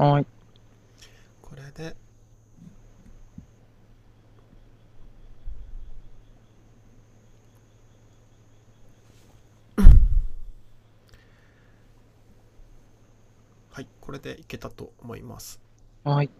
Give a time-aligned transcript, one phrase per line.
[0.00, 0.26] はい。
[1.42, 1.94] これで、
[13.68, 15.60] はい、これでいけたと思います。
[16.02, 16.30] はい。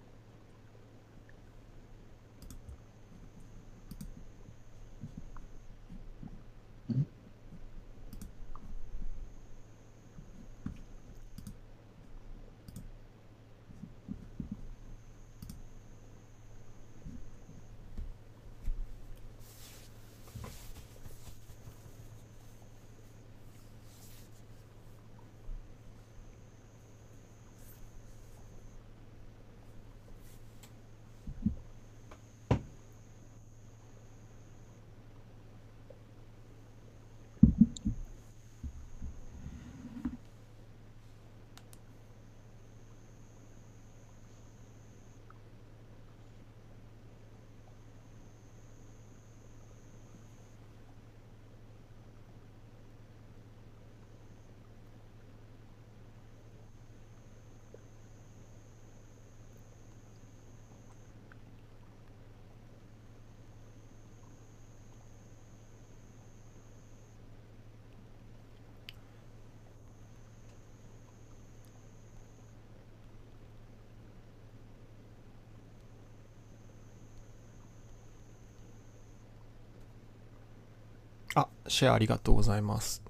[81.34, 83.02] あ、シェアありがとうございます。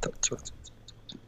[0.00, 0.54] とちょちょ
[1.06, 1.18] ちょ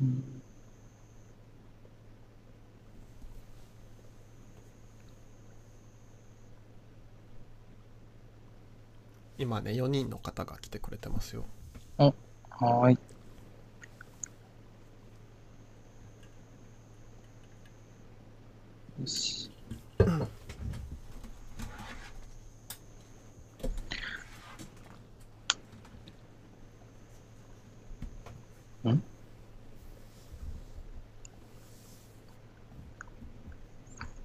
[0.00, 0.42] うん
[9.42, 11.44] 今ね、4人の方が来てくれてますよ。
[11.98, 12.98] はーい。
[19.00, 19.50] よし。
[28.84, 29.02] ん？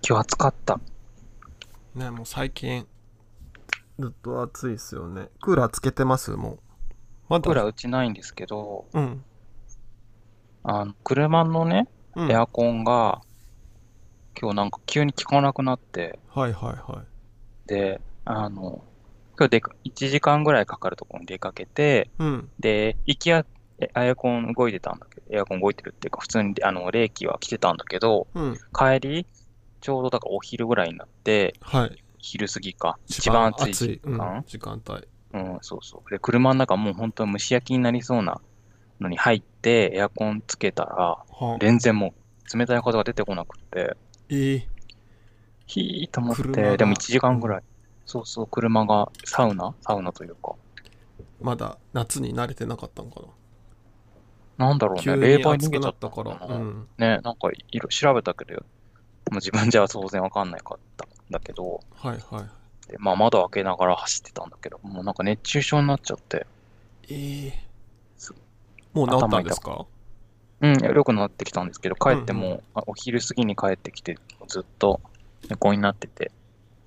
[0.07, 0.79] 今日暑かった。
[1.95, 2.87] ね、もう最近、
[3.99, 5.29] ずっと暑いっすよね。
[5.41, 6.31] クーラーつけてます？
[6.31, 6.59] もう。
[7.29, 9.23] まだクーラーうちないんですけど、うん。
[10.63, 12.31] あの、車のね、うん。
[12.31, 13.21] エアコンが、
[14.39, 17.05] 今日なんか急に効かなくなって、はいはいはい。
[17.67, 18.83] で、あの、
[19.37, 22.49] 今日でか、1時間ぐらいかかるところに出かけて、うん。
[22.59, 23.45] で、行きや、
[23.79, 28.57] えエアコン動いてたんだけど、エアコン動いてるっていうか、普通に、あの、冷気は来てたんだけど、うん。
[28.73, 29.25] 帰り、
[29.81, 32.03] ちょうどだからお昼ぐらいになって、はい。
[32.17, 35.07] 昼過ぎか、一番暑い時うん間、時間帯。
[35.33, 36.09] うん、そうそう。
[36.09, 38.41] で、車の中もう本当蒸し焼きになりそうな
[38.99, 42.13] のに入って、エアコンつけたら、は全然も
[42.53, 43.95] う冷たい風が出てこなくって、
[44.29, 44.67] ええ
[45.65, 47.63] ひーと思っ車て、がでも1時間ぐらい。
[48.05, 49.75] そうそう、車がサウナ？
[49.81, 50.53] サウナというか。
[51.41, 53.21] まだ夏に慣れてなかったのか
[54.57, 56.23] なんだろうね、冷媒逃げちゃったたか。
[56.23, 56.47] ら。
[56.47, 56.87] うん。
[56.97, 58.63] ね、なんかいろ調べたけど、
[59.29, 62.91] もう自分じゃ当然わかんないかったんだけど、はいはい。
[62.91, 66.47] でまあ窓開けながら走ってたんだけど、もうなんか熱中症になっちゃって、
[67.09, 67.63] ええ
[68.17, 68.33] す
[68.93, 69.85] もう治ったんですか？
[70.59, 74.17] うん、良くなってきたんですけど、帰っても、あお昼過ぎに帰ってきて、
[74.47, 74.99] ずっと
[75.49, 76.31] 猫になってて、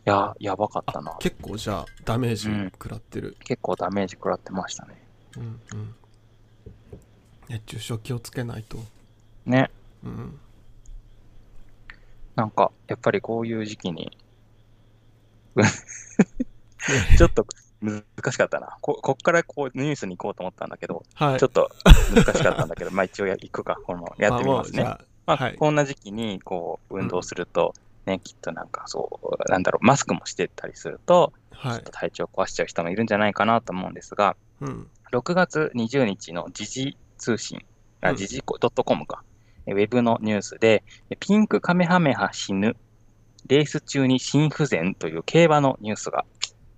[0.06, 1.14] いや、やばかったな。
[1.20, 3.36] 結構じゃあダメージうん食らってる。
[3.44, 5.00] 結構ダメージ食らってましたね。
[5.36, 5.94] うんうん。
[7.48, 8.78] 熱中症気をつけないと。
[9.46, 9.70] ね、
[10.02, 10.40] うん。
[12.40, 14.16] なんか、やっぱりこういう時期に、
[17.18, 17.44] ちょっと
[17.82, 18.02] 難
[18.32, 18.78] しかったな。
[18.80, 21.38] ここっからこうニュースに行こうと思ったんだけど、はい。
[21.38, 21.70] ちょっと
[22.14, 24.82] 難しかったんだけど、まあ一応や行くか、このやってみますね。
[24.82, 27.74] あもうじまあゃはいこんな時期にこう運動すると、
[28.06, 31.92] ね、きっとなんかそう、なんだろう、マスクもしてたりすると、あはいちょっと。
[31.92, 34.88] 体調壊しちゃう人もいるんじゃないかなと思うんですが、うん。
[35.12, 37.62] 6月20日の時事通信、
[38.00, 39.29] あうん時事 .com か、え
[39.72, 42.76] ウェブのニュースで、えピンクカメハメハ死ぬ、
[43.46, 46.24] レース中に心不全という競馬のニュースが、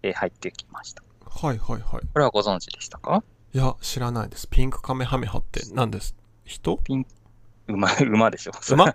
[0.03, 1.03] えー入ってきました。
[1.29, 2.07] はいはいはい。
[2.13, 3.23] これはご存知でしたか？
[3.55, 4.49] いや、知らないです。
[4.49, 6.15] ピンクカメハメハって何です？
[6.45, 6.79] 人？
[6.85, 7.07] ピン
[7.69, 8.53] 馬、馬でしょ。
[8.73, 8.95] 馬？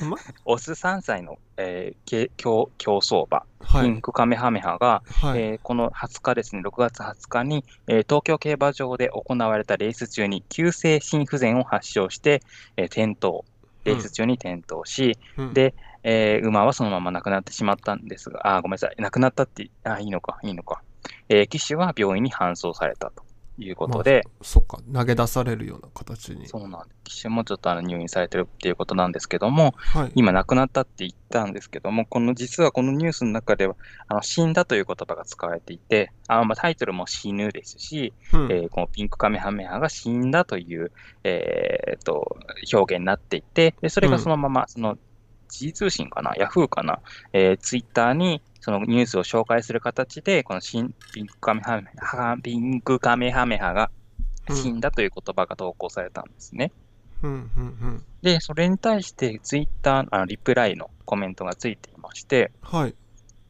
[0.00, 0.16] 馬？
[0.44, 3.84] オス3歳の、えーけ競競走馬、はい。
[3.84, 5.40] ピンクカメハメハが、はい。
[5.40, 12.42] えーこの20日ですね、6月20日に、えー東京競馬場で行われたレース中に急性心不全を発症して、
[12.76, 13.44] えー転倒、
[13.84, 15.54] レース中に転倒し、うん。
[15.54, 20.82] で、えー馬はそのまま亡くなってしまったんですが、あー、ごめんなさい、亡くなったって、あー、いいのか、いいのか。
[21.28, 23.22] えー騎手は病院に搬送されたと
[23.64, 26.46] いうことで、そっか、投げ出されるような形に。
[26.48, 27.00] そうなんです。
[27.04, 30.12] 騎手もちょっとあの入院されてるっていうことなんですけども、はい。
[30.14, 33.76] 今亡くなったって言ったんですけども、この実はこのニュースの中では、
[34.08, 40.92] あの死んだという言葉が使われていて、あまあ、タイトルも死ぬですし、うんえーこのピンクカメハメハが死んだという、
[41.24, 42.36] えーと
[42.72, 44.96] 表現になっていて、でそれがそのまま、その
[45.50, 47.00] 時通信かな、ヤフーかな、
[47.32, 53.90] えー、ツイッターにそのニュースを紹介する形で、この新ピンクカメハメハピンクカメハメハが
[54.50, 56.72] 死んだという言葉が投稿されたんですね。
[57.22, 58.04] うんうんうん。
[58.22, 62.94] で、それに対してツイッター、あのリプライのコメントがついていまして、はい。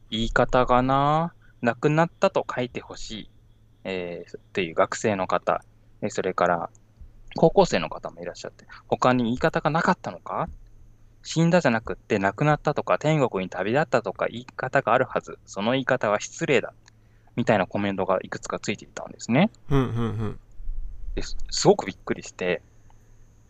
[0.09, 3.29] 言い方がな、亡くなったと書いてほしい、
[3.83, 5.63] えーっていう学生の方、
[6.01, 6.69] えーそれから
[7.35, 10.49] 高校生の方もいらっしゃって、他に言い方がなかったのか？
[11.23, 15.37] 死んだじゃなくって亡くなったとか天国に旅立ったとか言い方があるはず。
[15.45, 16.73] その言い方は失礼だ。
[17.35, 19.51] みたいなコメントがいくつかついていたんですね。
[19.69, 20.39] うんうんうん。
[21.15, 22.61] ですすごくびっくりして、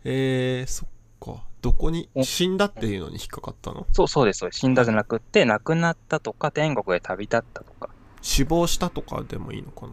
[0.04, 0.88] えー、そっ
[1.20, 1.42] か。
[1.60, 3.86] どこにお死んだっていうのに引っかかったの？
[3.92, 7.88] そうそうです、死んだじゃなくって亡くなったとか天国へ旅立ったとか
[8.20, 9.92] 死亡したとかでもいいのかな？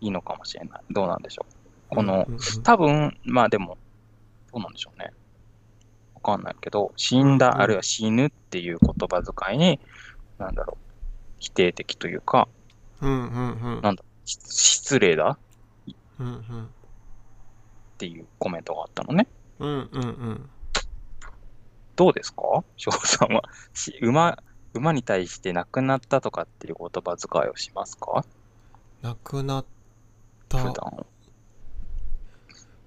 [0.00, 0.80] いいのかもしれない。
[0.90, 1.46] どうなんでしょ
[1.90, 1.96] う。
[1.96, 2.26] この
[2.62, 3.76] 多分、まあでも、
[4.52, 5.12] どうなんでしょうね。
[6.22, 9.80] わかんないけど、死んうんだ、あるいは死ぬっていう言葉遣いに、
[10.38, 10.84] なんだろう、
[11.38, 12.48] 否定的というか、
[13.00, 13.80] うんうんうん。
[13.82, 15.38] なんだし失礼だ？
[16.18, 16.64] うんうん。
[16.64, 16.68] っ
[17.96, 19.26] ていうコメントがあったのね。
[19.58, 20.50] うんうんうん。
[21.96, 22.42] どうですか？
[22.76, 23.42] 翔さんは。
[23.72, 24.38] し馬、
[24.74, 28.24] 馬に対して亡くなったとかっていう言葉遣いをしますか？
[29.02, 30.62] 亡くなっ普た。
[30.64, 31.06] 段。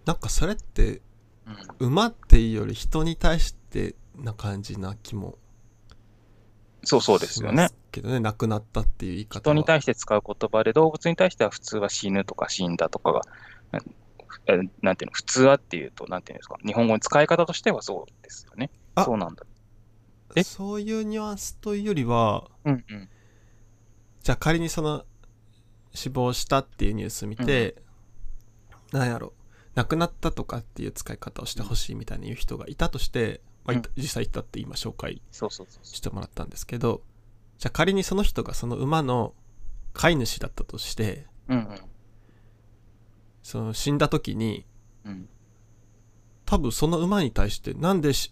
[0.05, 1.01] なんかそれって、
[1.45, 5.37] うん、馬っていうより人に対してな感じな気も
[6.85, 7.69] そうそうですよね。
[7.91, 9.41] けどね、亡くなったっていう言い方は。
[9.41, 13.21] 人に対して使う言葉で、動物に対しては普通は死ぬとか死んだとかが、
[14.47, 18.69] えなんていうの、普通はっていうと、なんていうんですか、日本語の使い方としてはそうですよね。
[18.95, 19.45] あそうなんだ。
[20.35, 20.43] え？
[20.43, 23.09] そういうニュアンスというよりは、うんうん。
[24.21, 25.05] じゃあ仮にその
[25.93, 27.81] 死亡したっていうニュース見て、
[28.91, 29.31] なんやろ
[29.75, 37.01] 亡くなったとかっていう使い方をしてほしいみたいに言う人がいたとして、まあ実際いたって今紹介してもらったんですけど
[37.57, 39.33] じゃあ仮にその人がその馬の
[39.93, 41.55] 飼い主だったとしてう。
[41.55, 41.79] うんうん。
[43.41, 44.65] その死んだ時に
[45.05, 45.27] うん、
[46.45, 48.31] 多分その馬に対してなんでし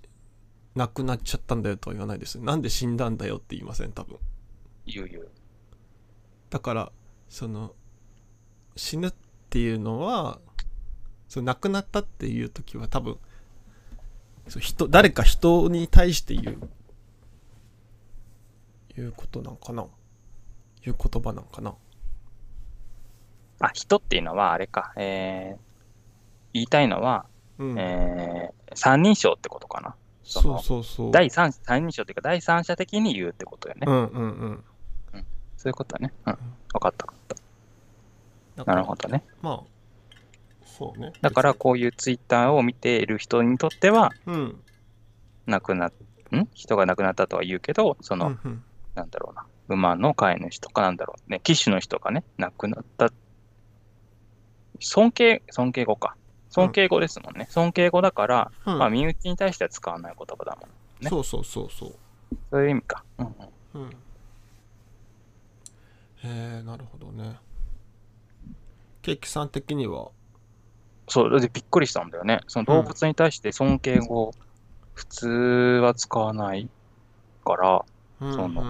[0.76, 4.18] 亡くなっちゃったんだよとは言わないですなんで死んだんだよって言いません多分
[4.86, 5.30] 言う言う。
[6.50, 6.92] だから
[7.30, 7.74] その
[8.76, 9.14] 死ぬっ
[9.50, 10.40] ていうのは
[11.32, 13.16] その亡くなったっていう時は多分
[14.50, 16.58] そう人誰か人に対して言う
[18.98, 19.86] 言うことなんかな？
[20.84, 21.74] 言う言葉なんかな？
[23.62, 25.60] あ、人っていうのはあれか、えー、
[26.52, 27.26] 言いたいのは、
[27.60, 29.96] うん、えー、三人称ってことかな？
[30.26, 33.84] そそうのそうそう第三三人称っていうか、第三者的に言うってことよね。
[33.88, 34.64] うんうん
[35.14, 35.24] うん
[35.56, 36.12] そういうことだね。
[36.26, 36.34] うん。
[36.74, 37.38] わかったわかっ
[38.58, 38.66] た。
[38.66, 39.24] なるほどね。
[39.42, 39.71] まあ
[40.82, 41.14] そうね。
[41.22, 44.60] だから、こういうツイッターを見ている人にとっては、うん。
[45.46, 45.94] 亡くなっ、
[46.36, 46.48] ん？
[46.54, 48.64] 人が亡くなったとは言うけど、その、うんうん。
[48.96, 53.12] なんだろうな、馬の飼い主とかなんだろうね、騎手の人がね、亡くなった、
[54.80, 56.16] 尊敬、尊敬語か。
[56.50, 57.48] 尊敬語ですもんね。
[57.52, 58.78] 尊敬語だから、うん。
[58.80, 60.70] まあ、身内に対しては使わない言葉だもん。
[61.04, 61.10] ね。
[61.10, 61.94] そうそうそうそう。
[62.50, 63.04] そういう意味か。
[63.20, 63.26] うん
[63.74, 63.90] うん、うん。
[63.90, 63.94] へ
[66.24, 67.38] えなるほどね。
[69.02, 70.10] ケーキさん的には
[71.12, 72.40] そう、でびっくりしたんだよね。
[72.48, 74.32] その動物に対して尊敬語、
[74.94, 75.28] 普通
[75.84, 76.70] は使わない
[77.44, 77.86] から、
[78.22, 78.64] うんその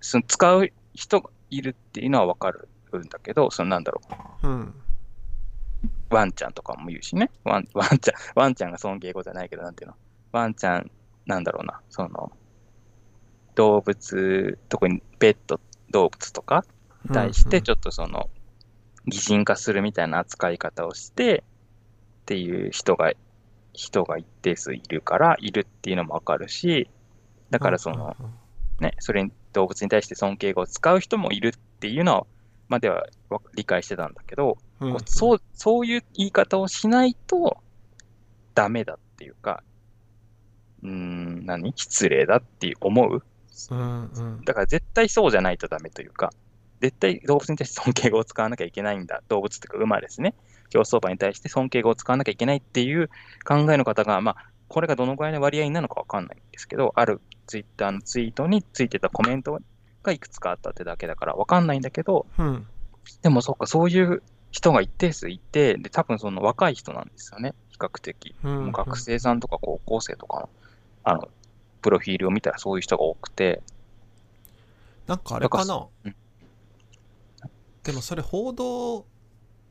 [0.00, 2.68] その使う人がいるっていうのはわかる
[3.00, 4.00] んだけど、そのなんだろ
[4.44, 4.48] う。
[4.48, 4.74] うん
[6.10, 7.28] ワンちゃんとかも言うしね。
[7.42, 9.96] ワン ワンちゃん、ワンちゃんが尊敬語じゃないけど、なんていうの。
[10.30, 10.88] ワンちゃん、
[11.26, 11.80] なんだろうな。
[11.90, 12.30] その、
[13.56, 15.58] 動物、特にペット
[15.90, 16.64] 動物とか
[17.04, 18.30] に対して、ちょっとその、
[19.06, 21.44] 擬人化するみたいな扱い方をして、
[22.22, 23.12] っていう人が、
[23.72, 26.88] 人が一定数いるから、いるっていうのもわかるし、
[27.50, 28.16] だからその、
[28.80, 32.26] ね、それに動物に対して尊敬語を使う人もいるっていうのは、
[32.68, 37.58] まではわ理解してたんだけど、うんそうそういう言い方をしないと、
[38.54, 39.62] ダメだっていうか、
[40.82, 41.72] うーん、何？
[41.76, 43.22] 失礼だって思う。
[43.70, 44.44] うんうん。
[44.44, 46.32] だから絶対そうじゃないとダメというか、
[46.80, 49.22] 絶対動物に対して尊敬語を使わなきゃいけないんだ。
[49.28, 50.34] 動物というか馬ですね。
[50.70, 53.08] 競走馬に対して尊敬語を使わなきゃいけないっていう
[53.44, 54.36] 考えの方が、まあ、
[54.68, 59.60] これがどのぐらいの割合なのかわかんないんですけど、あるツイッターのツイートについてたコメント
[60.02, 62.66] がいくつかあったってだけだからわかんないんだけど、うん
[63.22, 68.34] でもそっか、そういう人が一定数いて、で、多分その若い人なんですよね、比較的。
[68.42, 70.48] うんもう学生さんとか高校生とかの、
[71.04, 71.28] あの、
[71.82, 73.62] プロフィールを見たらそういう人が多くて、
[75.06, 76.16] なんかあれかだなうん
[77.86, 79.06] でもそれ報道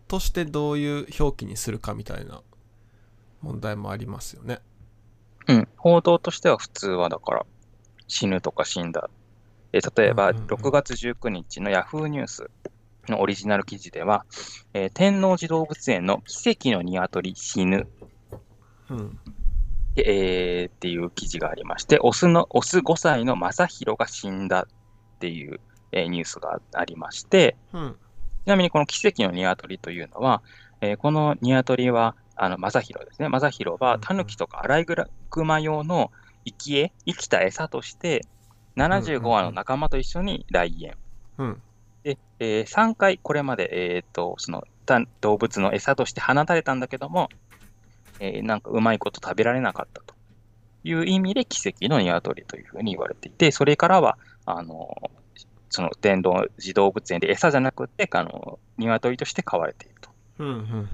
[0.07, 2.41] としてどういう表記にするかみたいな
[3.41, 4.59] 問題もありますよね。
[5.47, 7.45] うん、報道としては普通はだから、
[8.07, 9.09] 死ぬとか死んだ。
[9.73, 10.47] えー例えば、うんうんうん。
[10.47, 12.49] 6月19日のヤフーニュース
[13.09, 14.25] のオリジナル記事では、
[14.73, 17.89] えー天王寺動物園の奇跡の鶏死ぬ、
[18.89, 19.19] うん。
[19.97, 25.59] えーっていう記事がありまして、オスの、オス5歳の正弘が死んだっていう、
[25.91, 27.95] えーニュースがありまして、うん
[28.45, 30.43] ちなみにこの奇跡の鶏というのは、
[30.81, 33.29] えーこの鶏は、あの、正弘ですね。
[33.29, 34.95] 正弘は、うんうんタヌキとかアライグ
[35.45, 36.11] マ用の
[36.45, 38.21] 生き餌、生きた餌として、
[38.75, 40.95] 75羽の仲間と一緒に来園。
[41.37, 41.61] うん
[42.03, 47.31] で、え3回これまで、えーと、その、た動物の餌として放たれたんだけども、
[48.19, 50.15] えーなんかうまいこと食べられなかったと
[50.83, 54.89] いう意味で奇跡の鶏というふうに言われていて、それからは、あの、
[55.75, 60.09] その電動児動物園で餌じゃなくて、あの、鶏として飼われていると。
[60.39, 60.89] うんうん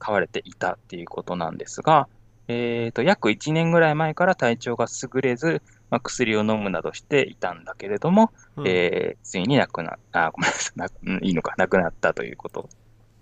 [0.00, 2.06] 飼われていたっていうことなんですが、
[2.46, 8.68] えーと、約1年ぐらい前から体調が優れず、まあ、薬を飲むなどしていたんだけれども、うん。
[8.68, 10.78] えーついに亡くな、あ、ごめんなさい。
[10.78, 12.68] な、うんいいのか、亡くなったということ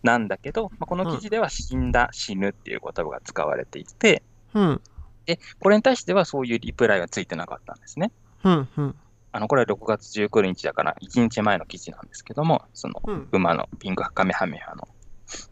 [0.03, 4.23] なんだけど、まあ、この記事では死んだ、死ぬっていう言葉が使われていて、
[4.53, 4.81] うん。
[5.25, 8.13] で、これに対してはそういうリプライはついてなかったんですね。
[8.45, 8.95] うんうん
[9.37, 14.89] あの、これは6月19日だから1日前の記事なんですけども、そのうん馬のピンクカメハメハの。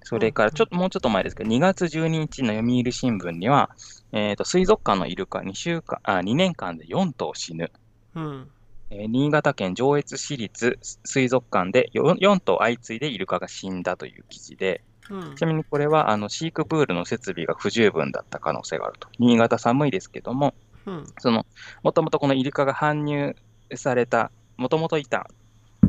[0.04, 3.70] それからちょっともうちょっと前ですけど、2月12日の読売新聞には、
[4.12, 7.70] えーと水族館のイルカ2週間あ2年間で4頭死ぬ。
[8.14, 8.48] うん
[8.88, 19.08] えー新潟県上越市立水族館で 4, 4頭相次いでイルカが死んだという記事で、うんちなみにこれはあの飼育プールの設備が不十分だった可能性があると。
[19.18, 20.54] 新潟寒いですけども、
[20.86, 21.44] うんその、
[21.82, 23.36] もともとこのイルカが搬入
[23.76, 25.26] された、もともといた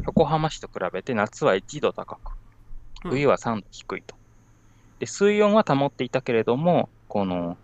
[0.06, 2.32] 横浜市と比べて夏は1度高く、
[3.04, 4.16] 冬は3度低いと。
[5.00, 7.58] で、水温は保っていたけれども、この、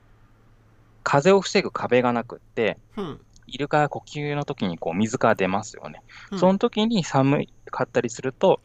[1.04, 6.02] 風を防ぐ壁がなくって、うんイルカが呼吸の時にこう水が出ますよね。
[6.32, 8.62] うんその時に寒かったりすると、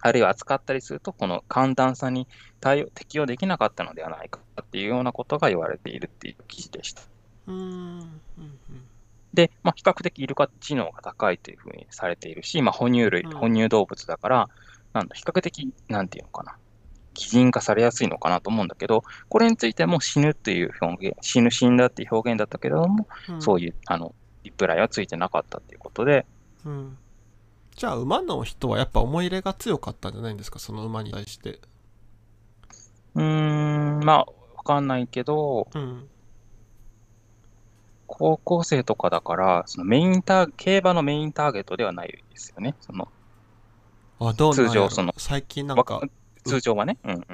[0.00, 2.26] あるいは暑かったりすると、この寒暖差に
[2.60, 7.02] 対応適応できなかったのではないかっていうようなことが言われているっていう記事でした。
[7.46, 8.10] うんうん
[9.36, 13.30] で、まあ、比較的イルカ知能が高いというふうにされているし、まあ、哺乳類、うん。
[13.36, 14.48] 哺乳動物だから、
[14.92, 16.56] なんだ、比較的、なんていうのかな、
[17.14, 23.42] 擬人化されやすいのかなと思うんだけど、これについても死ぬっていう表現、死ぬ、死んだっていう表現だったけれども、うん。
[23.42, 26.26] そういう、あの、リプライはついてなかったっていうことで、
[26.64, 26.98] うん。
[27.76, 30.58] じゃあ馬の人はやっぱ思い入れが強かったんじゃないんですか？
[30.58, 31.60] その馬に対して。
[33.14, 34.18] うーん、まあ、
[34.56, 36.08] わかんないけど、うん
[38.06, 42.74] 高校生とかだから、そのメインター、競馬のメインターゲットではないですよね。
[42.80, 43.08] その、
[44.20, 46.02] あどう通常その最近なんかわ
[46.44, 46.98] 通常はね。
[47.04, 47.24] うんうん。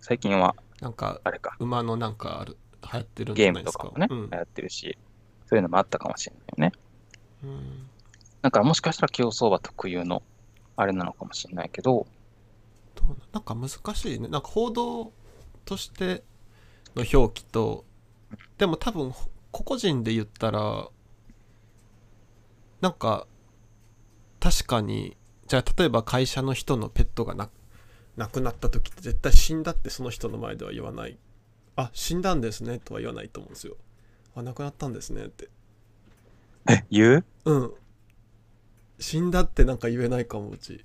[0.00, 1.56] 最近は、なんかあれか。
[1.60, 4.96] 馬のなんかある流行ってるんじゲーゃないですかムとかもね、うんやってるし、
[5.46, 6.72] そういうのもあったかもしれないよね。
[7.44, 7.86] うん
[8.42, 10.22] だからもしかしたら競走馬特有の
[10.76, 12.06] あれなのかもしれないけど、
[12.94, 15.12] どうななんか難しいねなんか報道
[15.64, 16.22] として
[16.96, 17.84] の表記と
[18.56, 20.88] でも多分ほ個々人で言ったら
[22.80, 23.26] なんか
[24.38, 25.16] 確かに
[25.48, 27.50] じゃあ例えば会社の人のペットがな
[28.16, 31.18] 亡くなった時って絶対死んだってその人の前では言わない。
[31.76, 33.76] あ死んだんですねとは言わないと思うんですよ。
[34.34, 35.48] あ亡くなったんですねって。
[36.68, 37.24] え、言う？
[37.46, 37.72] うん。
[38.98, 40.84] 死んだってなんか言えないかもうち。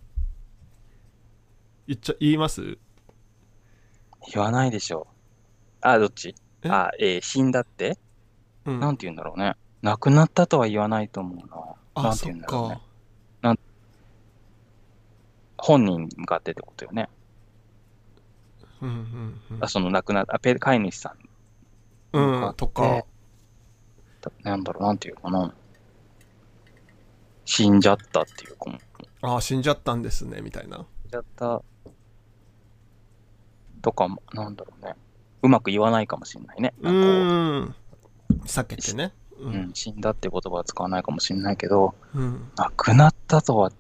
[1.88, 2.78] 言っちゃ言います？
[4.34, 5.08] 言わないでしょ。
[5.82, 6.34] あ、どっち？
[6.64, 6.70] え？
[6.70, 7.98] あ、えー死んだって？
[8.66, 9.56] うんなんて言うんだろうね。
[9.82, 11.34] 亡くなったとは言わないと思
[11.96, 12.04] うな。
[12.04, 12.82] なんて言うんだろうねか。
[15.58, 17.10] 本人に向かってってことよね。
[18.82, 21.16] うんうんうんあその亡くなった、飼い主さ
[22.14, 23.06] んうん、とか、
[24.22, 25.54] だなんだろう、なんていうかな。
[27.46, 28.80] 死んじゃったっていうかも。
[29.22, 30.86] ああ、死んじゃったんですね、みたいな。
[31.04, 31.62] 死んじゃった
[33.82, 34.96] とかも、なんだろうね。
[35.42, 36.74] うまく言わないかもしれないね。
[36.80, 37.76] うなんか
[38.46, 39.14] 避けてね。
[39.38, 42.52] ううん、死んだって言葉は使わないかもしれないけど、うん。
[42.56, 43.72] 亡くなったとは、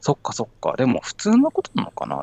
[0.00, 2.22] そっかそっか、でも普通のことなのかな？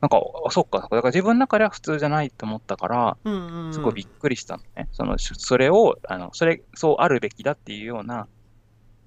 [0.00, 4.88] なんか、あそっか、だから自分の中では普通じゃないと思ったから、うんうんすごいびっくりしたのね。
[4.92, 8.26] その、それを、あの、それ、そうあるべきだっていうような、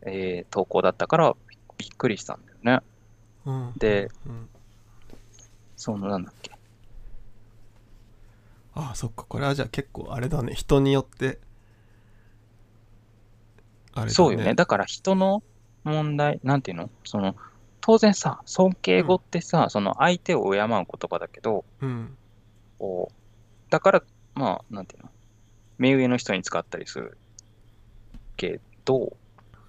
[0.04, 1.36] えー投稿だったから、
[1.78, 2.80] びっくりしたんだよね。
[3.46, 3.74] うん。
[3.78, 4.50] で、うん。
[5.76, 6.57] その、なんだっけ。
[8.80, 10.54] ああそっかこれはじゃあ結構あれだね。
[10.54, 11.40] 人によって。
[13.94, 14.10] あれだね。
[14.12, 14.54] そうよね。
[14.54, 15.42] だから人の
[15.84, 16.92] 問題、なんていうの？
[17.04, 17.36] その、
[17.82, 22.16] 当然さ、尊敬語ってさ、その相手を敬う言葉だけど、うん。
[22.78, 23.16] こう、
[23.72, 24.04] だから、
[24.36, 25.10] まあ、なんていうの？
[25.80, 27.18] 目上の人に使ったりする
[28.36, 29.18] けど、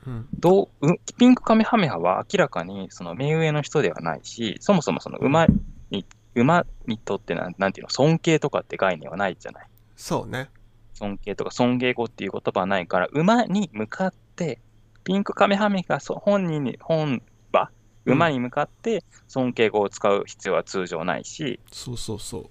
[0.07, 0.29] うん。
[0.39, 5.47] どう、うピンクカメハメハは明らかにその目上の人ではないし、そもそもその馬
[5.91, 6.05] に、
[6.39, 9.67] 馬にとってなんなんていうの、尊敬とかって概念はないじゃない。
[9.97, 10.51] そうね
[10.95, 14.61] 尊敬とか尊敬語っていう言葉はないから、馬に向かって、
[15.05, 17.71] ピンクカメハメがそ本人に、本場、
[18.05, 22.47] うん馬に向かって尊敬語を使う必要は通常ないし、そうそうそう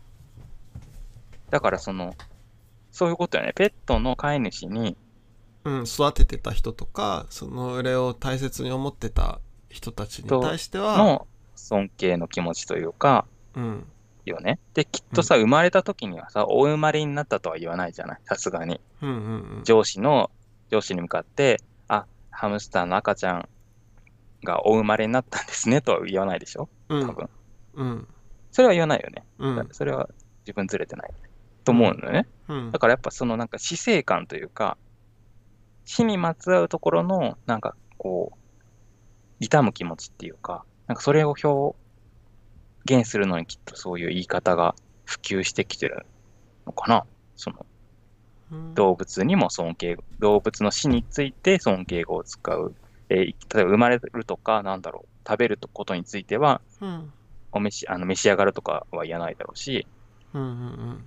[1.50, 2.14] だからその、
[2.92, 3.54] そういうことよね。
[3.56, 4.96] ペットの飼い主に、
[5.64, 13.26] うん、育ててた人とかその俺を大切に思ってた人たちに対しては、の尊敬の気持ちというか、
[13.58, 13.88] うん、
[14.26, 14.60] よね。
[14.74, 18.20] で、きっとさ、生まれた時にはさ、お生まれになったとは言わないじゃない？
[18.24, 18.80] さすがに。
[19.02, 20.32] うんうんうん上司の、
[20.70, 23.50] 上司に向かって、あ、ハムスターの赤ちゃん
[24.44, 26.70] がお生まれになったんですねとは言わないでしょ？
[26.90, 27.30] うん多分。
[27.74, 28.08] うん
[28.52, 29.24] それは言わないよね。
[29.40, 30.10] うんそれは
[30.46, 31.12] 自分ずれてない。
[31.64, 32.28] と思うのよね。
[32.48, 34.78] うんだからやっぱそのなんか死生観というか、
[35.86, 38.38] 死にまつわるところのなんかこう、
[39.40, 41.76] 痛む気持ちっていうか、なんかそれを表
[42.88, 44.76] 現するのにきっとそういう言い方が
[45.06, 46.06] 普及してきてる
[46.66, 47.06] のかな。
[47.36, 47.66] その
[48.52, 52.74] うん動物にも尊敬、動物の死について尊敬語を使う。
[53.10, 53.18] えー
[53.56, 57.14] 例えば生まれるとか、なんだろう、食べることについては、うん
[57.52, 59.88] お召しあの召し上がるとかは言わないだろうし、
[60.34, 61.06] うんうん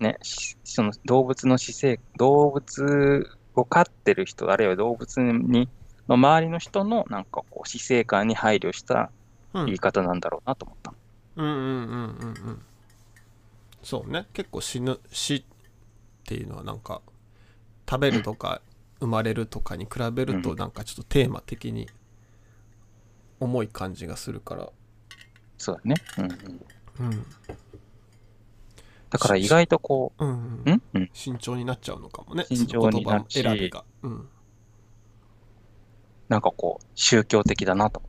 [0.00, 5.68] ね、しその動物の姿勢、動物を飼ってる人、あるいは動物に
[6.08, 9.08] の周りの人のなんかこう死生観に配慮したうん
[9.64, 10.92] 言い方なんだろうなと思った。
[11.36, 12.62] うんうんうんうんうん。
[13.82, 14.26] そうね。
[14.32, 15.42] 結構死ぬ死っ
[16.24, 17.00] ていうのはなんか
[17.88, 18.60] 食べるとか
[19.00, 20.56] 生まれるとかに比べるとうん。
[20.56, 21.88] なんかちょっとテーマ的に
[23.40, 24.68] 重い感じがするから。
[25.58, 25.94] そうだね。
[26.18, 27.26] うんうん、うん。
[29.08, 30.82] だから意外とこうんうんう、ん。
[30.94, 32.44] うん、慎重になっちゃうのかもね。
[32.48, 33.84] 慎重になる選びが。
[34.02, 34.28] うん。
[36.28, 38.02] なんかこう宗教的だなと。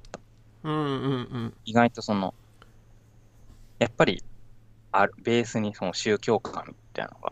[0.68, 1.54] うんうんうん。
[1.66, 2.34] 意外とその、
[3.80, 4.22] やっぱり
[4.92, 7.32] あるベースにその宗教観みたいなのが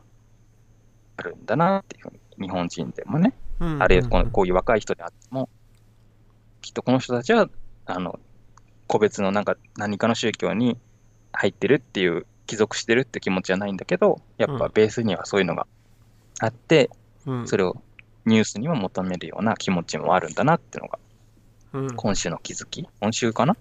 [1.17, 5.49] あるんだなっていうふうに、日本人でもね、うんあるいはこのこういう若い人であっても、
[6.61, 7.49] きっとこの人たちは、
[7.85, 8.19] あの、
[8.87, 10.77] 個別のなんか何かの宗教に
[11.33, 14.59] 入ってるっていう、帰属してるって気持ちはないんだけど、やっうん。
[14.59, 15.65] ぱベースにはそういうのが
[16.39, 16.89] あって、
[17.25, 17.47] うん。
[17.47, 17.75] それを
[18.25, 20.99] ニュースにも求めるような気持ちもあるんだなっていうのが、
[21.75, 21.95] うん。
[21.95, 22.87] 今週の気づき？
[23.01, 23.57] 今週かな？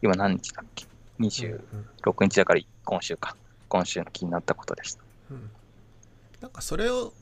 [0.00, 0.86] 今何日だっけ
[1.20, 3.36] ?26 うん日だから今週か。
[3.68, 5.02] 今週の気になったことでした。
[5.30, 5.50] うん。
[6.40, 7.12] なんかそれを、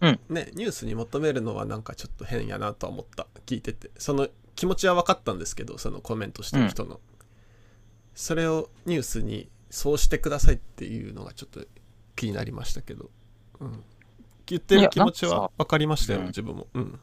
[0.00, 0.20] うん。
[0.28, 3.26] ねニュースに求めるのはなんかちょっと変やなとは思った。
[3.46, 3.90] 聞いてて。
[3.98, 7.00] その気持ちは分かったんですけどそのコメントしてる人の、
[8.14, 11.64] それをニュースにそうしてくださいっていうのがちょっと
[12.14, 13.10] 気になりましたけど、
[13.60, 13.82] うん、
[14.46, 16.66] 言ってる気持ちは分かりましたようん自分も。
[16.74, 17.00] うん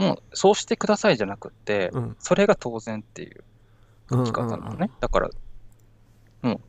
[0.00, 2.16] もう、そうしてくださいじゃなくって、うん。
[2.18, 3.44] それが当然っていう
[4.10, 4.24] うん。
[4.24, 4.70] 生き方なのね。
[4.70, 5.28] うんうんだから、
[6.40, 6.60] もう、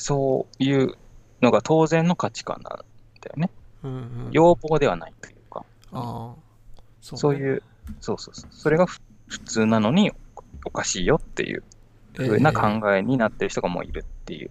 [0.00, 0.96] そういう
[1.40, 2.78] のが当然の価値観なん
[3.20, 3.50] だよね。
[3.84, 4.28] うんうん。
[4.32, 6.34] 要望ではないというか、ああ。
[7.00, 7.62] そう,、ね、そういう、
[8.00, 8.50] そうそうそう。
[8.52, 10.10] それがふ普通なのに
[10.64, 11.62] おかしいよっていう
[12.14, 14.50] え風な考えになってる人がもういるっていう。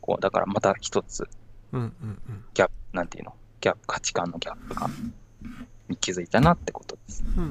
[0.00, 1.28] こう、だからまた一つ、
[1.72, 2.44] うんうんうん。
[2.54, 3.34] ギャップ、なんていうの？
[3.60, 4.88] ギャップ、価値観のギャップが、
[5.88, 7.24] に気づいたなってことです。
[7.36, 7.50] うんうん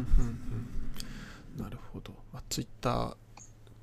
[1.58, 1.64] うん。
[1.64, 3.16] なるほど、まあ、ツイッター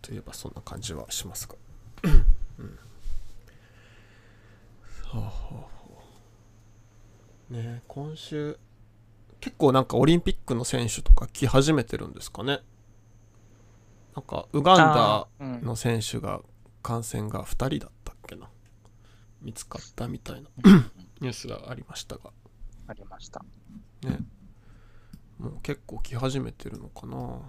[0.03, 1.55] といえばそんな感じはしますか。
[2.05, 2.09] う
[2.62, 2.79] ん。
[5.05, 5.67] はあはあは
[7.51, 7.53] あ。
[7.53, 8.59] ねえ今週
[9.41, 12.61] 結構なんかオリンピックの選手とか来始めてるんですかね。
[14.15, 15.29] なんかウガンダ
[15.62, 16.41] の選手が
[16.83, 18.49] 感染が2人だったっけな。
[19.41, 20.49] 見つかったみたいな
[21.21, 22.31] ニュースがありましたが。
[22.87, 23.45] ありました。
[24.03, 24.19] ね
[25.42, 27.40] もう結構来始めてるのかな。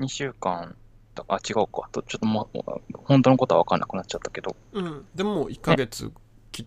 [0.00, 0.74] 2週間。
[1.14, 1.88] だ、あ、違うか。
[1.92, 2.60] とちょっともう、
[3.04, 5.06] 本当のことは分かんなくなっちゃったけど、うん。
[5.14, 6.10] でももう1ヶ月
[6.50, 6.66] 切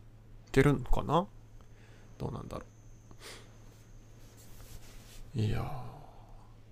[0.53, 1.27] てるのかな。
[2.17, 2.63] どうなんだろ
[5.35, 5.39] う。
[5.39, 5.63] いやー。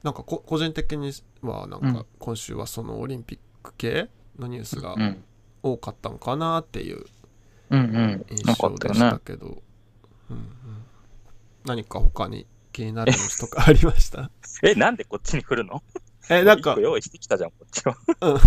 [0.03, 2.05] なんかこ個人的にはなんかうん。
[2.19, 5.23] 今週はそのオリンピック系のニュースがうん。
[5.61, 7.05] 多かったのかなっていう。
[7.69, 9.19] 印象でした。
[9.19, 9.61] けど、
[10.29, 10.47] うんうん、
[11.65, 12.45] 何か他に
[12.75, 14.29] 気になるニュースとかありました？
[14.63, 15.81] え、なんでこっちに来るの？
[16.29, 17.95] えなんか用意してきたじゃん、こっちは。
[18.21, 18.39] う ん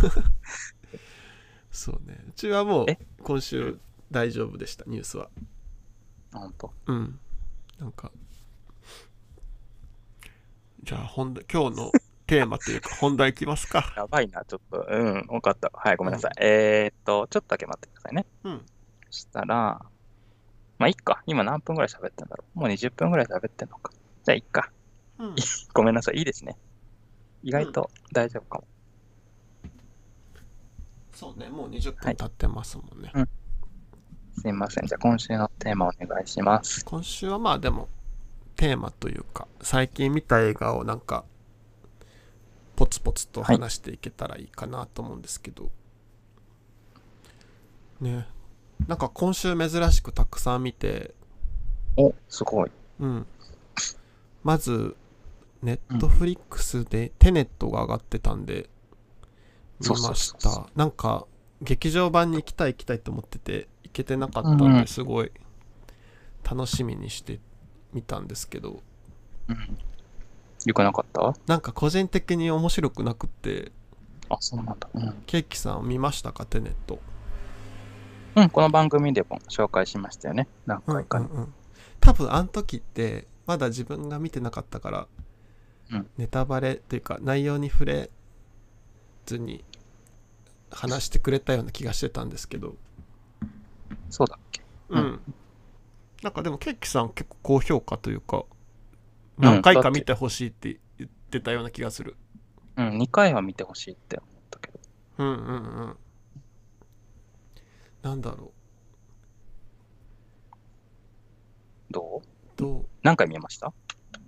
[1.70, 2.98] そうねうちはもうえ？
[3.22, 3.78] 今週
[4.10, 5.30] 大丈夫でしたニュースは
[6.32, 6.72] ほんと？
[6.86, 7.18] うん
[7.78, 8.10] なんか
[10.82, 11.92] じゃあ本題今日の
[12.26, 14.86] テーマというか 本題いきますかやばいな、ちょっと。
[14.88, 15.70] うん、わかった。
[15.72, 16.32] はい、ごめんなさい。
[16.40, 18.26] えーっと、ちょっとだけ待ってくださいね。
[18.44, 18.66] うん
[19.10, 19.80] そしたら、
[20.78, 21.22] まあ、いっか。
[21.26, 22.58] 今何分ぐらい喋ってんだろう。
[22.58, 23.92] もう20分ぐらい喋ってんのか。
[24.28, 24.70] じゃあ、いっか。
[25.18, 25.36] うん
[25.72, 26.18] ごめんなさい。
[26.18, 26.58] いいですね。
[27.42, 28.64] 意外と大丈夫かも。
[31.14, 33.28] そうねもう20分経ってますもんね、うん
[34.40, 34.86] すいません。
[34.86, 36.84] じゃあ、今週のテーマお願いします。
[36.84, 37.88] 今週はまあでも
[38.54, 41.24] テーマというか最近見た映画をなんか
[42.76, 45.70] ポツポツと話していけたらいいかなと思うんですけど、
[48.00, 48.28] ね
[48.86, 51.14] なんか今週珍しくたくさん見て
[51.96, 52.70] お、すごい。
[53.00, 53.26] うん
[54.48, 54.96] まず
[55.62, 58.70] ネットフリックスでテネットが上がってたんで
[59.78, 61.26] 見ましたなんか
[61.60, 65.30] 劇場版に行きたい行きたいと思ってて行けてなかったんですごい
[66.50, 67.40] 楽しみにして
[67.92, 68.80] 見たんですけど
[69.48, 69.78] うん。
[70.64, 71.34] よくなかった？
[71.46, 73.70] なんか個人的に面白くなくって
[74.30, 74.88] あ、そうなんだ。
[74.94, 75.14] うん。
[75.26, 77.00] ケーキさん見ましたかテネット？
[78.34, 80.48] うん、この番組でも紹介しましたよね。
[80.64, 81.26] 何回かに。
[81.26, 81.54] うんうんうん
[82.00, 85.08] 多分あの時ってまだ自分が見てなかったから、
[85.90, 86.10] うん。
[86.18, 88.10] ネタバレというか内容に触れ
[89.24, 89.64] ずに
[90.70, 92.76] 話してくれたような気がしてたんですけど。
[94.10, 94.62] そうだっけ。
[94.90, 95.34] うん、うん。
[96.22, 98.44] なんかでもケーキさん結構高評価というか
[99.38, 102.16] うん何回か見てほしいって言ってたような気がする。
[102.76, 104.78] うん、2回は見てほしいって思ったけど。
[105.18, 105.96] うんうんうん。
[108.02, 108.52] なんだろ
[111.90, 111.92] う。
[111.92, 112.27] どう？
[113.02, 113.72] 何回見ました？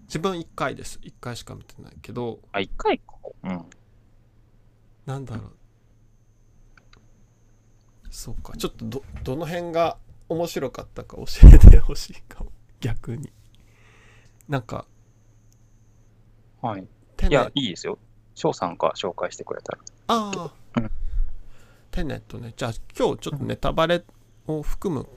[0.07, 0.99] 自分1回です。
[1.03, 2.41] 1回しか見てないけど。
[2.53, 3.15] あ、1回か。
[3.45, 3.65] うん。
[5.07, 5.53] なんだろう。
[8.11, 8.57] そうか。
[8.57, 12.51] ちょっとどどの辺が面白かったか教えてほしいかも。
[12.81, 13.33] 逆に。
[14.49, 14.85] なんか。
[16.61, 16.87] はい。
[17.17, 17.31] テネ。
[17.31, 17.99] いや、いいですよ。
[18.35, 19.79] 翔さんが紹介してくれたら。
[20.09, 20.33] あ
[20.77, 20.91] あ、うん。
[21.91, 22.53] テネットね。
[22.57, 24.05] じゃあ今日ちょっとネタバレ
[24.47, 25.09] を含む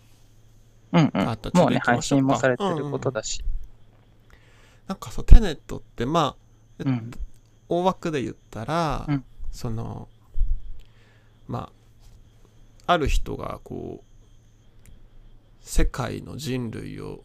[0.94, 1.30] うんうん。
[1.30, 3.44] あともうね、ちょっと行きま配しょうか信もされてることだし。
[4.88, 6.36] なんかそうテネットってま
[6.80, 7.12] あ、うん
[7.70, 10.10] 大枠で言ったら、うんその
[11.48, 11.72] ま
[12.88, 14.88] あある人がこう
[15.62, 17.24] 世界の人類を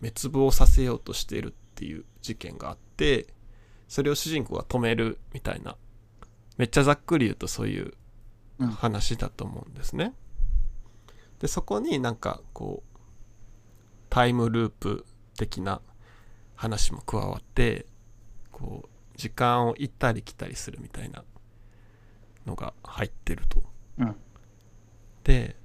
[0.00, 3.28] 滅亡させようとしているっていう事件があって
[3.88, 5.76] それを主人公が止めるみたいな
[6.58, 7.94] めっちゃざっくり言うとそういう
[8.58, 10.12] うん話だと思うんですね。
[11.38, 12.89] でそこになんかこう
[14.10, 15.06] タイムループ
[15.38, 15.80] 的な
[16.56, 17.86] 話も加わって
[18.52, 21.24] こう時間を行ったり来たりするみたいな
[22.44, 23.62] のが入ってると。
[23.98, 24.16] うん
[25.24, 25.56] で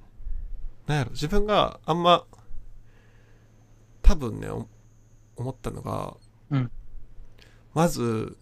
[0.85, 2.25] なんやろ自分があんま
[4.01, 4.67] 多分ねお
[5.37, 6.15] 思ったのが、
[6.51, 6.71] うん
[7.73, 8.37] まず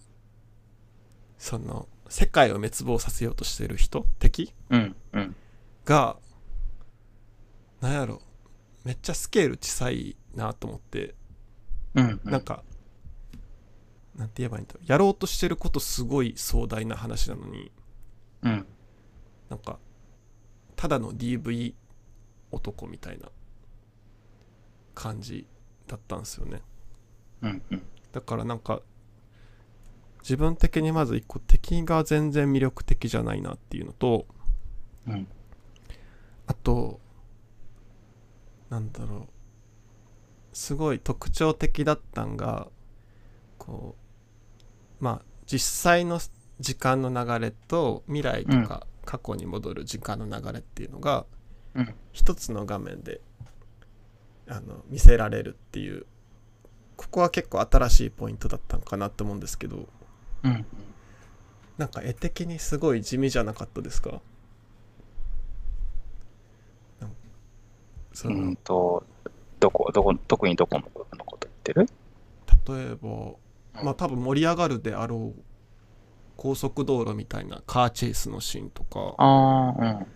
[1.39, 5.36] その世界を滅亡させようとしてる人敵うんうん。
[5.86, 6.18] が
[7.82, 8.22] なんやろ
[8.84, 11.15] めっちゃスケール小さいなと思って
[11.96, 12.32] うんうん。
[12.32, 12.63] なんか、
[14.15, 17.72] なんて言えばいいんだろうやろうとしてることすごい壮大な話なのに
[18.43, 18.65] うん。
[19.50, 19.80] なんか
[20.76, 21.74] ただの DV
[22.52, 23.30] 男みたいな
[24.93, 25.48] 感じ
[25.88, 26.62] だったんですよね
[27.41, 27.84] うんうん。
[28.12, 28.82] だからなんか
[30.22, 34.26] 自分的にまず一個敵が全然魅力的じゃないなっていうのと
[35.08, 35.28] うん。
[36.48, 37.00] あと
[38.74, 39.28] なんだろう。
[40.52, 42.70] すごい特徴的だったんが
[43.60, 43.96] こ
[45.00, 46.20] うまあ実際の
[46.60, 51.26] 時間の流れと未来とか過去に戻る時間の流れっていうのが
[51.76, 51.94] うん。
[52.14, 53.22] 一つの画面で
[54.48, 56.06] あの見せられるっていう
[56.96, 59.88] ここは結構新しいポイントだったのかなと思うんですけど
[60.44, 60.66] うん。
[61.78, 64.22] なんか絵的にすごい地味じゃなかったですか
[67.00, 69.06] なんその、うんと、
[69.60, 71.06] どこ、どこ、特にどこのこ
[71.39, 71.88] と言ってる？
[72.65, 73.34] 例えば
[73.84, 75.41] まあ多分盛り上がるであろう
[76.38, 80.08] 高速道路みたいなカーチェイスのシーンとかああ、うん。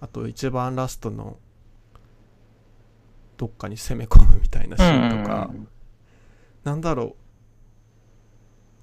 [0.00, 1.38] あと一番ラストの
[3.36, 5.68] どっかに攻め込むみたいなシーンとか、うん。
[6.64, 7.14] なんだろう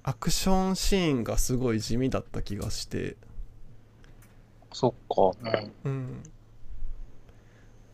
[0.02, 3.16] アクションシーンがすごい地味だった気がして。
[4.72, 5.50] そっか。
[5.84, 5.90] うん。
[5.90, 6.22] うん。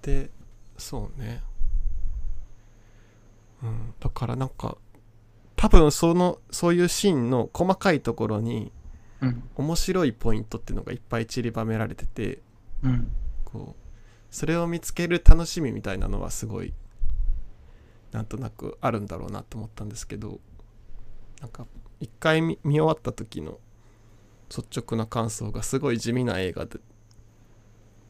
[0.03, 0.31] で
[0.83, 1.43] そうね。
[3.63, 3.95] うん。
[4.01, 4.77] だからなんか
[5.57, 8.73] 多分そのそういうシーンの細かいところに
[9.21, 9.49] うん。
[9.57, 12.41] 面白いポイントっていうのがいっぱい散りばめられてて
[12.83, 13.11] うん。
[13.45, 16.73] こうそれを見つける楽しみみたいなのはすごい
[18.11, 20.41] なんとなくあるんだろうなと思ったんですけど
[21.41, 21.67] なんか
[22.01, 23.59] 一回見見終わった時の
[24.49, 26.81] 率直な感想がすごい地味な映画で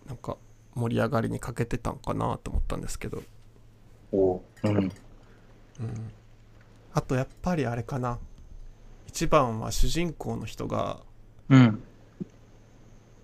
[0.06, 0.36] なんか
[0.74, 3.22] 盛り上がりに欠けてたんかなと思ったんですけど、
[4.12, 4.76] おううん。
[4.76, 4.92] うん、
[6.92, 8.18] あとやっぱりあれかな。
[9.06, 11.00] 一番は主人公の人が
[11.48, 11.82] うん。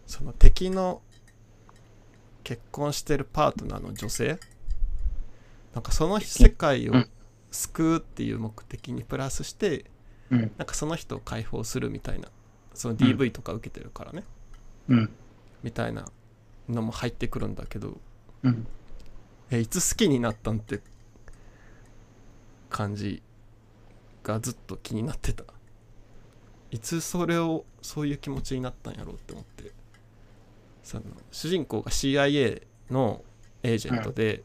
[0.07, 1.03] その敵の
[2.45, 4.39] 結婚してるパートナーの女性。
[5.75, 7.09] なんかその世界をうん。
[7.51, 9.87] 救うっていう目的にプラスして
[10.31, 10.51] うん。
[10.59, 12.29] なんかその人を解放するみたいな。
[12.75, 14.23] その DV とか受けてるからね、
[14.89, 15.11] うん。
[15.65, 16.07] みたいな
[16.69, 17.99] のも入ってくるんだけど
[18.43, 18.67] うん。
[19.51, 20.81] えいつ好きになったんって
[22.69, 23.23] 感じ
[24.23, 25.45] がずっと気になってた。
[26.71, 29.73] いつそれをそういう気持ちになったんやろうって思って。
[30.83, 33.23] その主人公が CIA の
[33.63, 34.43] エージェントで、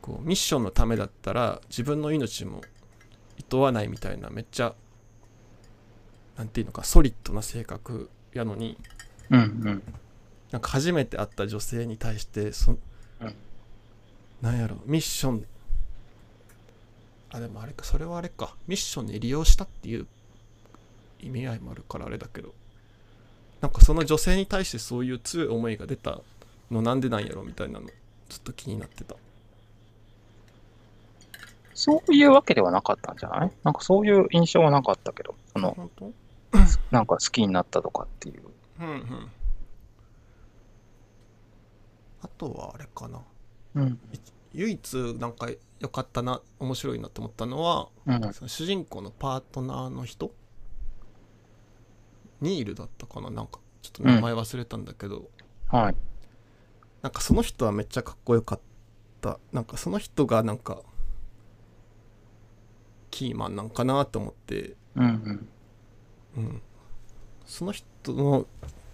[0.00, 2.60] こうミッションのためだったら自分の命も
[3.38, 4.74] 厭わないみたいなめっちゃ
[6.36, 8.76] なんていうのかソリッドな性格やのに
[9.30, 9.82] うんうん
[10.52, 12.74] なんか初めて会った女性に対してそ、う
[13.24, 13.34] ん。
[14.40, 15.44] なんやろミッション。
[17.30, 18.54] あでもあれかそれはあれか。
[18.68, 20.06] ミッションに利用したっていう
[21.20, 22.52] 意味合いもあるからあれだけど。
[23.62, 26.20] なんかその女性に対してそういう強い思いが出た
[26.70, 27.86] のなんでなんやろみたいなの
[28.28, 29.14] ずっと気になってた。
[31.74, 33.50] そういうわけではなかったんじゃない？
[33.62, 36.12] なんかそういう印象はなかったけど、その、本当？
[36.90, 38.42] なんか好きになったとかっていう。
[38.80, 39.30] うんうん
[42.22, 43.20] あとはあれかな。
[43.74, 43.98] うん。
[44.52, 45.48] 唯一なんか
[45.80, 48.32] 良かったな面白いなと思ったのはうん。
[48.32, 50.32] その主人公のパートナーの人？
[52.40, 53.30] ニールだったかな？
[53.30, 55.28] なんかちょっと名前忘れたんだけど、
[55.68, 55.94] はい。
[57.02, 58.60] なんかその人はめっちゃかっこよかっ
[59.20, 59.38] た。
[59.52, 60.82] なんかその人がなんか
[63.10, 65.48] キーマンなんかなと思って、うんうん。
[66.34, 66.62] うん、
[67.44, 68.46] その人の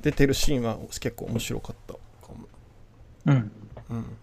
[0.02, 2.48] 出てるシーンは結構面白かったかも、
[3.28, 3.52] うん。
[3.90, 4.16] うん、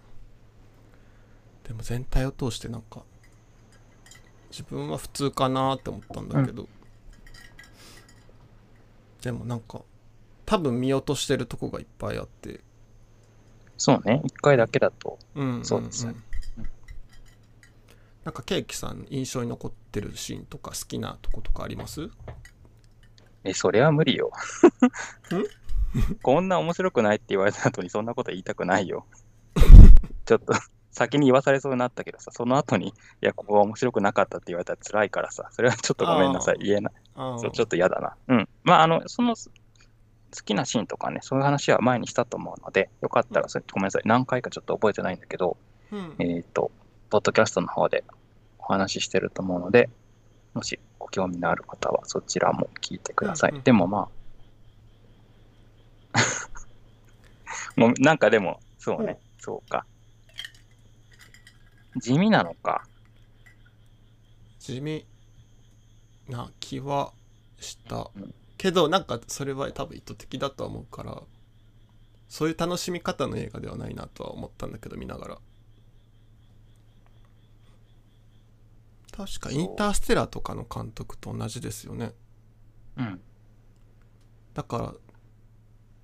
[1.63, 3.01] でも全体を通してなんか
[4.51, 6.67] 自分は普通かなって思ったんだけど、
[9.21, 9.81] でもなんか
[10.45, 12.61] 多分見落としてるとこがいっぱいあって。
[13.77, 14.21] そうね。
[14.23, 15.19] 一回だけだと。
[15.35, 16.23] うんそうですよん。
[18.23, 22.09] なんかケーキさん印象に残ってるシーンとか好きなとことかあります？
[23.43, 24.31] え、それは無理よ。
[26.21, 29.05] こんな面白くないって言われた後にそんなこと言いたくないよ。
[30.25, 30.53] ちょっと
[30.91, 36.59] 先に言わされそうになったけどさ、その後に、いや、ここは面白くなかったって言われたら辛いからさ、それはちょっとごめんなさい。
[36.59, 36.93] 言えない。
[37.15, 38.15] あそう、ちょっと嫌だな。
[38.29, 38.49] うん。
[38.63, 44.01] まあ、あの、その、好きなシーンとかね、そういう話は前にしたと思うので、よかったらそれ、ごめんなさい。
[44.05, 45.57] 何回かちょっと覚えてないんだけど、
[45.91, 46.71] うんえっ、と、
[47.09, 48.03] ポッドキャストの方で
[48.59, 49.89] お話ししてると思うので、
[50.53, 53.51] もしご興味のある方はそちらも聞いてください。
[53.51, 54.24] うんうんでもまあ、
[57.75, 59.85] もうなんかでも、そうね、そうか。
[61.97, 62.87] 地味なのか。
[64.59, 65.05] 地味
[66.27, 67.13] な気は
[67.59, 71.21] したうんけどなんかそれは多分意図的だとは思うから
[72.27, 75.37] そういう楽しみ方の映画ではないなとは思ったんだけど見ながら
[79.15, 82.11] 確かインターステラーとかの監督と同じですよね
[82.97, 83.21] うん。
[84.53, 84.93] だから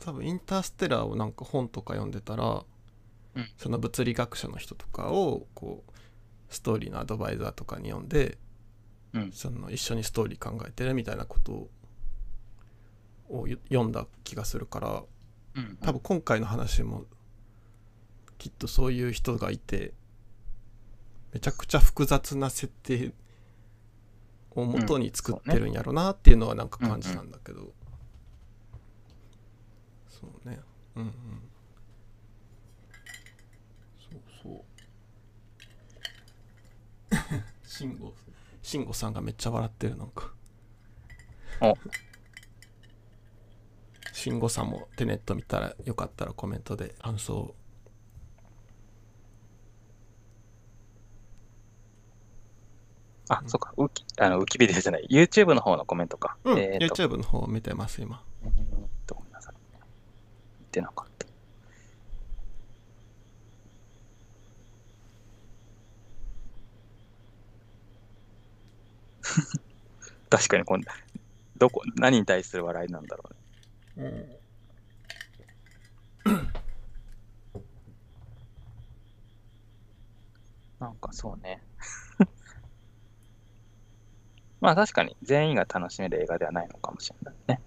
[0.01, 2.65] 多分インターステラーをなんか本とか読んでたら、
[3.35, 3.49] うん。
[3.57, 5.91] その物理学者の人とかをこう
[6.49, 8.37] ストーリーのアドバイザーとかに読んで、
[9.13, 9.31] うん。
[9.31, 11.69] その一緒にストーリー考えてるみたいなことを
[13.29, 15.03] を読んだ気がするから
[15.55, 15.77] うん。
[15.81, 17.05] 多分今回の話も
[18.37, 19.93] きっとそういう人がいて
[21.33, 23.13] めちゃくちゃ複雑な設定
[24.51, 27.71] を元に作ってるんやろなっていうのはなんか感じたんだけど、
[30.09, 30.27] そ
[30.95, 31.13] うんうん。
[33.99, 34.61] そうそう。
[37.63, 38.13] 慎吾
[38.61, 40.33] 慎吾さんがめっちゃ笑ってるなんか。
[41.61, 41.75] お。
[44.13, 47.55] 慎吾さんもテネット見たらよかったらコメントで感想を。
[53.29, 56.37] あ、そっか、ウキ、あの、ウキビデオじゃない、YouTube の方のコメントか。
[56.43, 58.23] うん、えーと、YouTube の方を見てます、今。
[58.43, 59.55] えーっと、ごめんなさい。
[60.71, 61.27] 見てなかった。
[70.37, 70.93] 確かにこんな、
[71.57, 73.23] どこ、何に対する笑いなんだろ
[73.97, 74.39] うね。
[80.79, 81.61] なんかそうね。
[84.61, 87.61] まあ確かに全員が楽しめる映画ではないのかもしれないね。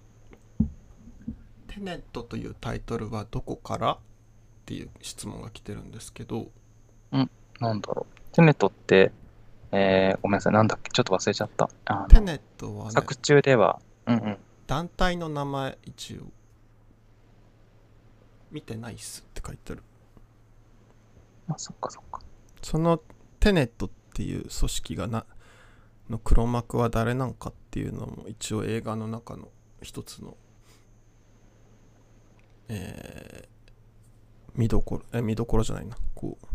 [1.75, 3.97] テネットというタイトルはどこからっ
[4.65, 6.47] ていう質問が来てるんですけど、
[7.11, 8.35] なんだろう。
[8.35, 9.11] テネットって、
[9.73, 11.69] えー、ごめんなさい、なんだっけ、ちょっと忘れちゃった。
[12.07, 14.37] テネットはね、作中では、うんうん。
[14.67, 16.31] 団体の名前一応。
[18.51, 19.83] 見てないっすって書いてある。
[21.49, 22.21] あ、そっかそっか。
[22.61, 23.01] その
[23.41, 25.25] テネットっていう組織がな
[26.09, 29.49] の黒幕は誰なんかっていうのも一応映画の中の
[29.81, 30.37] 一つの
[32.69, 33.55] えー
[34.55, 35.97] 見どころえ見どころじゃないな。
[36.15, 36.47] こう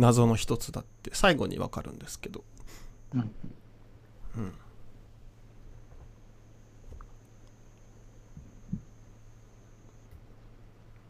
[0.00, 2.44] 謎の一つだって最後にわかるんですけど。
[3.14, 3.20] うん。
[3.20, 3.24] う
[4.40, 4.54] ん。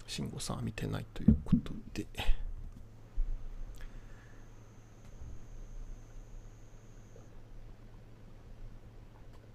[0.06, 2.06] 慎吾さんは見てないということで。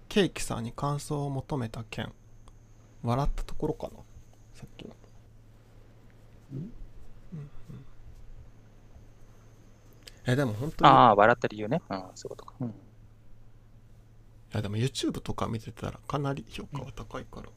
[0.08, 2.12] ケーキさんに感想を求めた件
[3.02, 4.03] 笑ったところかな
[4.64, 4.96] さっきの
[6.52, 6.58] うん
[7.34, 7.50] うん
[10.26, 11.82] えでも本当にああ、笑った理由ね。
[11.90, 12.54] うん、そういうことか。
[12.60, 12.68] うん。
[12.68, 12.72] い
[14.52, 17.50] やでも YouTube とか見てたらかなり評価は高いから、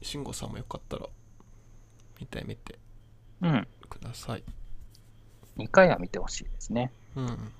[0.00, 1.06] 慎吾さんもよかったら
[2.18, 2.78] 見てみて
[3.42, 3.68] うん。
[3.90, 4.44] ください。
[5.58, 6.90] 2回は見てほしいですね。
[7.14, 7.52] うん。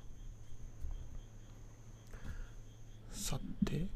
[3.12, 3.86] さて、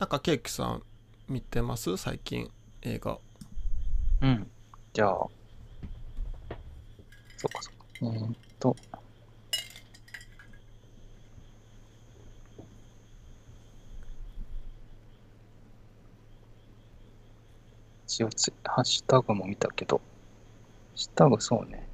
[0.00, 0.82] なんかケーキさん
[1.28, 1.96] 見てます？
[1.96, 2.50] 最近
[2.82, 3.20] 映画。
[4.24, 4.50] うん。
[4.94, 5.10] じゃあ、
[7.36, 7.84] そっかそっか。
[8.00, 8.74] えーっと、
[18.06, 20.02] 一応つ、ハッシュタグも見たけど、ハ
[20.94, 21.86] ッシュタグそうね。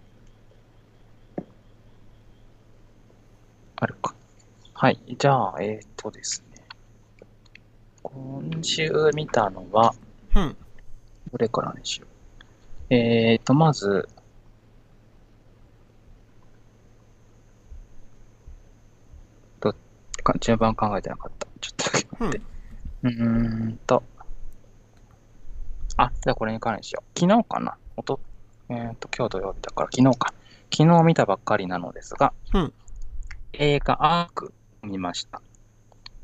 [3.75, 4.14] あるか。
[4.75, 5.01] はい。
[5.19, 6.62] じゃあ、えーっとですね。
[8.05, 9.95] 今週見たのは、
[10.37, 10.57] うん。
[11.33, 12.10] どれからにしよう。
[12.90, 14.09] えーと、まず、
[19.61, 19.72] ど
[20.24, 21.46] か順番考えてなかった。
[21.61, 22.46] ちょっとだけ待って。
[23.05, 24.03] うーんと。
[25.96, 27.18] あ、じゃあこれに関連しよう。
[27.18, 27.76] 昨日かな？
[27.96, 28.18] おと、
[28.68, 30.35] えーと、今日土曜日だから昨日か。
[30.76, 32.72] 昨日見たばっかりなのですが、うん
[33.53, 35.42] 映画アーク見ました。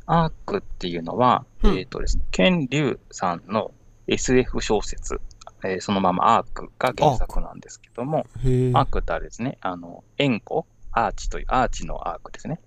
[0.06, 3.72] アークっていうのは、うんえっ、とですね、ケン・リュウさんの
[4.06, 5.20] SF 小説、
[5.66, 8.26] えーそのままアークが原作なんですけども。
[8.74, 12.60] アークってあれですね、あの、円弧、アーチという、アーチのアークですね。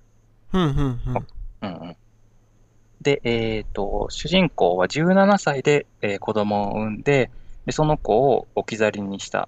[0.54, 1.28] うんうんうん。
[1.62, 1.96] うんうん。
[3.02, 7.32] で、えっ、と、主人公は17歳で、えー子供を産んで
[7.66, 9.48] で、その子を置き去りにした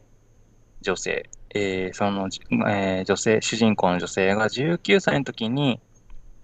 [0.82, 5.80] 女性、えーその、じえー女性、主人公の女性が19歳の時に、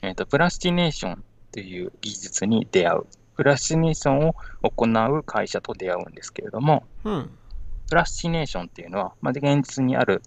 [0.02, 3.06] えっ、と、プラスティネーションという技術に出会う。
[3.38, 7.30] プラスネーションを行う会社と出会うんですけれども、うん。
[7.88, 10.22] プラスティネーションっていうのは、まあ、現実にある、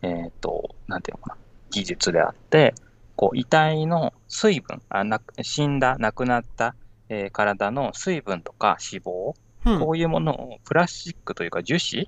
[0.00, 1.36] えっ、と、なんていうのかな、
[1.70, 2.74] 技術であって、
[3.16, 6.74] こう、遺体の水分、あな死んだ、亡くなった、
[7.08, 9.80] えー体の水分とか脂肪、うん。
[9.80, 12.06] こういうものをプラスチックというか樹脂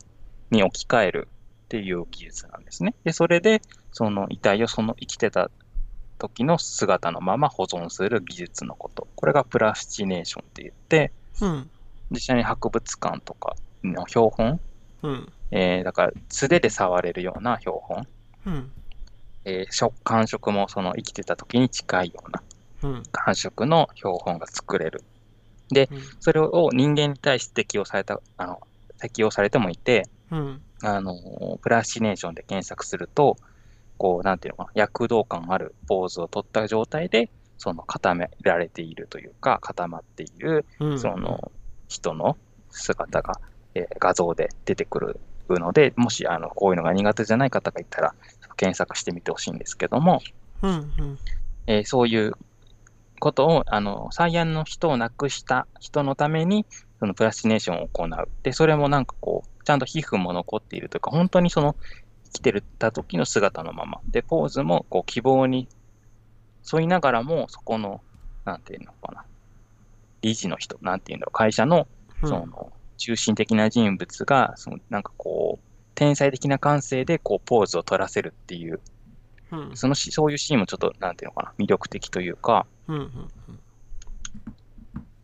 [0.50, 1.28] に置き換える
[1.64, 2.94] っていう技術なんですね。
[3.04, 3.60] で、それで、
[3.92, 5.50] その遺体をその生きてた
[6.18, 9.09] 時の姿のまま保存する技術のこと。
[9.16, 11.70] これがプラスチネーションって言って、うん。
[12.11, 14.61] 実際に博物館とかの標本
[15.03, 15.33] うん。
[15.50, 18.07] えーだから素手で触れるような標本、
[18.46, 18.72] うん。
[19.44, 22.42] えー食感触もその生きてた時に近いような
[22.83, 23.03] うん。
[23.12, 25.03] 感触の標本が作れる。
[25.70, 25.87] うん。
[26.20, 28.61] それを人間に対して適用された、あの、
[29.01, 30.62] 適用されてもいて、うん。
[30.82, 31.14] あの、
[31.62, 33.36] プラスチネーションで検索すると、
[33.99, 40.99] こう、なんていうのかな、躍動感あるポーズを取った状態で、その固められているというか、固まっている、うん。
[40.99, 41.53] その
[41.88, 42.36] 人の
[42.70, 43.40] 姿が、
[43.74, 48.14] えー画像で出てくるので、もしあのこういうのが苦手じゃない方がいたら、
[48.57, 50.20] 検索してみてほしいんですけども、
[50.62, 50.70] うん。
[50.99, 51.18] うん。
[51.66, 52.32] えーそういう
[53.20, 56.66] ことを、あの、最愛の人を亡くした人のために、
[57.01, 58.28] そのプラスチネーションを行う。
[58.42, 62.03] で、それもなんかこう、ちゃんと皮膚も残っているというか、本当にその生
[62.35, 64.01] きてるた時の姿のまま。
[64.09, 65.68] で、ポーズもこう希望に
[66.72, 68.03] 沿いながらも、そこの
[68.45, 69.24] なんていうのかな、
[70.22, 71.89] 理事の人、なんていうんだろう、会社の、
[72.22, 72.28] うん。
[72.28, 75.64] その、中心的な人物が、その、なんかこう、
[75.95, 78.80] 天才的な感性で、こう、ポーズを取らせるっていう、
[79.51, 79.76] うん。
[79.76, 82.66] そのし、そういうシーンもちょっと、なんていうのかな、魅力的というか、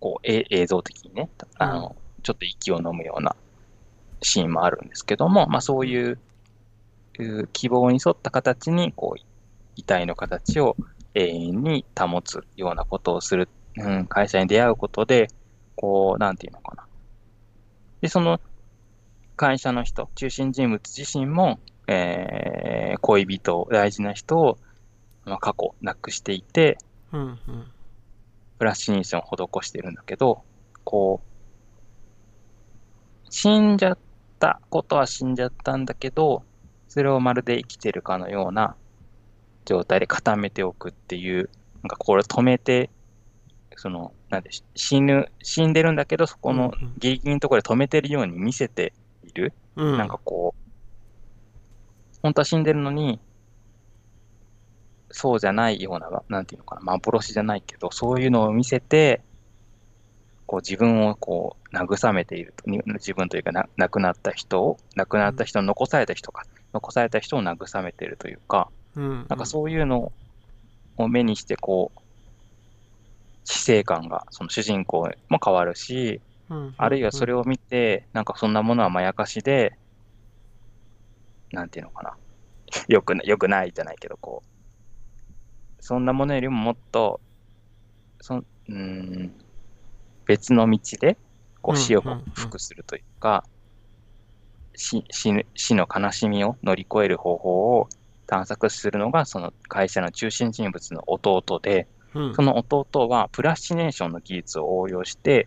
[0.00, 3.36] こう、え映像的にね、あの、ちょっと息を飲むような
[4.22, 6.18] シーンもあるんですけども、まあそういう、
[7.18, 9.20] う希望に沿った形に、こう、
[9.76, 10.76] 遺体の形を
[11.14, 15.28] 永遠に保つようなことをする、うん、会社に出会うことで、
[15.76, 16.86] こう、なんていうのかな。
[18.00, 18.40] で、その
[19.36, 24.58] 会社の人、中心人物自身も、えー恋人、大事な人を、
[25.24, 26.78] まあ、過去亡くしていて、
[27.12, 27.38] うんうん
[28.58, 30.42] フラッシュニーションを施してるんだけど、
[30.84, 31.30] こう、
[33.30, 33.98] 死んじゃっ
[34.38, 36.42] たことは死んじゃったんだけど、
[36.90, 38.74] それをまるで生きてるかのような
[39.64, 41.48] 状態で固めておくっていう、
[41.82, 42.90] なんかこれ止めて、
[43.76, 49.52] その、なんでし死ぬ、死んでるんだけど、そこのギリギリのところで止めてるように見せている。
[49.76, 49.98] うん。
[49.98, 53.20] なんかこう、本当は死んでるのに、
[55.12, 59.22] そうじゃないような、なんていうのかな、幻じゃないけど、そういうのを見せて、
[60.46, 66.42] こう自分をこう慰めている自分というかな亡くなった人を、亡くなった人、残された人か、
[66.72, 70.12] 残された人を慰めているというか、うんなんかそういうの
[70.96, 72.00] を目にして、こう、
[73.44, 79.78] 死生観が、その主人公も変わるし、うんあるいはそれを見て、なんかそんなものはまやかしで、
[81.52, 82.16] なんていうのかな。
[82.88, 85.82] よくな、よくないじゃないけど、こう。
[85.82, 87.20] そんなものよりももっと、
[88.20, 89.34] そん、うーん、
[90.26, 91.18] 別の道で、
[91.62, 93.59] こう死をうんうんうん克服するというか、死死ぬ
[94.80, 97.88] 死の悲しみを乗り越える方法を
[98.26, 105.46] 探索するのが、その会社の中心人物の弟で、うんその弟はプラスチネーションの技術を応用して、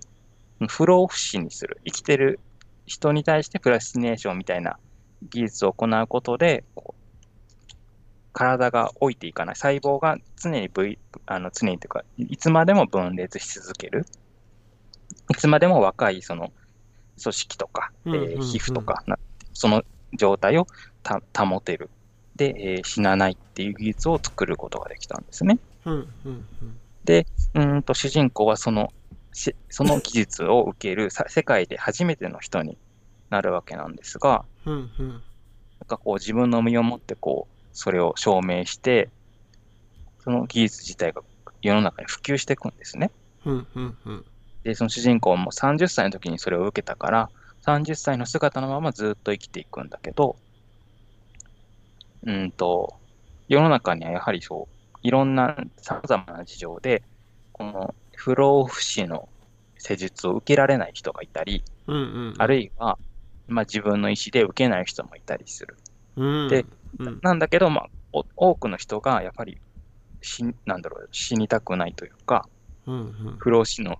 [0.69, 1.81] 不老不死にする。
[1.83, 2.39] 生きてる
[2.85, 4.77] 人に対してプラスチネーションみたいな
[5.29, 6.63] 技術を行うことで、
[8.31, 9.55] 体が老いていかない。
[9.55, 14.05] 細胞が常に V、あの常にというか、いつまでも分裂し続ける。
[15.31, 16.51] いつまでも若いその
[17.21, 19.17] 組織とか、えー皮膚とかな、
[19.53, 19.83] その
[20.17, 20.67] 状態を
[21.03, 21.89] た保てる。
[22.35, 25.59] で、えー死なないっていう技術を作ることができたんですね。
[25.85, 26.07] うん
[27.55, 28.93] うんと主人公はその
[29.33, 32.77] しその技術を受けるさ世界で初めての人に
[33.29, 35.23] なるわけなんですが、うんうん
[35.79, 39.09] なんかこう自分の身をもってこうそれを証明して、
[40.23, 41.23] その技術自体が
[41.61, 43.11] 世の中に普及していくんですね。
[43.45, 44.25] うんうんうん
[44.63, 47.29] で、その主人公も30歳の時にそれを受けたから、
[47.61, 50.37] 30歳の姿のままずっと生きていくんだけど、
[52.23, 52.95] うーんと、
[53.47, 57.03] 世の中にはやはりそう、いろんな様々な事情で、
[57.51, 59.29] この不老不死の
[59.77, 61.99] 施術を受けられない人がいたり、うんう
[62.31, 62.33] ん。
[62.37, 62.97] あるいは、
[63.47, 65.77] まあ、自分の意思で受けない人もいたりする。
[66.15, 66.49] うん。
[66.49, 66.65] で
[66.99, 67.19] うん。
[67.21, 69.57] なんだけど、まあ、お多くの人がやっぱり
[70.21, 72.47] 死んなんだろう死にたくないというか、
[72.85, 72.99] うんう
[73.31, 73.37] ん。
[73.37, 73.97] 不老死の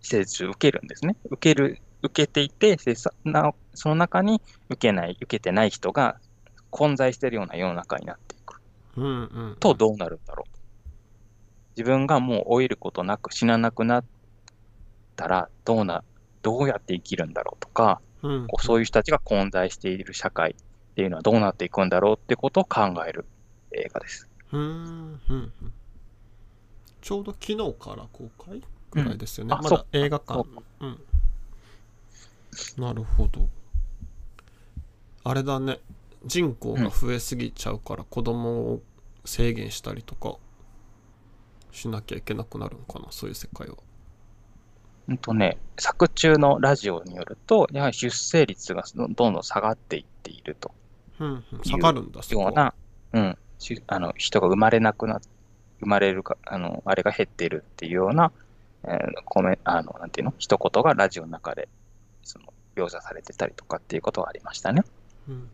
[0.00, 1.16] 施術を受けるんですね。
[1.30, 3.10] 受ける、受けていて、そ
[3.88, 6.16] の中に受けない、受けてない人が
[6.70, 8.60] 混在しているような世の中になっていく
[8.96, 9.10] うんう
[9.52, 10.50] んとどうなるんだろう。
[11.76, 14.04] 自分がもう老いることなく死ななくなっ
[15.16, 16.04] たらどうな、
[16.42, 20.54] どうやって生きるんだろうとか、うんこうそういう人たちが混在している社会っ
[20.94, 23.24] ていうのはどうなっていくんだろうってことを考える
[23.72, 24.28] 映画です。
[24.52, 25.72] うんうんうん
[27.00, 29.64] ちょうど昨日から公開ぐらいですよね、うん。
[29.64, 30.34] まだ映画館。
[30.34, 30.46] そ
[30.80, 31.00] うん。
[32.78, 33.48] なるほど。
[35.24, 35.78] あれだね。
[36.24, 38.82] 人口が増えすぎちゃうから子供を
[39.24, 40.36] 制限したりとか
[41.72, 43.76] しなきゃいけなくなるのかなそういう世界は。
[45.08, 50.72] うんとね、作中のラジオによると、やはり出生率がどんどん下がっていっていると。
[51.18, 51.60] うんうん。
[51.64, 52.74] 下がるんだような、
[53.12, 55.20] うん、しあの人が生まれなくな、
[55.80, 58.30] 生まれるか、あの、あれが減っているっていうような、
[58.84, 61.68] えー、コメあの、なんていうの、一言がラジオの中で、
[62.22, 64.82] その、描写されてたりとかっていうことがありましたね。
[65.28, 65.50] うん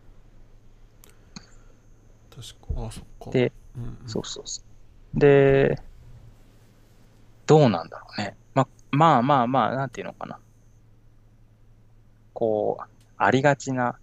[2.36, 4.60] 確かあそっかで、うんうんそうそうそ
[5.16, 5.18] う。
[5.18, 5.80] で、
[7.46, 8.36] どうなんだろうね。
[8.52, 10.38] ま、まあまあまあ、なんていうのかな。
[12.34, 12.84] こう、
[13.16, 13.98] ありがちな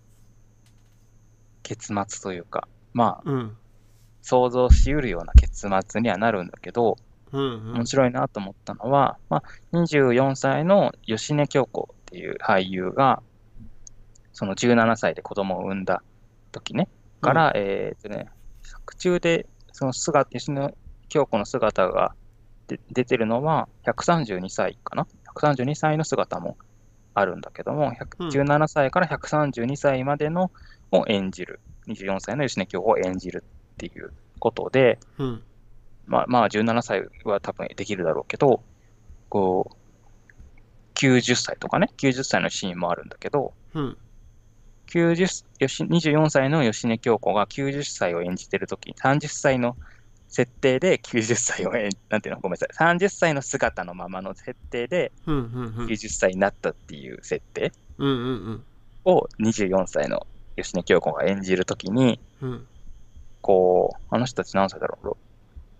[1.62, 3.58] 結末というか、まあ、うん
[4.24, 6.98] 想像しうるような結末にはなるんだけど、
[7.34, 13.22] 面白いなと思ったのは、まあ、24歳の吉根京子っていう俳優が、
[14.32, 16.04] その17歳で子供を産んだ
[16.52, 16.88] 時ね、
[17.22, 18.30] から、えーっとね、
[18.62, 20.74] 作中で、その姿、吉野
[21.10, 22.14] 京子の姿が
[22.68, 26.58] で出てるのは132歳かな ?132 歳の姿も
[27.14, 28.28] あるんだけども、うん。
[28.30, 30.52] 17歳から132歳までの
[30.92, 35.44] を演じる、24歳の吉根京子を演じるっていうことで、うん
[36.06, 38.62] まあ、まあ17歳は多分できるだろうけど、
[39.30, 39.76] こう、
[40.96, 43.98] 90歳とかね、90歳のシーンもあるんだけど、うん。
[44.88, 49.76] 90よし24歳の吉根京子が90歳を演じてるときに、30歳の
[50.28, 52.42] 設定で90歳を演なんていうの？
[52.42, 52.98] ごめんなさい。
[52.98, 55.88] 30歳の姿のままの設定でうんうんうん。
[55.88, 57.72] 90歳になったっていう設定
[59.06, 60.28] を24歳の
[60.58, 62.68] 吉根京子が演じるときに、うん。
[63.42, 65.06] こう、あの人たち何歳だろう？
[65.06, 65.18] ろ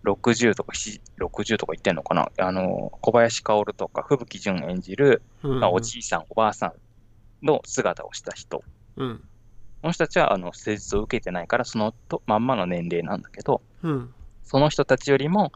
[0.04, 2.30] 60とか7 60とか言ってんのかな？
[2.38, 6.74] あの、小林薫とか吹雪純演じる、うんまあ、おじいさん、おばあさん
[7.46, 8.64] の姿をした人。
[8.98, 9.24] うん
[9.82, 15.52] この人たちはあの施術を受けてないから、そのとまんまの年齢なんだけど、うんその人たちよりも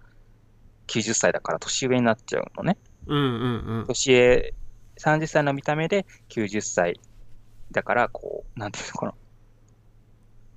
[0.87, 2.77] 90歳だから年上になっちゃうのね。
[3.05, 4.53] うんうんうん年上、
[4.99, 6.99] 30歳の見た目で90歳
[7.71, 9.13] だから、こう、なんていうのかな。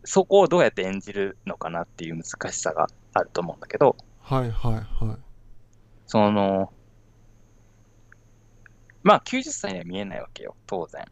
[0.05, 5.19] そこをどうやって演じるのかなっていう難しさがあると思うんだけど、はいはいはい
[6.07, 6.73] その、
[9.03, 11.05] まあ90歳には見えないわけよ、当然。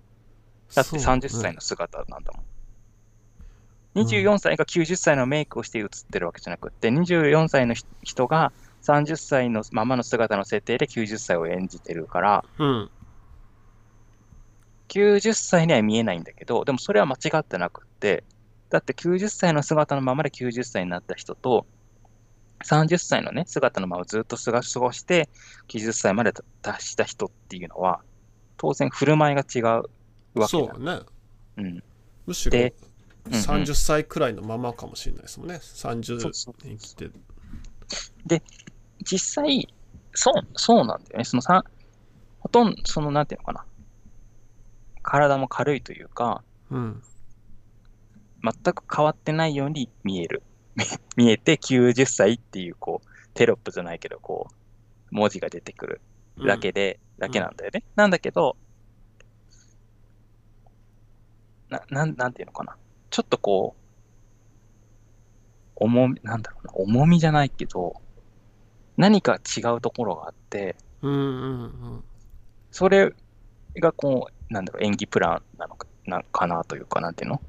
[0.74, 4.04] だってそうね30歳の姿なんだもん。
[4.04, 12.90] 24歳が90歳のメイクをして映ってるわけじゃなくって、24歳のひ人が30歳のままの姿の設定で90歳を演じてるから、うん
[14.88, 18.24] 90歳には見えないんだけど、でもそれは間違ってなくって、
[18.70, 21.66] だって90歳の姿のままで90歳になった人と、
[22.64, 25.28] 30歳のね、姿のままずっと過ごして、
[25.68, 26.32] 90歳まで
[26.62, 28.00] 達した人っていうのは、
[28.56, 29.82] 当然振る舞いが違うわ
[30.34, 30.48] けだ。
[30.48, 31.00] そうね
[31.56, 31.82] うん。
[32.26, 32.74] むしろで
[33.26, 37.10] うんうん30歳くらいのままかもしれないですもんねそう30そう年生きて
[39.04, 39.68] 実際、
[40.12, 41.24] そう、そうなんだよね。
[41.24, 41.64] そのさ、
[42.40, 43.64] ほとんど、その、なんていうのかな。
[45.02, 47.02] 体も軽いというか、うん
[48.42, 50.42] 全く変わってないように見える。
[51.16, 56.00] 見えて90歳っていう、こう、テロップじゃないけど、こう、文字が出てくる
[56.46, 57.82] だけで、だけなんだよね。
[57.96, 58.56] なんだけど、
[61.68, 62.76] な、なん、なんていうのかな。
[63.10, 63.82] ちょっとこう、
[65.76, 68.00] 重み、なんだろうな、重みじゃないけど、
[68.96, 71.66] 何か違うところがあって、うんうんう
[71.96, 72.04] ん
[72.70, 73.14] それ
[73.80, 77.42] がこう、なんだろう、演技プランなのかなかなというか、なんていうの？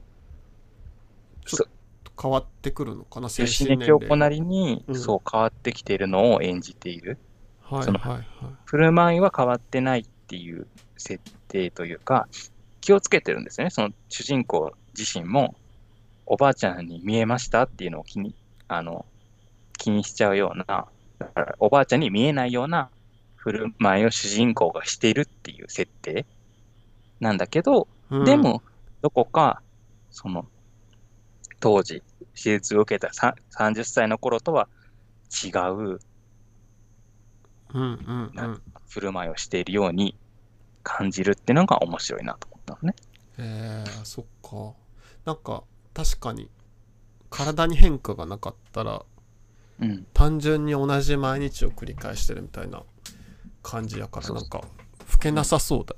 [2.21, 7.17] 変わってくるのかな精吉神年京子なりに、うんそう変わってきているのを演じている。
[7.69, 8.25] そのはいはいはい
[8.65, 10.67] 振る舞いは変わってないっていう
[10.97, 12.27] 設定というか、
[12.81, 13.71] 気をつけてるんですよね。
[13.71, 15.55] その主人公自身も、
[16.25, 18.35] おばあちゃんに見えましたっていうのを気に、
[18.67, 19.05] あの、
[19.77, 20.87] 気にしちゃうような、
[21.19, 22.89] だからおばあちゃんに見えないような
[23.35, 26.25] 振る舞いを主人公がしているっていう設定
[27.19, 28.61] なんだけど、うんでも、
[29.01, 29.61] どこか、
[30.11, 30.45] その、
[31.59, 32.03] 当時、
[32.41, 34.67] 手術を受けたさ30歳の頃とは
[35.43, 35.99] 違う。
[37.71, 38.61] うんうんうん。
[38.87, 40.17] 振る舞いをしているように
[40.83, 42.95] 感じるっていうのが面白いなと思ったのね。
[43.37, 44.73] えー、そっか。
[45.25, 45.63] なんか
[45.93, 46.49] 確かに
[47.29, 49.03] 体に変化がなかったら
[49.79, 50.05] うん。
[50.13, 52.83] 単純に同じ毎日を繰り返してるみたいな
[53.63, 55.95] 感じやからなんか老けなさそうだ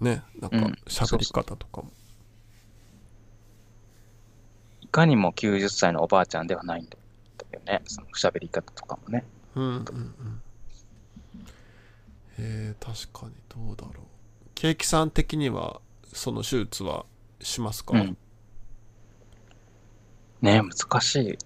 [0.00, 0.22] ね。
[0.40, 0.64] なんかうん。
[0.86, 1.88] 喋り方とかも。
[1.88, 2.03] い
[4.94, 6.96] かにも90歳のおばあちゃんではないんだ
[7.52, 7.82] よね。
[7.84, 9.24] その喋り方とかもね。
[9.56, 10.42] うんうんうん
[12.38, 14.06] えー、確かにどうだろう
[14.54, 15.80] ケーキさん的には
[16.12, 17.06] その手術は
[17.40, 18.16] しますか、うん。
[20.42, 21.38] ね難しい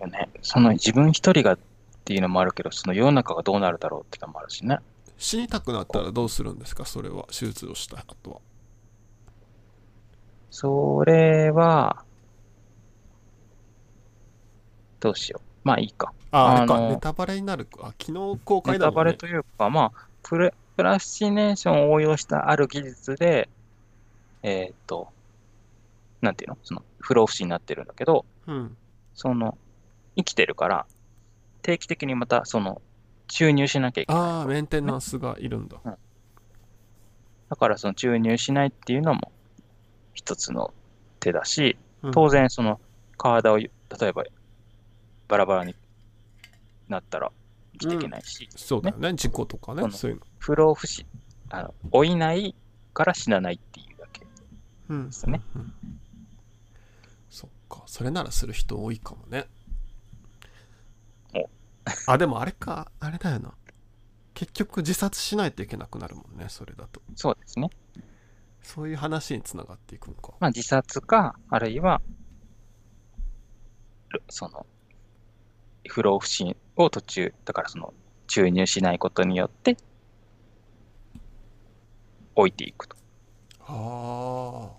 [0.00, 0.28] よね。
[0.42, 1.58] その自分一人がっ
[2.04, 4.78] ていうのもあるけど、その世の中がどうなるだろうっていうのもあるしね。
[5.16, 6.84] 死にたくなったらどうするんですか？
[6.84, 8.40] それは手術をした後は
[10.50, 12.05] それは、
[15.00, 15.68] どうしよう。
[15.68, 16.12] まあいいか。
[16.30, 16.80] ああれか。
[16.88, 17.88] ネタバレになるか。
[17.88, 23.48] あ昨日公開ネだもんねタバレというか、まあ、プレプラスチネーションを応用したある技術で、
[24.42, 25.08] えーっと、
[26.20, 26.58] なんていうの？
[26.62, 28.76] その不老不死になってるんだけど、うん。
[29.14, 29.56] その、
[30.16, 30.86] 生きてるから、
[31.62, 32.82] 定期的にまた、その、
[33.28, 34.22] 注入しなきゃいけない。
[34.22, 35.78] ああメンテナンスがいるんだ。
[37.48, 39.32] だから、その注入しないっていうのも、
[40.14, 40.74] 一つの
[41.20, 42.10] 手だし、うん。
[42.10, 42.78] 当然、その、
[43.16, 43.70] 体を、例
[44.02, 44.24] えば、
[45.28, 45.74] バラバラに
[46.88, 47.32] なったら
[47.72, 49.14] 生きていけないし、そうだよね。
[49.14, 50.26] 事故とかねそういうの。
[50.38, 51.06] 不老不死、
[51.50, 52.54] あの、老いない
[52.94, 54.26] から死なないっていうだけ。
[54.88, 55.06] うん。
[55.06, 55.40] ですね。
[55.54, 55.72] うん
[57.28, 57.82] そっか。
[57.86, 59.46] それならする人多いかもね。
[62.06, 62.90] あでもあれか。
[63.00, 63.52] あれだよな。
[64.34, 67.00] 結局自殺しないといけなくなるもんねそれだと。
[67.14, 67.70] そうですね。
[68.62, 72.02] そういう話につながっていくのかまあ自殺か、あるいは、
[74.10, 74.66] るその、
[75.88, 77.94] 不老不死を途中、だからその、
[78.26, 79.76] 注入しないことによって、
[82.34, 82.96] 置いていくと。
[83.60, 84.72] は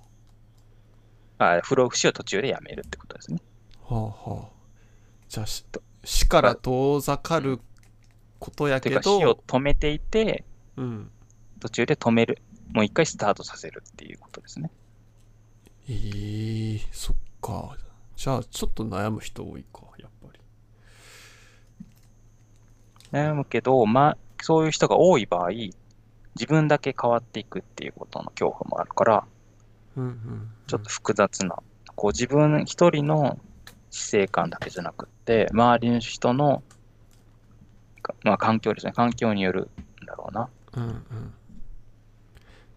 [1.39, 3.39] あ不老不死を途中でやめるってことですね。
[3.89, 4.49] あはあはあ
[5.29, 5.65] じゃあし
[6.03, 7.59] 死から遠ざかる
[8.39, 10.45] ことやけていうか、死をど止めていて、
[10.77, 11.11] うん
[11.59, 12.41] 途中で止める。
[12.71, 14.69] もう一回スタートさせるっていうことですね。
[15.89, 17.77] えー、そっか
[18.17, 20.39] じゃあちょっと悩む人多いかやっぱり
[23.11, 29.23] 悩むけど、まあ、そういう人が多い場合、自分だけ変わっていくっていうことの恐怖もあるから、
[29.95, 31.55] うんうんちょっと複雑な、
[31.95, 33.39] こう自分一人の
[33.89, 36.61] 死生観だけじゃなくって、周りの人の、
[38.01, 39.69] かまあ環境ですね、環境による
[40.03, 40.49] んだろうな。
[40.73, 41.33] うんうん。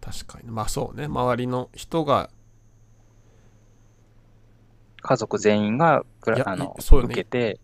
[0.01, 0.51] 確かに。
[0.51, 1.07] まあそうね。
[1.07, 2.31] 周りの人が
[5.03, 6.05] 家族全員が
[6.45, 6.99] あの、ね。
[7.03, 7.59] 受けて、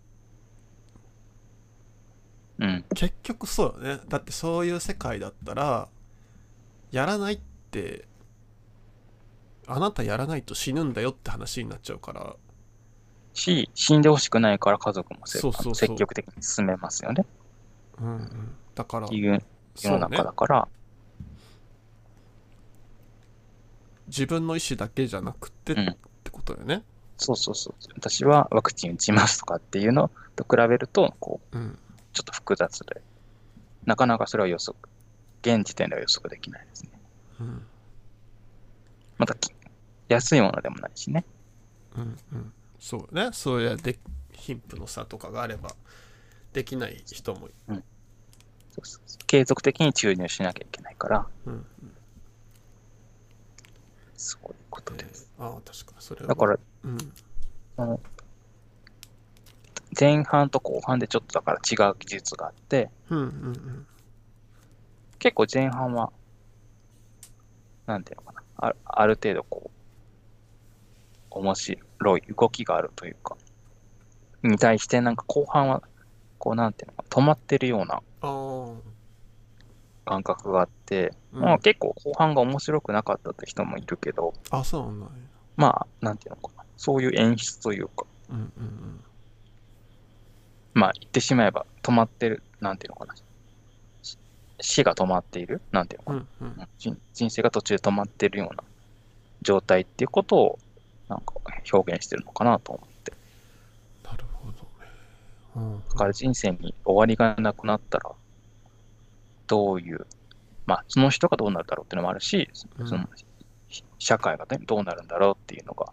[2.59, 4.01] うん、結局そうよね。
[4.09, 5.89] だってそういう世界だったら
[6.91, 7.41] やらないっ
[7.71, 8.07] て
[9.67, 12.37] あなたやらないと死ぬんだよって話になっちゃうから。
[13.35, 17.27] し、死んでほしくないから家族もせそうそう積極的に進めますよね。
[18.01, 18.55] うんうん。
[18.75, 19.41] だから世
[19.91, 20.69] の中だから、
[24.07, 25.97] 自分の意思だけじゃなくてっうん。
[26.25, 26.83] てことだよね。
[27.19, 27.75] そうそうそう。
[27.95, 31.79] 私はワクチン打ちますとかっていうのと比べると、こう、うん
[32.17, 33.03] ちょっと複雑で、
[33.85, 34.75] なかなかそれは予測、
[35.43, 36.91] 現時点では予測できないですね。
[37.41, 37.67] うん。
[39.19, 39.53] またき、
[40.09, 41.27] 安いものでもないしね。
[41.95, 42.53] うんうん。
[42.81, 43.29] そうね。
[43.33, 43.99] そうやで
[44.33, 45.75] 貧富の差とかがあれば
[46.55, 47.83] できない人もそう
[48.87, 49.27] そうそう。
[49.27, 51.67] 継続的に注入しなきゃいけないから、うんうん。
[54.17, 55.31] そういうことえです。
[55.39, 55.45] ー。
[55.45, 55.97] ああ確かに。
[55.99, 56.29] それは。
[56.29, 57.13] だから、うん。
[57.77, 58.01] あの
[59.99, 63.87] 前半と後半でちょっとだから違う技術があって、うんうんうん
[65.19, 66.13] 結構前半は、
[67.87, 69.71] なんていうのかな、あある程度こ
[71.31, 73.37] う、面白い動きがあるというか、
[74.43, 75.83] に対してなんか後半は、
[76.39, 78.73] こうなんていうのかな、止まってるようなあ
[80.05, 85.11] 感覚があって、あ、まあ結構後半が面白くなかったって人もいるけど、あそうなん
[85.57, 89.01] まあ、なんていうのかな、そういう演出というか、うんうん
[90.77, 93.15] まあ言ってしまえば止まってる、なんていうのかな、
[94.03, 94.19] し
[94.61, 96.61] 死が止まっている、なんていうのかな、うんうん。
[96.61, 98.63] うん人人生が途中で止まってるような
[99.41, 100.59] 状態っていうことを
[101.09, 101.33] なんか
[101.73, 103.15] 表現してるのかなと思って。
[104.05, 104.53] なるほど。
[104.53, 104.67] ね
[105.57, 105.83] うん。
[105.89, 108.11] だから人生に終わりがなくなったら、
[109.47, 110.07] どういう、
[110.67, 112.87] まあその人がどうなるだろうっていうのもあるし、うん。
[112.87, 113.09] その
[113.99, 115.91] 社会がね、どうなるんだろうっていうのが、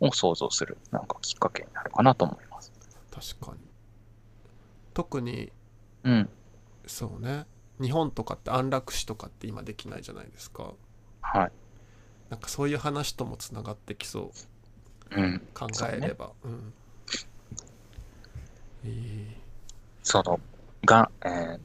[0.00, 2.70] を想像するなんかきっかけになるかなと思います。
[3.10, 3.67] 確かに
[4.98, 5.52] 特に
[6.02, 6.28] うん。
[6.84, 7.46] そうね。
[7.80, 10.72] 日本とかって安楽死とかって今できないじゃないですか。
[11.20, 11.52] はい。
[12.30, 14.32] なんかそういう話ともつながってきそ
[15.12, 15.20] う。
[15.20, 15.40] うん。
[15.54, 16.32] 考えれば。
[16.42, 16.72] う,、ん。
[18.86, 19.36] えー
[20.02, 20.40] その、
[20.84, 21.60] がん、えー、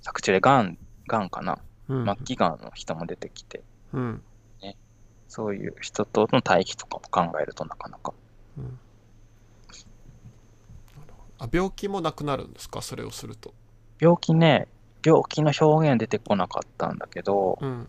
[0.00, 0.78] 作中でがん、
[1.08, 2.04] がんかな、うん。
[2.04, 4.22] 末期がんの人も出てきて、うん。
[5.26, 8.12] そういう人との対比とかも考えるとなかなか。
[8.56, 8.78] うん
[11.38, 12.82] あ病気もなくなるんですか？
[12.82, 13.54] それをすると。
[14.00, 14.68] 病気ね、
[15.04, 17.88] 病気の表現出てこなかったんだけど、うん。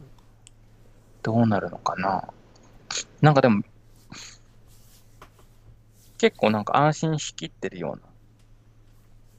[1.22, 2.24] どうなるのかな？
[3.22, 3.64] なんかでも、
[6.18, 7.98] 結構なんか安心しきってるよ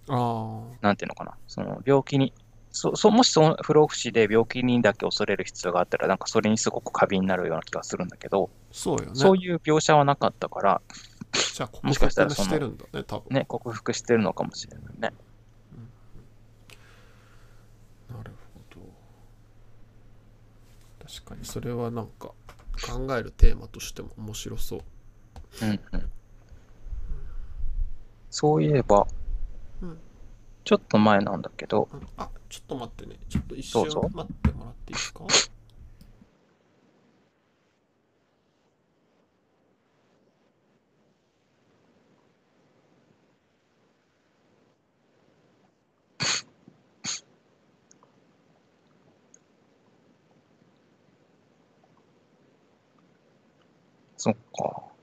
[0.09, 1.35] うな、ああなんていうのかな？
[1.49, 2.33] その病気に、
[2.71, 9.11] そそもしその不老不死で病気にだけ恐れる必要があったら、なんかそれにすごく過敏になるような気がするんだけど、そうよね。
[9.15, 10.83] そういう描写はなかったから、
[11.33, 13.35] じゃあ克もしかしたらその服してるんだね多分。
[13.35, 15.13] ね、克服してるのかもしれないね。
[18.09, 18.81] なるほど。
[21.07, 22.33] 確かにそれはなんか
[22.87, 24.81] 考えるテーマとしても面白そう。
[25.63, 26.11] うんうん。
[28.31, 29.07] そういえば、
[29.83, 29.99] うん。
[30.65, 32.07] ちょっと前なんだけど、うん。
[32.17, 33.19] あちょっと待ってね。
[33.29, 35.25] ちょっと一瞬待ってもらっていいですか？
[54.23, 54.95] そっか。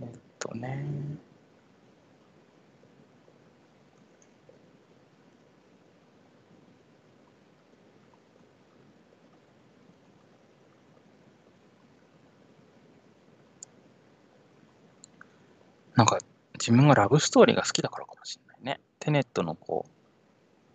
[0.00, 0.08] えっ
[0.38, 1.18] とね。
[15.96, 16.18] なんか
[16.66, 18.80] 自分がラブストーリーが好きだからかもしれないね。
[18.98, 19.90] テネットのこう、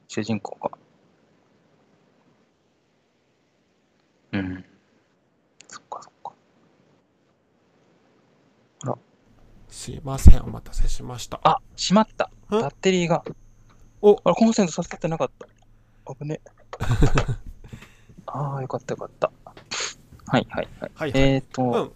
[0.07, 0.71] 主人公が。
[4.31, 4.65] うん。
[5.67, 6.31] そっかそっか。
[9.67, 12.25] すいませんお待たせしましたあ、しまった。
[12.25, 13.25] んバッテリーが。
[14.01, 16.15] おあれ、コンセント刺さってなかった。
[16.15, 16.39] 危ね。
[18.27, 19.29] ああ、よかったよかった。
[20.27, 20.91] はいはいはい。
[20.95, 21.91] はいはいえっ、ー、と、うん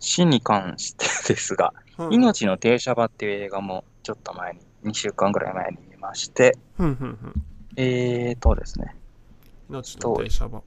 [0.00, 1.74] 死に関してですが、
[2.06, 2.14] うん。
[2.14, 7.34] 命の停車場っていう映画もちょっと前に、2週間ぐらい前に見まして、ふんふんふん。
[7.76, 8.96] えーとですね、
[9.68, 10.62] 命の停車場。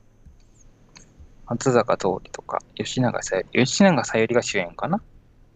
[1.45, 5.01] 松坂桃李とか、吉永小百合、吉永小百合が主演かな？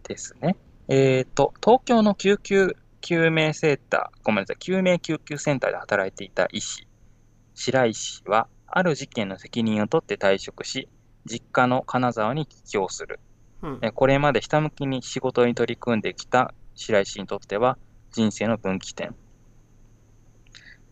[0.02, 0.56] ですね。
[0.88, 6.86] えーと、東京の救急救命センター、ごめんなさい、救命救急センターで働いていた医師、
[7.54, 10.88] 白石は、ある事件の責任を取って退職し、
[11.24, 13.20] 実家の金沢に帰郷する。
[13.62, 17.76] うんえこれまでひたむきに仕事に取り組んできた白石にとっては
[18.12, 19.14] 人生の分岐点。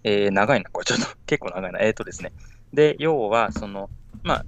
[0.05, 1.81] えー長いな、これちょっと 結構長いな。
[1.81, 2.33] えっ、とですね。
[2.73, 3.91] で、要は、その、
[4.23, 4.47] まあ、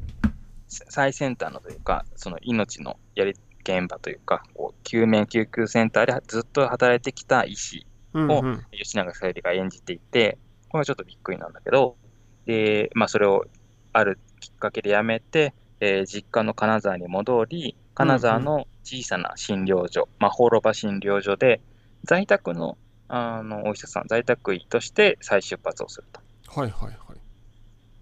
[0.68, 8.42] さ最先端のというか、その命のやり現場というか、こう救命救急センターでずっと働いてきた医師、を
[8.72, 10.38] 吉永小百合が演じていて、
[10.68, 11.96] これはちょっとびっくりなんだけど、
[12.46, 13.46] で、まあ、それを
[13.92, 21.60] あるきっかけで辞めて、えー実家の金沢に戻り、金沢の小さな診療所、まあ、放浪場診療所で、
[22.04, 22.78] 在宅の
[23.08, 26.20] あのお医者さん、在宅医として再出発をすると。
[26.60, 26.96] はいはいはい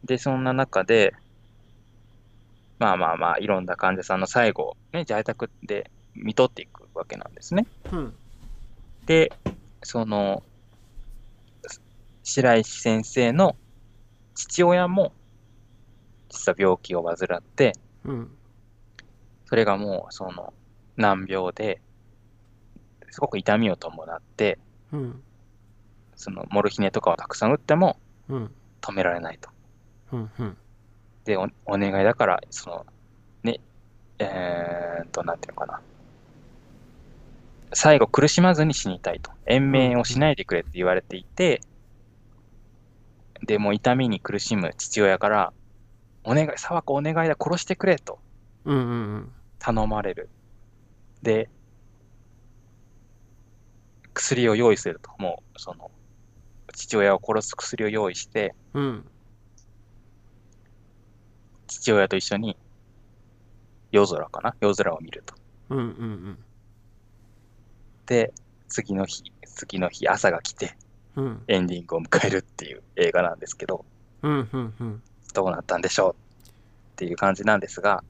[0.05, 1.15] で、そんな中で、
[2.79, 7.67] まあまあまあ、いろんな患者さんの最後を、ね、在宅で見とっていくわけなんですね。
[7.91, 8.15] うん
[9.07, 9.33] で、
[9.83, 10.43] その、
[12.23, 13.57] 白石先生の
[14.35, 15.13] 父親も、
[16.29, 17.73] 実は病気を患って、
[18.05, 18.36] うん
[19.47, 20.53] それがもう、その、
[20.97, 21.81] 難病で、
[23.11, 24.59] すごく痛みを伴って、
[24.93, 25.23] うん
[26.17, 29.51] その、モルヒネとかをたくさん打ってもうん止められないと。
[30.13, 30.57] うんうん
[31.25, 32.87] で、おお願いだから、その、
[33.43, 33.61] ね、
[34.21, 35.81] えーっと、なんていうのかな。
[37.73, 39.33] 最後苦しまずに死にたいと。
[39.45, 41.61] 延命をしないでくれって言われていて、
[43.45, 45.53] で、もう痛みに苦しむ父親から、
[46.23, 48.21] お願い、沢子お願いだ、殺してくれと
[48.65, 50.29] うんうんうん頼まれる。
[51.23, 51.51] で、
[54.15, 55.11] 薬を用意すると。
[55.19, 55.91] もう、その、
[56.73, 59.05] 父親を殺す薬を用意して、うん
[61.69, 62.57] 父親と一緒に
[63.91, 64.55] 夜空かな？
[64.61, 65.35] 夜空を見ると。
[65.71, 65.85] うんうんう
[66.31, 66.39] ん
[68.07, 68.33] で、
[68.69, 70.77] 次の日、次の日朝が来て
[71.17, 73.85] うんエンディングを迎えるっていう映画なんですけど、
[74.23, 75.03] うんうんうん
[75.35, 76.13] どうなったんでしょう？
[76.13, 78.05] っていう感じなんですが、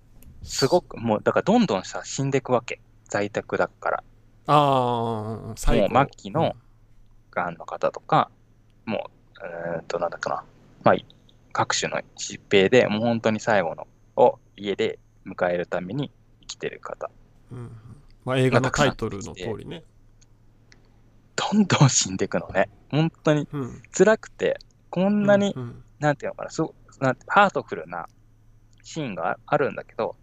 [0.46, 2.80] すごくもう、だからどんどんさ、死んでいくわけ。
[3.08, 4.04] 在宅だから。
[4.48, 6.54] ああ最後もう末期の
[7.30, 8.30] がんの方とか、
[8.84, 10.44] もう、うーんと、なんだっけな、
[10.84, 10.96] まあ、
[11.52, 13.86] 各種の疾病でもう本当に最後の
[14.16, 16.10] を家で迎えるために
[16.42, 17.10] 生きてる方。
[17.50, 17.58] うん。
[17.58, 17.70] うん
[18.24, 19.84] まあ映画のタイトルの通りね。
[21.36, 22.68] どんどん死んでいくのね。
[22.90, 23.82] 本当にうん。
[23.96, 24.58] 辛くて、
[24.90, 28.06] こんなに、うんなんていうのかな、すごなんてハートフルな
[28.82, 30.16] シーンがああるんだけど、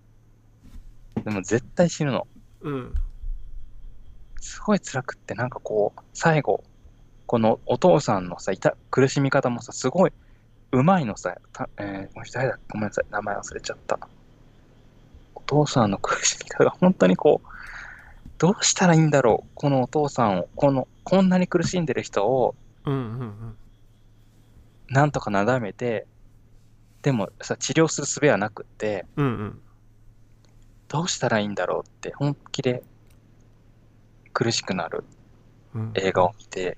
[1.24, 2.28] でも絶対死ぬの。
[2.61, 2.93] うん
[4.43, 6.65] すごい辛くって、なんかこう、最後、
[7.28, 10.11] このお父さんのさ、いた苦しみ方もさ、すごい
[10.74, 13.97] うまいのさ、たえー、この人誰だごめんなさい、名前忘れちゃった。
[15.34, 17.47] お父さんの苦しみ方が本当にこう、
[18.38, 22.55] どうしたらいいんだろう、このお父さんを、この、こんなに苦しんでる人を、
[22.86, 23.55] うんうんうん
[24.89, 26.05] なんとかなだめて、
[27.01, 29.61] でもさ、治療する術はなくって、うんうん
[30.94, 32.84] どうしたらいいんだろうって、本気で
[34.32, 35.04] 苦しくなる
[35.74, 35.91] うん。
[35.96, 36.78] 映画を見て、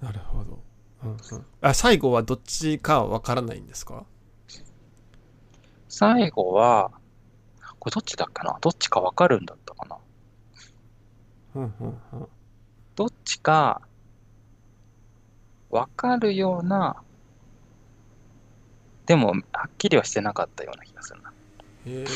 [0.00, 0.58] なるほど、
[1.04, 1.18] うんうん、
[1.60, 4.04] あ最後はどっちかは分からないんですか？
[5.88, 6.90] 最後は、
[7.78, 8.58] これどっちだっけな？
[8.60, 9.96] どっちかわかるんだったかな？
[11.54, 12.28] うんうんうん。
[12.96, 13.80] どっちか
[15.70, 16.96] わかるような、
[19.06, 21.19] でも、はっきりはしてなかったような気がする。
[21.19, 21.19] な。
[21.86, 22.06] へえ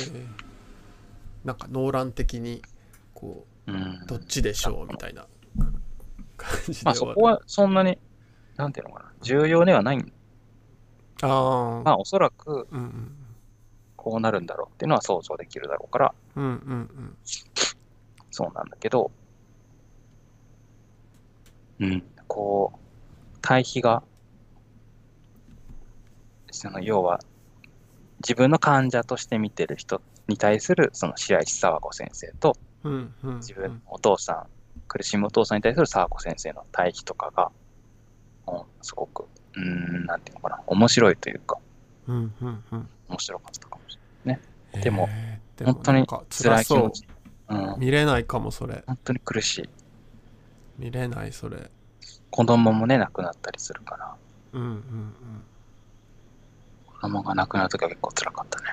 [1.45, 2.63] なんかノーラン的に
[3.13, 3.75] こうん。
[3.75, 5.27] うどっちでしょうみたいな。
[6.37, 7.99] 感じでまあそこはそんなに、
[8.57, 10.13] なんていうのかな、重要ではない。
[11.23, 12.67] ああまあおそらく
[13.97, 16.53] こうなるんだろうっていうのは想像できるだろうから、うんうんう
[16.83, 17.17] ん。
[18.31, 19.11] そうなんだけど、
[21.81, 24.03] うん、こう、対比が、
[26.51, 27.21] その要は、
[28.27, 34.47] 自分の患者として見てる人に対するその白石沢子先生と、うんうん自分のお父さん、
[34.89, 37.51] 苦しむお父さんに対する沢子先生の対比とかが、
[38.47, 39.25] うん、すごく、
[39.57, 41.59] うん、なんていうのかな、面白いというか、
[42.09, 45.59] うんうんうん面白かったかもしれでもえー。
[45.59, 45.75] でない。
[45.75, 47.07] 本当に辛い気持ち。
[47.49, 48.83] うん、見れないかもそれ。
[48.87, 49.69] 本当に苦しい。
[50.79, 51.71] 見れないそれ。
[52.31, 54.15] 子供もね、亡くなったりするから、
[54.55, 55.15] うんうん
[55.54, 55.54] 子
[57.09, 58.67] 供が亡くなるときは結構辛かったね。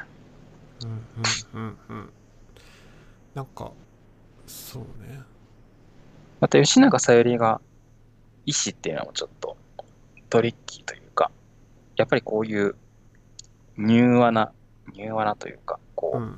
[0.83, 0.97] うんうん
[1.53, 2.09] うんうんうん
[3.33, 3.71] なんか
[4.45, 5.21] そうね
[6.41, 7.61] また吉永小百合が
[8.45, 9.55] 医師っていうのもちょっと
[10.31, 11.29] トリッキーというか、
[11.97, 12.75] やっぱりこういう
[13.77, 14.51] 柔和な、
[14.95, 16.35] 柔和なというか、こう、うん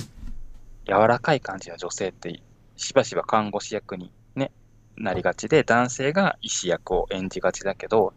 [0.86, 2.42] 柔らかい感じの女性って
[2.76, 4.52] しばしば看護師役にね、
[4.98, 8.14] なりがちで、男性が医師役を演じがちだけど、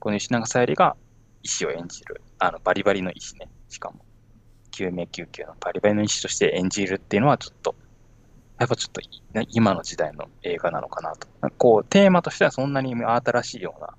[0.00, 0.96] この吉永小百合が
[1.44, 4.04] 医師を演じる、あのバリバリの医師ね、しかも、
[4.72, 7.76] 救命救急のバリバリの医師として演じるっていうのはちょっと、
[8.58, 9.00] やっぱちょっと
[9.50, 11.28] 今の時代の映画なのかなと。
[11.58, 13.94] こう、テーマとしてはそんなに新しいような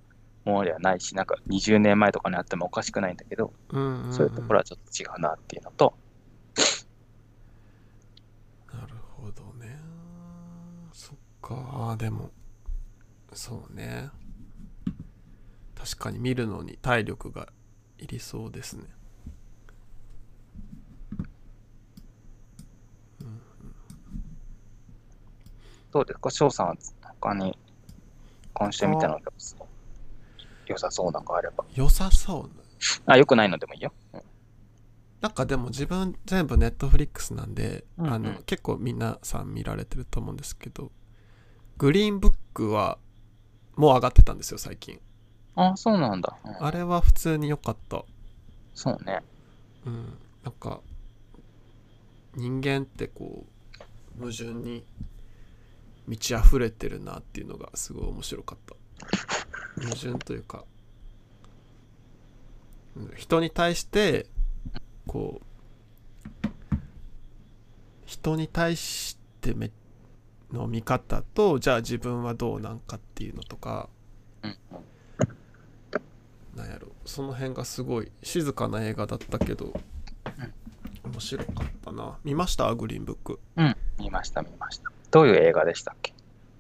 [0.46, 5.94] ものではないし、なんか20年前とかにあってもおかしくないんだけど、うんうんそういうところはちょっと違うなっていうのと、
[8.74, 9.78] なるほどね。
[10.94, 11.92] そっか。
[11.92, 12.32] あでも
[13.34, 14.10] そうね
[15.86, 17.48] 確かに見るのに体力が
[18.00, 18.86] いりそうですね
[25.92, 26.30] どうですか？
[26.32, 26.76] 翔さんは
[27.22, 27.58] 他に
[28.54, 29.22] 今週見たのが
[30.66, 31.64] 良さそうなのがあれば。
[31.74, 32.58] 良さそう
[33.08, 33.94] なあ、良くないのでもいいよ。
[34.14, 34.22] うん
[35.22, 40.92] なんかでも自分全部ネットフリックスなんで、うんうんあの結構皆さん見られてると思うんですけど
[41.78, 43.00] グリーンブックは
[43.76, 45.00] もう上がってたんですよ最近
[45.56, 46.38] あ、そうなんだ。
[46.44, 46.66] うん。
[46.66, 48.04] あれは普通に良かった。
[48.74, 49.22] そうね。
[49.86, 50.18] うん。
[50.44, 50.82] なんか
[52.36, 53.46] 人間ってこ
[54.18, 54.86] う矛盾に
[56.08, 58.76] 満ち溢れてるなっていうのがすごい面白かった。
[59.82, 60.64] 矛盾というか
[62.96, 64.28] うん人に対して
[65.08, 66.48] こう
[68.06, 69.72] 人に対してめ
[70.52, 73.90] の見方とじゃあ自分はどうなんかっていうのとか
[74.44, 74.58] うん
[76.56, 79.74] なんやろその辺がすごい静かな映画だったけど
[81.04, 82.18] 面白かったな。
[82.24, 82.74] 見ました？
[82.74, 83.40] グリーンブック。
[83.58, 83.76] うん。
[84.00, 84.92] 見ました、見ました。
[85.12, 86.14] どういう映画でしたっけ？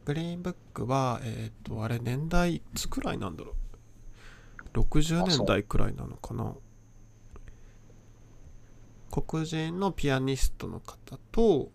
[0.06, 3.56] グリーンブックはえっ、とあれ年代いつくらいなんだろ
[4.76, 5.46] う？60あそう。
[5.46, 6.54] 年代くらいなのかな？
[9.10, 11.72] 黒人のピアニストの方と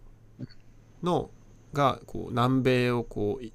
[1.03, 1.31] の
[1.73, 3.53] がこう南米をこうい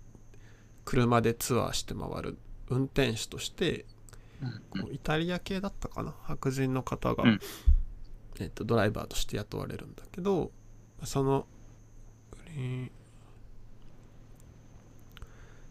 [0.84, 2.38] 車でツアーして回る
[2.70, 3.86] 運転手としてうん
[4.70, 6.16] こうイタリア系だったかな。
[6.24, 7.40] 白人の方が、うん。
[8.40, 10.52] えっとドライバーとして雇われるんだけど
[11.04, 11.48] その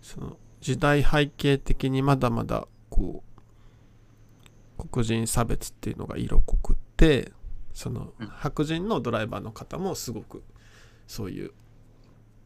[0.00, 3.22] その時代背景的にまだまだこ
[4.78, 7.32] う黒人差別っていうのが色濃くって
[7.74, 8.26] そのうん。
[8.28, 10.42] 白人のドライバーの方もすごく
[11.06, 11.52] そういう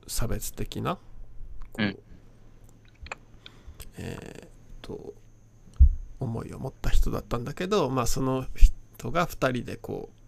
[0.09, 1.03] 差別的なこ
[1.79, 1.99] う、うん。
[3.99, 4.49] えーっ
[4.83, 5.15] と
[6.21, 10.19] 思いを持った人だったんだけどまあその人が2人でこう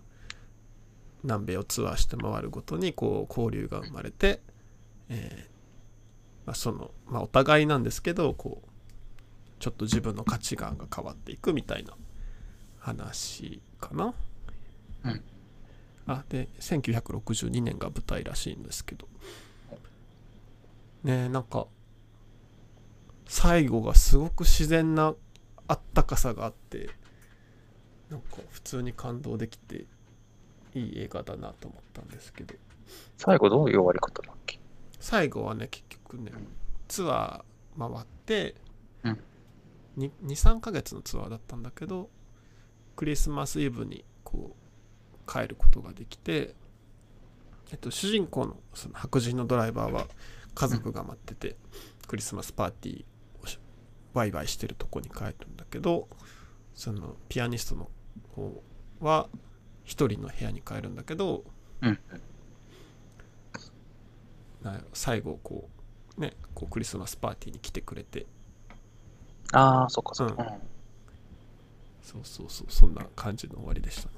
[1.23, 4.41] 南米をツアーして回るごとにこう交流が生まれて、
[5.09, 5.51] えー
[6.47, 8.69] まあ、その、まあ、お互いなんですけどこう
[9.59, 11.93] ちょっと自分の価値観が変わっていくみたいな
[12.79, 14.15] 話かな。
[15.05, 15.23] うん
[16.07, 19.07] あで1962年が舞台らしいんですけど
[21.05, 21.67] ねえなんか
[23.27, 25.15] 最後がすごく自然な
[25.71, 26.91] あったかさがあって
[28.11, 29.87] なんか普通に感動できて
[30.75, 32.55] いい映画だなと思ったんですけど。
[33.17, 34.59] 最後どういう終わり方だっけ？
[34.99, 36.33] 最後はね結局ね
[36.89, 38.57] ツアー回って、
[39.05, 39.21] うん。
[40.29, 42.11] 23ヶ月のツアーだったんだけど
[42.97, 46.57] クリスマスイブにこう帰ることができて、
[47.71, 50.07] えっと、主人公のその白人のドライバーは
[50.57, 51.57] 家族が待ってて、
[52.09, 53.05] クリスマスパーティー
[54.13, 56.09] ワイワイしてるとこに帰るんだけど
[56.75, 57.91] そのピアニストの
[58.35, 58.63] 方
[59.01, 59.29] は
[59.85, 61.45] 一人の部屋に帰るんだけど
[61.83, 61.99] うん。
[64.93, 65.71] 最後こ
[66.19, 68.27] うねこうクリスマスパーティーに来てくれて
[69.53, 70.43] ああ、そっかそっか。
[70.43, 70.53] ううん
[72.03, 74.15] そうそうそうそんな感じの終わりでしたね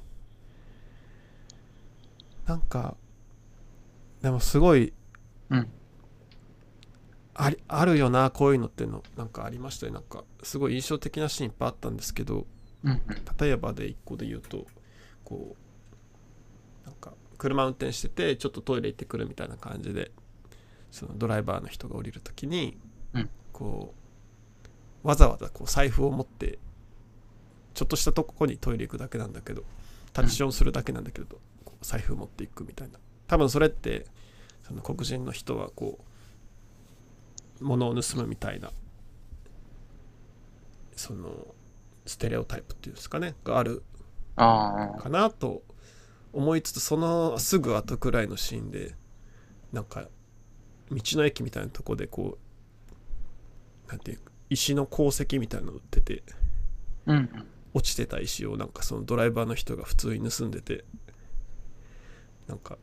[2.47, 2.97] なんか
[4.23, 4.93] でもすごい
[5.51, 5.69] うん。
[7.35, 9.93] ありあるよなこういうのってのなんかありましたよ。
[9.93, 12.47] なんかすごい印象的なシーンいっぱいあったんですけど
[12.85, 13.01] うん。
[13.41, 14.67] 例えばで1個で言うと
[15.25, 15.57] こ
[16.85, 20.11] うなんか車運転しててちょっとトイレ行ってくるみたいな感じで
[20.91, 22.77] そのドライバーの人が降りる時に、
[23.15, 23.31] うん。
[23.53, 23.95] こ
[25.05, 26.59] うわざわざこう財布を持って
[27.75, 29.65] ちょっとしたとこにトイレ行くだけなんだけど
[30.13, 31.39] タッチションするだけなんだけど、
[31.81, 32.99] 財布持っていくみたいな。
[33.27, 34.07] 多分それって
[34.63, 36.05] その黒人の人はこう
[37.61, 38.71] 物を盗むみたいな
[40.97, 41.55] その
[42.07, 43.83] ステレオタイプっていうんですかねがある。
[44.99, 45.63] かなと
[46.33, 48.95] 思いつつそのすぐ後くらいのシーンで
[49.73, 50.09] なんか
[50.91, 52.39] 道の駅みたいなとこでこ
[53.87, 56.23] うなんていうか石の鉱石みたいなの売ってて
[57.07, 57.47] うんうん。
[57.75, 60.85] 落ちてた石をなんかそのドライバーの人が普通に盗んでて
[62.49, 62.77] なんか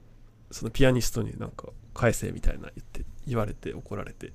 [0.51, 4.33] そのピアニストになんか返せみたいな言って言われて怒られて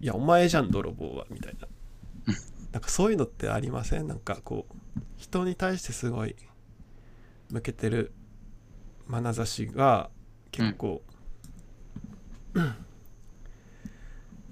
[0.00, 1.66] いやお前じゃん泥棒はみたいな。
[2.72, 4.06] なんかそういうのってありません？
[4.06, 6.36] なんかこう人に対してすごい
[7.50, 8.12] 向けてる
[9.08, 10.10] 眼差しが
[10.50, 11.02] 結構、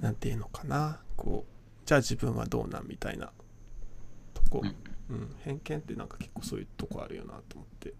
[0.01, 1.01] なんていうのかな？
[1.16, 2.86] こうじゃあ自分はどうなん？
[2.86, 3.32] みたいな
[4.32, 4.74] とこ、うん。
[5.11, 7.92] うん、偏見ってなんか結構そういうとこあるよなと思って、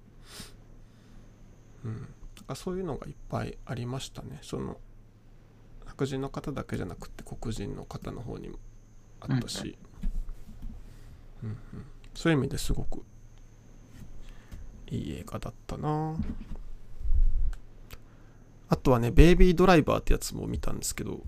[1.85, 2.07] うん、なん
[2.49, 4.39] かそういうのがいっぱいありましたね。
[4.41, 4.79] その
[5.97, 8.59] 白人の方だけじゃなくて黒人の方の方にも
[9.21, 9.79] あったし、
[11.43, 11.49] うん。
[11.51, 11.59] うん、
[12.15, 13.05] そういう意味ですごく
[14.91, 16.17] いい映画だったな。
[18.69, 21.23] あとはね「ベイビードライバー」ってやつも見たんですけど。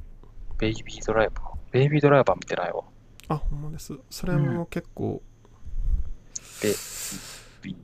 [0.58, 1.56] ベイビードライバー。
[1.70, 2.82] ベイビードライバー見てないわ。
[3.28, 3.96] あほんまです。
[4.10, 5.22] それも結構、
[6.62, 6.72] ベイ
[7.62, 7.76] ビー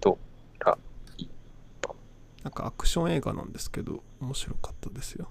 [0.00, 0.18] ド
[0.60, 0.78] ラ
[1.16, 1.28] イ
[2.44, 5.28] なんかアクション映画なんですけど面白かったですよ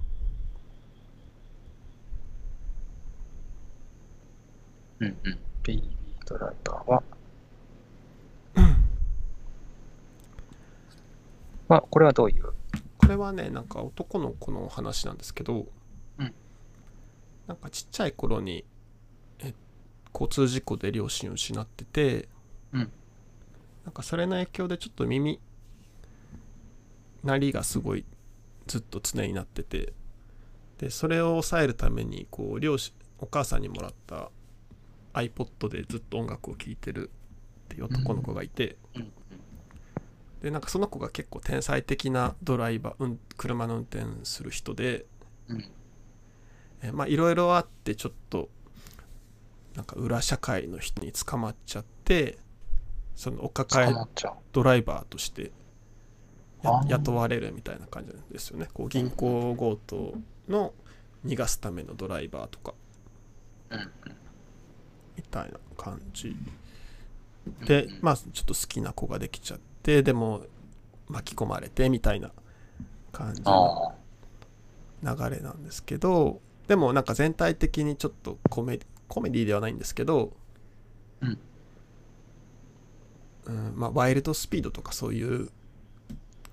[5.00, 5.38] うんうん。
[5.64, 7.04] ベイビードライバーは、
[11.68, 12.44] まあ、これはどういう？
[12.98, 15.66] これはねなんか男の子の話なんですけど、
[16.20, 16.34] うん。
[17.48, 18.64] なんかちっちゃい頃に
[19.40, 19.54] え
[20.14, 22.28] 交通事故で両親を失ってて、
[22.74, 22.92] うん。
[23.84, 25.40] なんかそれの影響でちょっと耳
[27.24, 28.06] 鳴りがすごい
[28.68, 29.94] ずっと常になってて
[30.80, 34.32] でそれを抑えるためにこう両親お母さんにもらった
[35.16, 37.10] iPod でずっと音楽を聴いてる
[37.66, 39.12] っていう男の子がいて、うん
[40.42, 45.06] でなんかその子が結構天才的なドライバー、うん、車の運転する人で
[45.48, 45.66] うん。
[46.84, 48.50] えまあいろいろあってちょっと
[49.76, 52.38] なんか裏社会の人に捕まっちゃって
[53.16, 53.94] そのお抱え。
[54.52, 55.52] ドライバーとして
[56.90, 60.14] 雇われるみたいな感じなんですよねこう銀行強盗
[60.48, 60.74] の
[61.26, 62.76] 逃がすためのドライバーとか
[63.72, 63.90] うんうん。
[65.18, 66.36] みたいな感じ
[67.66, 70.44] でまあちょっと好きな子ができちゃってでも
[71.08, 72.32] 巻き込まれてみたいな
[73.12, 73.94] 感じの。
[75.04, 80.34] 流れなんですけどでもなんか全体的にちょっとコメコメディではないんですけど、
[81.22, 81.38] うん
[83.46, 85.50] うんまあ、ワイルドスピードとかそういう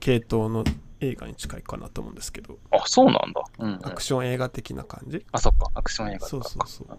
[0.01, 0.65] 系統の
[1.01, 3.43] 映画に近いかなと思うんですけどあ、そうなんだ。
[3.59, 3.87] うん、うん。
[3.87, 5.25] アクション映画的な感じ？
[5.33, 5.71] あ、そっか。
[5.73, 6.99] アクション映画そうそうそう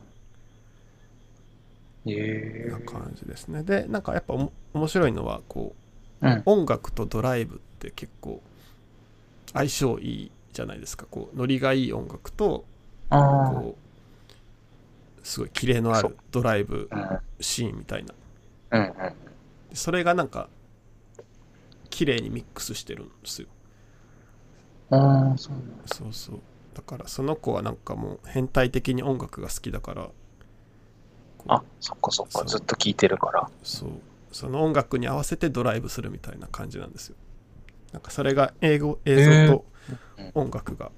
[2.66, 5.76] な感じですねでなんかやっぱ面白いのはこ
[6.22, 6.43] うんう。
[6.45, 8.41] 音楽とドライブって結構
[9.54, 12.66] 相性いいじゃないですかこうノリがいい音楽と。
[13.10, 13.78] こ
[15.24, 17.20] うすごいキレのあるドライブうん。
[17.39, 18.14] シーンみたいな
[18.72, 19.14] うんうん。
[19.74, 20.49] それがなんか
[21.89, 23.47] 綺麗にミックスしてるんですよ
[24.89, 25.56] ああ、そう。
[25.86, 26.39] そうそう
[26.74, 30.10] だからその子はなんかもう変態的に音楽が好きだから
[31.48, 32.44] あ、そっかそっか。
[32.46, 33.50] ずっと聴いてるから。
[33.64, 33.89] そう
[34.32, 37.16] その音楽に合わせてドライブするみたいな感じなんですよ
[37.91, 39.66] なんかそれが英語映像と
[40.18, 40.91] うん音楽が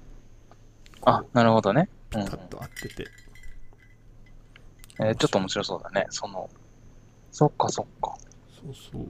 [1.04, 1.88] あ、なるほどね。
[2.14, 3.06] うんうんピタッと合ってて、
[5.00, 6.06] えーちょっと面白そうだね。
[6.08, 6.48] その、
[7.30, 8.14] そっかそっか。
[8.64, 9.06] そうそう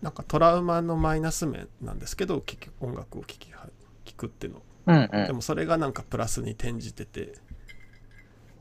[0.00, 3.66] なんかトラウマのマイナス面なんですけど結局音楽を聴きは
[4.04, 5.26] 聴くっていうのうんうん。
[5.26, 7.34] でもそれがなんかプラスに転じてて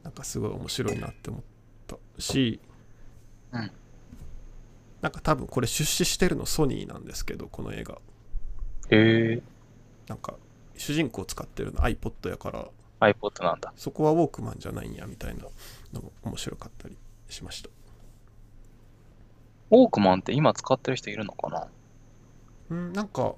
[0.05, 1.41] なんかすごい面白いなって思っ
[1.87, 2.59] たし、
[3.51, 3.71] うん。
[5.01, 7.97] なんか多分これ出資してるのソニーなんですけどこの映画。
[8.91, 9.41] へえ。
[10.07, 10.35] なんか
[10.77, 12.67] 主人公使ってるの iPod やから。
[12.99, 13.73] iPod なんだ。
[13.75, 15.45] そこはウォークマンじゃないんやみたいな
[15.91, 16.95] のも面白かったり
[17.27, 17.69] しました。
[19.71, 21.67] ウォークマンって今使ってる人いるのかな？
[22.69, 23.33] うんなんか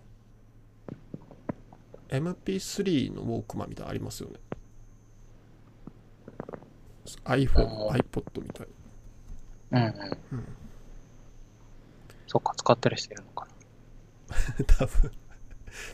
[2.10, 4.36] MP3 のウォークマンみたいなのありますよね
[7.26, 8.68] iPhone、iPod みたい
[9.72, 10.18] うんうん。
[10.34, 10.48] うん
[12.30, 13.48] そっか、使ったりしてるのか
[14.30, 15.12] な 多分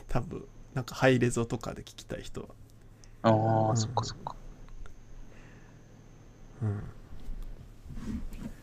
[0.08, 2.48] 多分なんかハイレゾとかで聞きたい人は
[3.22, 3.30] な。
[3.30, 4.34] ああ、うんそっかそっか。
[6.62, 6.82] うん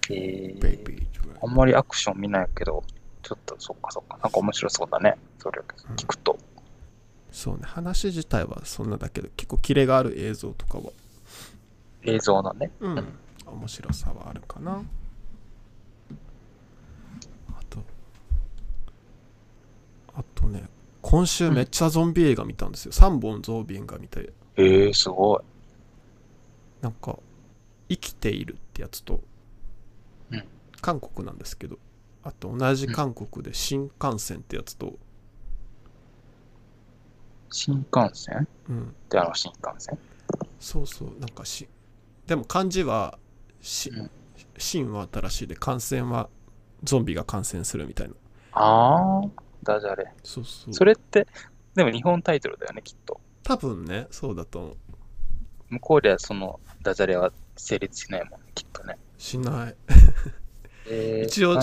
[0.10, 1.08] えー、
[1.41, 2.84] あんまりアクション見ないけど、
[3.24, 4.18] ちょっとそっかそっか。
[4.18, 5.16] なんか面白そうだね。
[5.39, 5.64] それを
[5.95, 6.38] 聞くと。
[7.32, 10.91] そうね話自体はそんなだけど結構キレがある映像とかは
[12.04, 12.72] 映像のね。
[12.80, 13.14] うん。
[13.45, 14.84] 面白さはあるかな。
[17.49, 17.80] あと
[20.16, 20.70] あとね
[21.02, 24.34] 今週めっちゃゾンビ映画見たんですよ、3本ゾンビ映画見て。
[24.56, 25.41] えー、すごい。
[26.82, 27.20] なんか
[27.89, 29.22] 「生きている」ってやつと、
[30.32, 30.43] うん。
[30.82, 31.78] 韓国なんですけど
[32.24, 34.97] あと同じ韓国で「新幹線」ってやつと、
[37.52, 38.47] 新幹線？
[38.70, 39.97] うん、ってあの新幹線？
[40.60, 41.68] そうそうなんかし
[42.32, 43.20] でも漢字は
[43.60, 44.12] しうん
[44.58, 46.30] 「新」は新しいで感染は
[46.82, 48.14] ゾンビが感染するみたいな。
[48.54, 49.22] ああ、
[49.64, 50.14] ダジャレ。
[50.24, 50.74] そうそう。
[50.74, 51.28] それって、
[51.76, 53.20] でも日本タイトルだよね、きっと。
[53.44, 54.78] 多分ねそうだと思う。
[55.72, 58.98] 向こうではそのダジャレは成立しないもんね、きっとね。
[59.18, 59.76] しない。
[60.88, 61.62] えー、 一応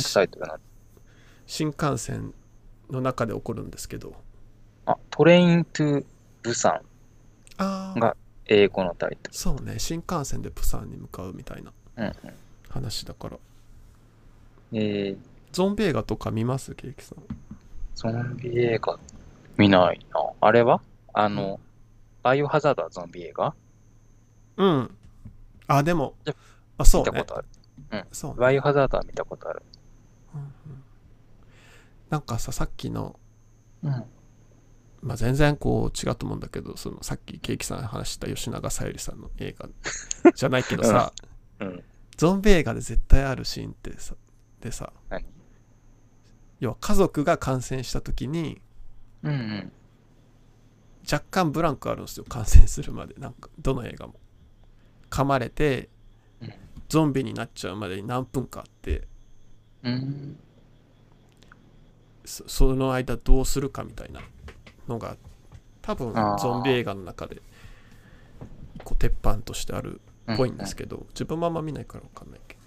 [1.46, 2.34] 新幹線
[2.90, 4.12] の中で起こるんですけど。
[4.84, 6.04] あ、トレイントゥ
[6.42, 6.82] ブサ
[7.56, 8.14] ン、が
[8.48, 12.04] 英語のタイトそうね新幹線でプサンに向かうみたいなル。
[12.04, 12.12] うん
[12.70, 13.36] 話だから
[14.72, 14.78] うん。
[14.78, 15.18] えー、
[15.52, 17.18] ゾンビ映画とか見ますケーキさん？
[17.94, 18.98] ゾンビ映画
[19.56, 20.20] 見ないな。
[20.40, 20.80] あれは？
[21.14, 21.60] あの、
[22.22, 23.54] バイオハザードはゾンビ映画？
[24.58, 24.90] うん
[25.66, 26.14] あでも
[26.76, 28.06] あそうね見たことある。
[28.12, 29.62] そうねバイオハザードは見たことある。
[30.34, 30.48] うんうん
[32.10, 33.18] なんかささっきの
[33.82, 34.04] うん。
[35.00, 39.68] まあ、全然こう違うと思うんだけどそのさっきケーキさんが話した吉永小百合さんの映画。
[40.34, 41.12] じゃないけどさ、
[41.60, 41.84] うん。
[42.16, 44.16] ゾンビ映画で絶対あるシーンってさ
[44.60, 45.24] でさ何
[46.58, 48.60] 要は家族が感染した時に
[49.22, 49.72] うんうん。
[51.10, 53.14] 若干ブランクあるんですよ感染するまで。
[53.18, 54.14] なんかどの映画も。
[55.10, 55.88] 噛まれて
[56.40, 56.52] うん。
[56.88, 59.06] ゾンビになっちゃうまでに何分かあって
[59.84, 60.36] うん。
[62.24, 64.20] そその間どうするかみたいな
[64.88, 65.16] のが
[65.82, 67.40] 多分ゾンビ映画の中で
[68.84, 70.00] こう鉄板としてある
[70.32, 72.60] っぽいんですけど、自分もあんま見ないから分かんないけど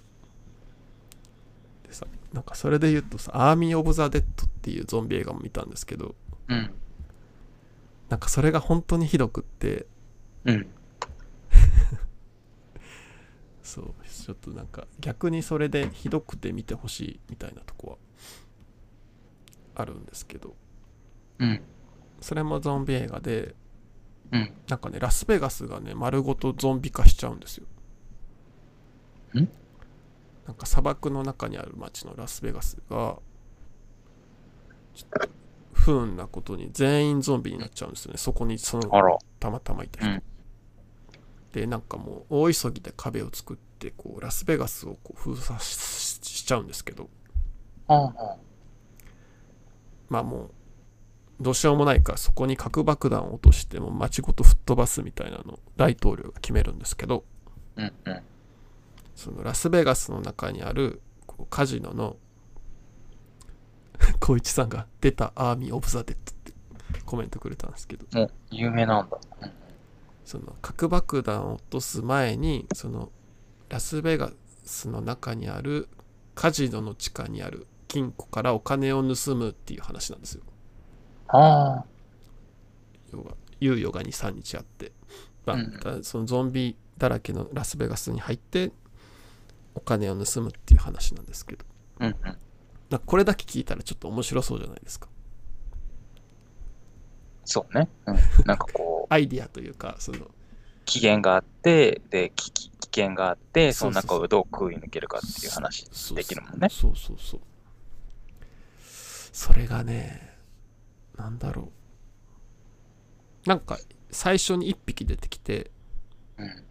[1.90, 6.16] でさなんかそれで言うとさ「アーミー・オブ・ザ・デッド」っていうゾンビ映画も見たんですけど
[6.48, 6.72] うん。
[8.10, 9.86] なんかそれが本当にひどくって
[10.46, 10.68] うん。
[13.64, 17.98] そうちょっとなんか逆にそれでひどくて見てほしいみたいなとこは
[19.76, 20.56] あるんですけど
[21.40, 21.62] うん。
[22.22, 23.56] それもゾンビ映画で
[24.32, 24.54] うん。
[24.70, 27.66] なんかねラスベガスがね丸ごとゾンビ化しちゃうんですよ
[29.36, 29.50] ん？
[30.46, 33.18] なんか砂漠の中にある町のラスベガスが
[35.74, 39.20] 不運なことに全員ゾンビになっちゃうんですよねそこにその。
[39.40, 40.24] たまたまいた人、うん
[41.52, 45.66] でなんかもう大急ぎで壁を作ってこうラスベガスをこう封鎖し
[46.24, 47.10] しちゃうんですけど。
[50.08, 50.52] まあもう
[51.42, 57.24] どうしようもないからそこに核爆弾を落としてもう街ごと吹っ飛ばすみたいなのを大統領が決めるんですけど
[57.76, 58.22] うんうん。
[59.16, 62.18] そのラスベガスの中にあるこうカジノの
[64.20, 66.54] 光一さんが出たアーミー・オブ・ザ・デッドって
[67.06, 69.18] コメントくれたんですけどもう、有名なんだ。
[69.42, 69.52] うん
[70.32, 73.12] その核爆弾を落とす前にその
[73.68, 74.32] ラスベガ
[74.64, 75.90] スの中にある
[76.36, 80.44] カジノの地下にある金庫からお金を盗むっていう話なんですよ
[81.32, 81.86] ああ。
[83.14, 84.92] 要は猶予が2、3日あって、
[85.46, 88.72] まあうんだそのゾンビだらけのラスベガスに入って
[89.76, 91.66] お金を盗むっていう話なんですけど
[92.00, 93.00] うんうん。
[93.06, 95.08] これだけ聞いたらちょっと面白そうじゃないですか
[97.46, 97.88] そうね。
[98.06, 98.16] うん。
[98.46, 100.30] なんかこう、 アイディアというかその
[100.86, 106.68] 期限があって、で、危機危険があって、その中をどう食い抜けるかっていう話できるもんね。
[106.70, 107.40] そうそうそう
[109.32, 110.31] それがね
[111.22, 111.72] なんだろ
[113.46, 113.50] う。
[113.50, 113.78] なんか
[114.10, 115.72] 最初に1匹出てきて
[116.38, 116.64] うん。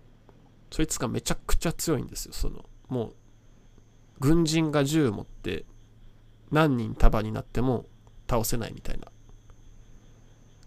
[0.72, 2.32] そいつがめちゃくちゃ強いんですよ。
[2.32, 3.14] そのもう
[4.18, 5.64] 軍人が銃持って
[6.50, 7.86] 何人束になっても
[8.28, 9.06] 倒せないみたいな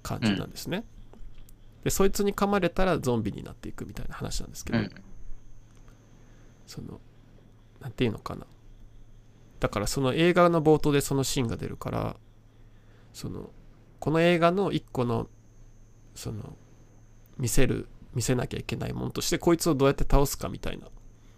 [0.02, 0.86] 感じなんですね、
[1.84, 4.90] でそいつに噛まれたらゾンビになっていくみたいな話なんですけど、うん。
[6.68, 7.00] その
[7.80, 8.46] なんていうのかな。
[9.60, 12.16] だからその映画の冒頭でそのシーンが出るから
[13.14, 13.52] その
[14.04, 15.30] この映画の一個の
[16.14, 16.58] その
[17.38, 20.88] 見せる見せなきゃいけないものとしてこいつをどうやって倒すかみたいな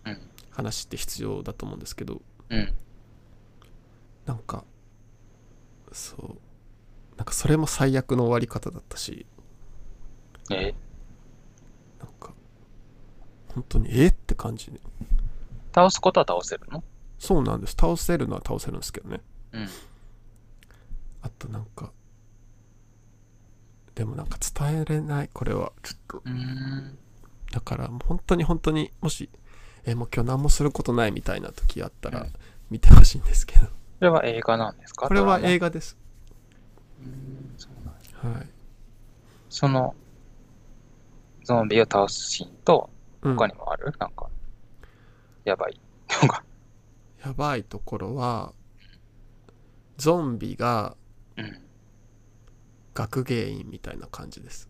[0.06, 0.20] うん。
[0.50, 2.24] 話って必要だと思うんですけど。
[2.50, 2.74] うん。
[4.26, 4.64] なんか
[5.92, 6.38] そう。
[7.18, 9.28] なんかそれも最悪の終わり方だったし。
[10.50, 10.74] え？
[12.00, 12.34] なんか
[13.54, 14.08] 本当にえ？
[14.08, 14.80] って感じで
[15.76, 16.84] 倒すことは倒せるの？
[17.20, 17.76] そうなんです。
[17.80, 19.22] 倒せるのは倒せるんですけどね。
[19.52, 19.68] うん。
[21.22, 21.92] あとなんか
[23.96, 25.72] でもなんか伝えれないこれは。
[25.84, 26.24] ちょっと。
[27.52, 29.30] だから本当に本当にもし
[29.86, 32.34] えもう今日何もすることないみたいな時あったらうん。
[32.70, 33.68] 見てほしいんですけど。
[33.68, 35.08] これは映画なんですか？
[35.08, 35.68] これは映画。
[35.68, 35.98] 画です。
[37.02, 38.48] うーんそうなんやはい、
[39.50, 39.96] その、
[41.44, 42.90] ゾンビを倒すシーンと、
[43.22, 44.28] うん、他にもある、なんか、
[45.44, 45.80] やばい。
[46.24, 46.44] のが。
[47.24, 48.54] やばいところは
[49.98, 50.96] ゾンビが
[51.38, 51.65] うん。
[52.96, 54.70] 学芸員みたいな感じです。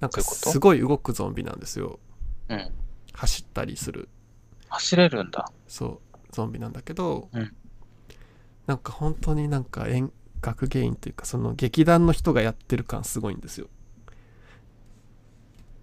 [0.00, 1.98] なんかすごい動くゾンビなんですよ。
[2.50, 2.70] うん。
[3.12, 4.10] 走ったりする。
[4.68, 5.50] 走れるんだ。
[5.68, 7.56] そうゾンビなんだけど、うん。
[8.66, 10.12] なんか本当になんか演
[10.42, 13.68] 学芸員というかその劇団の人がやってる感すごいんですよ。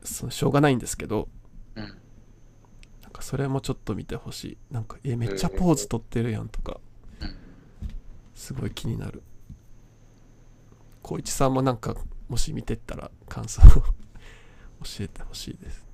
[0.03, 1.29] そのしょうがないんですけど
[1.75, 1.83] うん。
[1.85, 4.57] なんかそれもちょっと見てほしい。
[4.71, 6.81] なんかえめっちゃポーズ取ってるやんとか。
[7.21, 7.35] うん。
[8.35, 9.23] すごい気になる
[11.03, 11.95] 光一さんもなんか
[12.29, 13.83] もし見てったら感想を教
[15.01, 15.85] えてほしいです。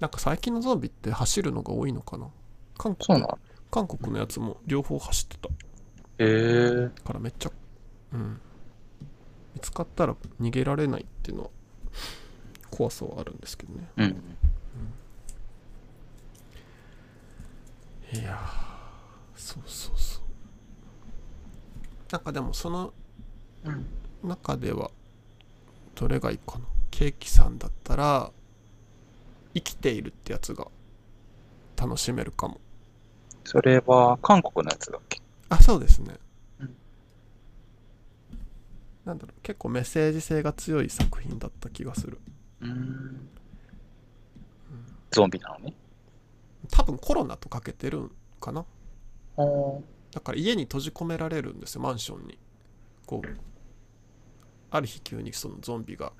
[0.00, 2.28] なんか最近のゾンビって走るのが多いのかな？
[2.76, 3.38] 韓国そうなの？
[3.70, 5.48] 韓国のやつも両方走ってた。
[5.48, 5.52] へ
[6.20, 6.90] え。
[7.04, 7.52] からめっちゃ
[8.12, 8.40] うん。
[9.54, 11.50] 見つかったら逃げられないっていうのは
[12.70, 13.88] 怖さはあるんですけどね。
[13.96, 14.22] うん。
[18.18, 20.22] いやーそうそうそう。
[22.10, 22.92] なんかでもその
[23.64, 23.86] うん。
[24.22, 24.90] 中では
[25.94, 26.64] どれがいいかな？
[26.90, 28.30] ケーキさんだったら
[29.54, 30.66] 生きているってやつが
[31.76, 32.60] 楽しめるかも。
[33.44, 35.20] それは、韓国のやつだっけ？
[35.48, 36.14] あそうですね、
[36.60, 36.76] うん。
[39.04, 39.40] なんだろう。
[39.42, 42.18] 結構メッセージ性が強い作品だった気がする。
[42.60, 43.28] うーん。
[45.10, 45.74] ゾンビなのね？
[46.70, 48.66] 多分コロナとかけてるんかな。
[49.36, 49.82] ほ
[50.12, 52.38] だから家に閉じ込められるんですよマンションに。
[53.06, 53.28] こう
[54.70, 56.12] ある日急にそのゾンビが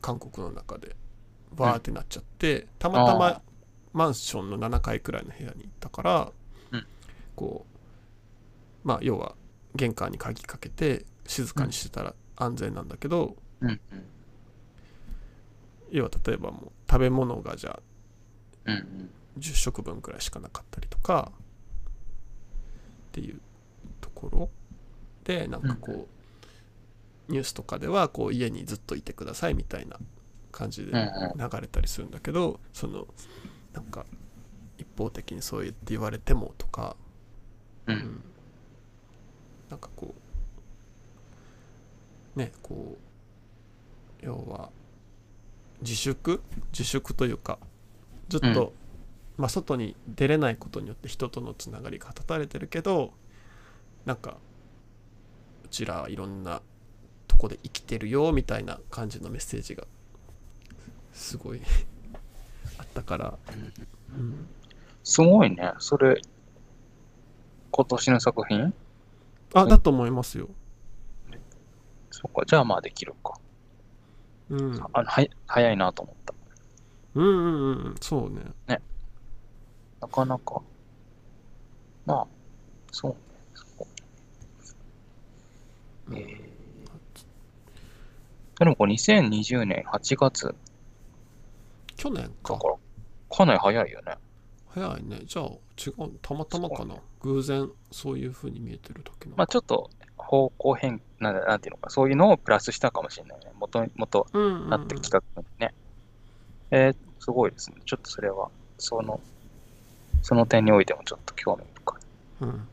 [0.00, 0.96] 韓国の中で
[1.52, 3.42] バーってなっちゃって、たまたあーま
[3.92, 6.32] マンションの7階くらいの部屋に行ったから、
[6.72, 6.86] うん
[7.36, 7.66] こ
[8.84, 9.34] うまあ要は
[9.74, 13.66] 玄関に鍵かけて静かにしてたら安全なんだけど、う。
[13.66, 13.70] うん。
[13.70, 13.80] うん。
[15.90, 17.80] 要は例えばもう食べ物がじゃあ
[18.66, 18.76] うん。
[18.76, 19.10] うん。
[19.38, 21.32] 10食分くらいしかなかったりとか
[23.08, 23.40] っていう
[24.00, 24.50] ところ
[25.24, 26.13] でなんかこう、
[27.28, 29.98] ニュースとかではこう家にずっといてくださいみたいな
[30.52, 33.06] 感じで流れたりするんだけどその
[33.72, 34.04] なんか
[34.78, 36.96] 一方的にそう言って言われてもとか、
[37.86, 37.92] う。
[37.92, 37.98] うん。
[37.98, 38.24] ん
[39.70, 40.14] なんかこ
[42.36, 42.96] うねこ
[44.22, 44.70] う要は
[45.80, 46.42] 自粛？
[46.72, 47.58] 自粛というか
[48.28, 48.72] ずっと、うん。
[49.36, 53.12] まあ、外に出れないことによって人とのつながりが断たれてるけど
[54.04, 54.36] なんか
[55.64, 56.62] うちらはいろんな
[57.34, 59.84] とこで生きてるよみたいな感じのメッセージが
[61.12, 61.60] すごい
[62.78, 63.38] あったから、
[64.16, 64.48] うん、
[65.02, 65.72] すごいね。
[65.78, 66.20] それ、
[67.72, 68.72] 今年の作品？
[69.52, 70.48] あだと思いますよ。
[72.10, 73.38] そっか、じゃあまあできるか。
[74.50, 76.34] うん、あのはい早いなと思った。
[77.14, 78.80] うんうんうんそうね
[80.00, 80.60] なかなか。
[82.06, 82.26] まあ、
[82.92, 83.18] そうね。
[83.64, 83.84] そ
[86.12, 86.54] うえー、
[88.64, 90.54] でもこれ2020年8月
[91.96, 92.74] 去年かだから、
[93.30, 94.14] かなり早いよね。
[94.68, 103.52] 早いねじゃあ違うたまたまかな偶然そういう風に見えてるだけまあちょっと方向変、なんだなんていうのか、そういうのをプラスしたかもしれないね。
[103.54, 105.74] 元元うんうんうんなって企画にね。
[106.70, 107.76] えー、すごいですね。
[107.84, 109.20] ちょっとそれは、その、
[110.22, 112.00] その点においてもちょっと興味深い。
[112.40, 112.68] うん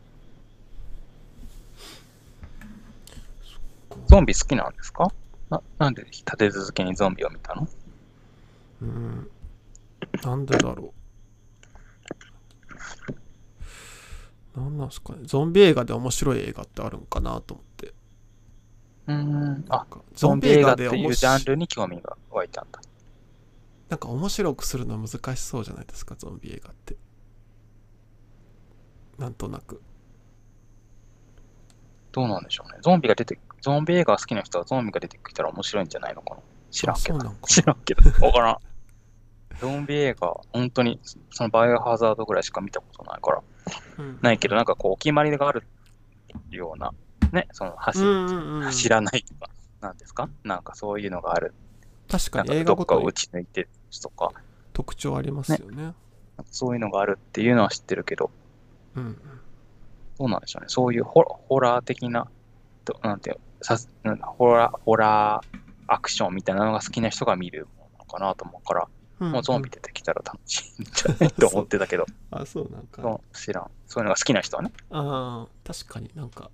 [4.07, 5.11] ゾンビ好きなんですか？
[5.51, 7.67] ななんで立て続けにゾンビを見たの？
[8.81, 9.29] うん。
[10.23, 10.93] なんでだろ
[14.55, 14.59] う。
[14.59, 15.19] なんなんすかね。
[15.23, 17.93] ゾンビ映画で面白い映画ってあるんかなと思って。
[19.07, 19.65] うーん。
[19.69, 22.81] あ、かゾンビ映画ってで面いうジャン白ルに興味が湧いたんだ。
[23.89, 26.95] なんか面白くするの難しそうじゃないですかゾンビ映画って。
[29.17, 29.81] なんとなく。
[32.13, 32.79] どうなんでしょうね。
[32.81, 36.41] ゾンビが出て、ゾンビ映画好きな人はゾンビが出てきたら面白いんじゃないのかな？
[36.71, 38.25] 知らんけど知らんけど。
[38.25, 38.57] わからん。
[39.59, 43.43] ゾンビ映画、本当に、そのバイオハザードぐらいしか見たことないから。
[43.99, 45.63] うんないけど、なんかこう、お決まりがある
[46.49, 46.91] ような、
[47.31, 47.99] ね、その走,、
[48.63, 49.49] 走らないとか、
[49.81, 50.29] なんですか？
[50.43, 51.53] なんかそういうのがある。
[52.09, 53.69] 確かになんかどっかを打ち抜いてる
[54.01, 54.31] とか、
[54.73, 55.83] 特徴ありますよね。
[55.83, 55.97] なんか
[56.51, 58.31] そういうのがあるっていうのは知ってるけど、
[58.95, 59.17] うんうん。
[60.17, 60.69] どうなんでしょうね。
[60.69, 62.27] そういうホホラー的な、
[62.85, 63.41] となんていうの？
[63.61, 65.57] さすなんだホラー、ホラー
[65.87, 68.87] アクションみたいなのが好きな人が見るものかなと思うから、
[69.19, 73.19] うんもうゾンビ出てきたら楽しいんじゃないと思ってたけど、 あ、そうなんか。
[73.33, 73.69] 知らん。
[73.85, 74.73] そういうのが好きな人はね。
[74.89, 76.49] ああ、確かになんか、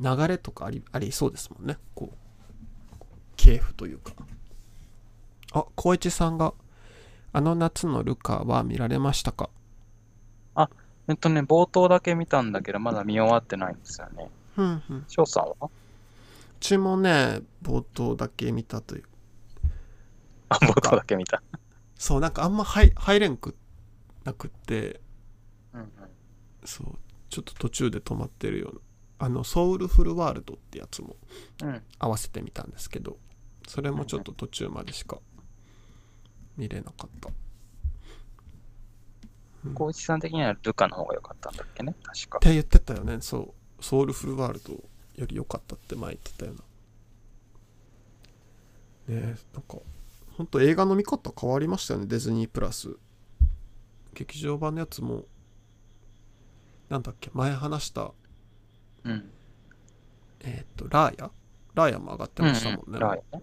[0.00, 1.78] 流れとかありありそうですもんね。
[1.94, 2.16] こう、
[3.36, 4.14] 系譜というか。
[5.52, 6.54] あ、光一さんが、
[7.32, 9.48] あの夏のルカは見られましたか？
[11.10, 14.28] えっとね、冒頭だけ見たんだけど、まだ見終わってないんですよね。
[14.58, 15.04] うんうん。
[15.08, 15.54] 翔さんは？
[15.62, 15.70] う
[16.60, 19.04] ちもね、冒頭だけ見たという。
[20.50, 21.42] あ、冒頭だけ見た。
[21.94, 23.56] そう、なんかあんま入入れんく
[24.24, 25.00] なくって、
[25.72, 25.88] うんうん。
[26.64, 26.98] そう、
[27.30, 28.80] ちょっと途中で止まってるような。
[29.26, 31.16] あの、ソウルフルワールドってやつも
[31.62, 31.82] うん。
[31.98, 33.16] 合わせてみたんですけど、
[33.66, 35.18] それもちょっと途中までしか
[36.56, 37.28] 見れなかった。
[37.28, 37.34] うん
[39.74, 41.92] 光一さん的にはルカの方が良かったんだっけね？
[42.04, 42.40] 確かっ。
[42.40, 46.62] て言ってたよねそうソウルフルワールドより良かったって前言ってたよなね
[49.08, 49.78] えなんか
[50.36, 52.96] ほんと映画の見方変わりましたよねディズニープラス
[54.14, 55.24] 劇場版のやつも
[56.88, 58.12] なんだっけ前話した
[59.04, 59.30] うん。
[60.40, 61.30] えっ、とラーヤ？
[61.74, 63.42] ラーヤも上がってましたもんねライね。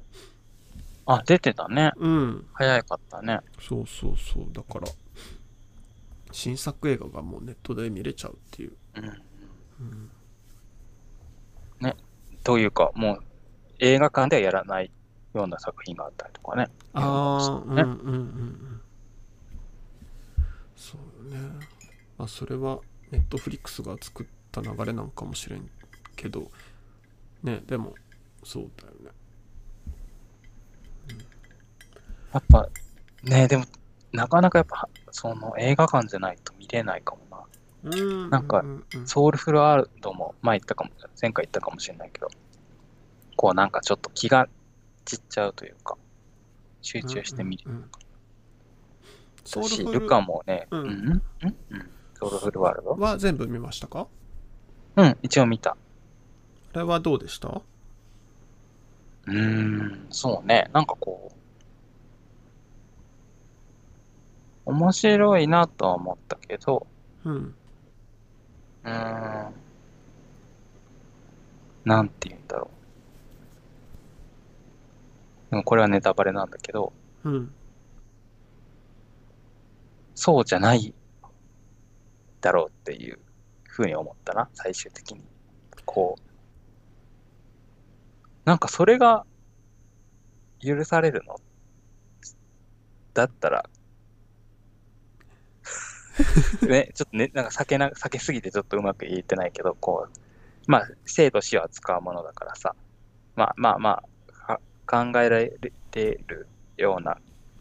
[1.05, 1.91] あ、出てたね。
[1.97, 3.39] うん早かったね。
[3.59, 4.87] そうそうそうだから
[6.31, 9.05] 新作映画がもうネットで見れちゃうっていう、うん。
[9.05, 9.07] う
[9.83, 10.11] ん、
[12.45, 13.23] というか、もう
[13.79, 14.91] 映画館ではやらない
[15.33, 16.67] ような作品があったりとかね。
[16.93, 18.81] ああ、そうねうんうんうんうん。
[20.75, 20.95] そ
[21.27, 21.49] うよね。
[22.19, 22.79] まあそれは
[23.09, 25.67] ネットフリックスが作った流れなんかもしれん
[26.15, 26.51] けど、
[27.41, 27.95] ね、でも
[28.43, 29.11] そうだよね。
[32.31, 32.69] やっぱ、
[33.23, 33.65] ねでも、
[34.11, 37.24] なかなかやっぱ、その映画館じゃないと見れないかも
[37.85, 38.39] な。
[38.39, 38.63] うんか
[39.05, 40.91] ソウルフルワールドも前言ったかも、
[41.21, 42.27] 前回言ったかもしれないけど、
[43.35, 44.47] こうなんかちょっと気が
[45.05, 45.97] 散っちゃうというか、
[46.81, 47.63] 集中して見る。
[47.67, 47.79] うんう
[49.61, 50.85] ルし、フルルカもね、ううん？
[50.87, 52.95] ん、うん、うん、ソウルフルワールド？
[52.95, 54.07] は全部見ましたか？
[54.95, 55.77] うん、一応見た。
[56.73, 57.49] あれはどうでした？
[57.49, 61.35] うーん、そうね、なんかこう、
[64.65, 66.87] 面白いなとは思ったけど、
[67.23, 67.55] うん。
[68.85, 69.53] うーん、
[71.85, 72.75] なんて言うんだろう。
[75.51, 76.93] でもこれはネタバレなんだけど、
[77.23, 77.55] うん。
[80.15, 80.93] そうじゃない
[82.41, 83.19] だろうっていう
[83.67, 85.21] ふうに思ったな、最終的に。
[85.85, 86.21] こう。
[88.45, 89.25] なんかそれが
[90.59, 91.35] 許されるの？
[93.13, 93.69] だったら、
[96.67, 100.19] ね、ちょっとね、なんか避けな、避けすぎてちょっとうまく言えてないけど、こう、
[100.67, 102.75] まあ、生と死を扱うものだからさ、
[103.35, 104.03] まあまあま
[104.47, 105.53] あ、は考えられ
[105.91, 106.47] てる
[106.77, 107.17] ような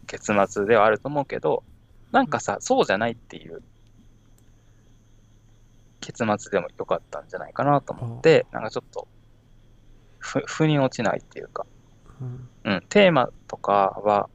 [0.07, 1.63] 結末ではあると思うけど、
[2.11, 3.61] なんかさ、そうじゃないっていう
[6.05, 9.07] 結末でもよかったんじゃないかなと思って、なんかちょっと、
[10.19, 11.65] ふ、腑に落ちないっていうか、
[12.21, 12.49] うん。
[12.63, 14.29] うん、テーマとかは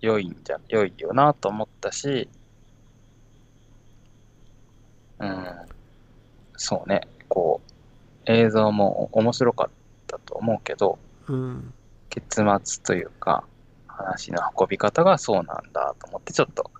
[0.00, 2.28] 良いんじゃ、良いよなと思ったし、
[5.18, 5.46] うん、
[6.56, 7.60] そうね、こ
[8.26, 9.70] う、映像も面白かっ
[10.06, 10.98] たと思うけど、
[11.28, 11.72] うん。
[12.10, 13.44] 結末というか、
[13.86, 16.70] 話の運び方がそうなんだと思って、ちょっと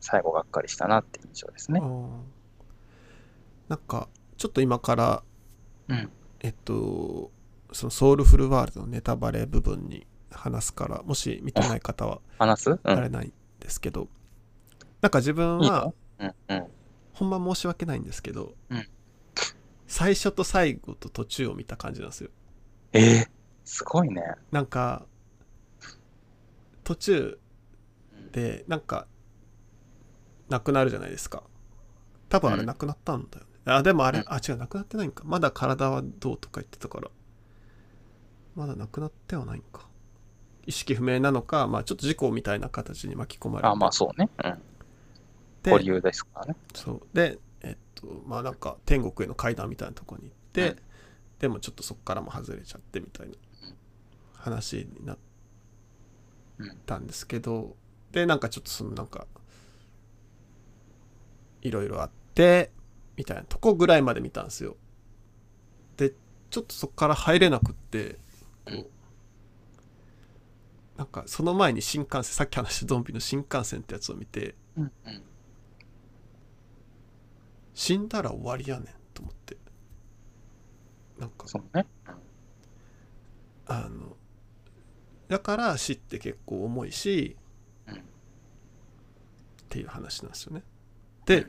[0.00, 1.80] 最後がっかりしたなって印象ですね
[3.68, 5.22] なんか、ちょっと今から、
[5.88, 6.10] うん。
[6.40, 7.30] えっと、
[7.72, 12.70] そのソウルフルワールドのネタバレ部分に話すから、もし見てない方は話す？
[12.70, 12.78] うん。
[12.84, 14.08] あれないんですけど、
[15.00, 16.66] なんか自分はいいの、うんうん。
[17.12, 18.88] ほんま申し訳ないんですけど、うん
[19.86, 22.30] 最初と最後と途中を見た感じなんですよ。
[22.94, 23.28] ええ
[23.62, 24.22] すごいね。
[24.50, 25.04] なんか、
[26.82, 27.38] 途中
[28.32, 29.06] で、なんか、
[30.48, 31.42] なくなるじゃないですか。
[32.30, 33.50] 多分あれうんなくなったんだよね。
[33.66, 35.24] あ、でもあれ、うんあ、違う、なくなってないんか。
[35.26, 37.10] まだ体はどうとか言ってたから。
[38.54, 39.88] まだなくなってはないんか。
[40.64, 43.68] 意識不明なのか、まあちょっと事故みたいな形に巻き込まれて。
[43.68, 44.30] あ、まあそうね。
[44.42, 44.58] うん。
[45.62, 46.56] で保留ですからね。
[46.74, 47.02] そう。
[47.12, 50.78] で、えっと、まあなんか天国への階段みたいなところに行って、うん。
[51.42, 53.34] でもちょっとそこからも外れちゃってみたいな
[54.34, 55.18] 話になっ
[56.86, 57.76] たんですけど
[58.12, 59.26] でなんかちょっとそのなんか
[61.62, 62.70] いろいろあって
[63.16, 64.76] みたいなとこぐらいまで見たんですよ。
[65.96, 66.12] で
[66.50, 68.18] ちょっとそこから入れなくってこ
[68.66, 68.86] ううん。
[70.96, 75.22] なんかその前に新幹線さっき話したゾンビの新幹線ってやつを見てうんうん
[77.74, 79.56] 死んだら終わりやねんと思って。
[81.18, 81.46] なんか。
[81.48, 81.86] そうね。
[83.66, 84.16] あの
[85.28, 87.36] だから死って結構重いし
[87.86, 87.94] うん。
[87.94, 87.98] っ
[89.68, 90.62] ていう話なんですよね。
[91.24, 91.46] で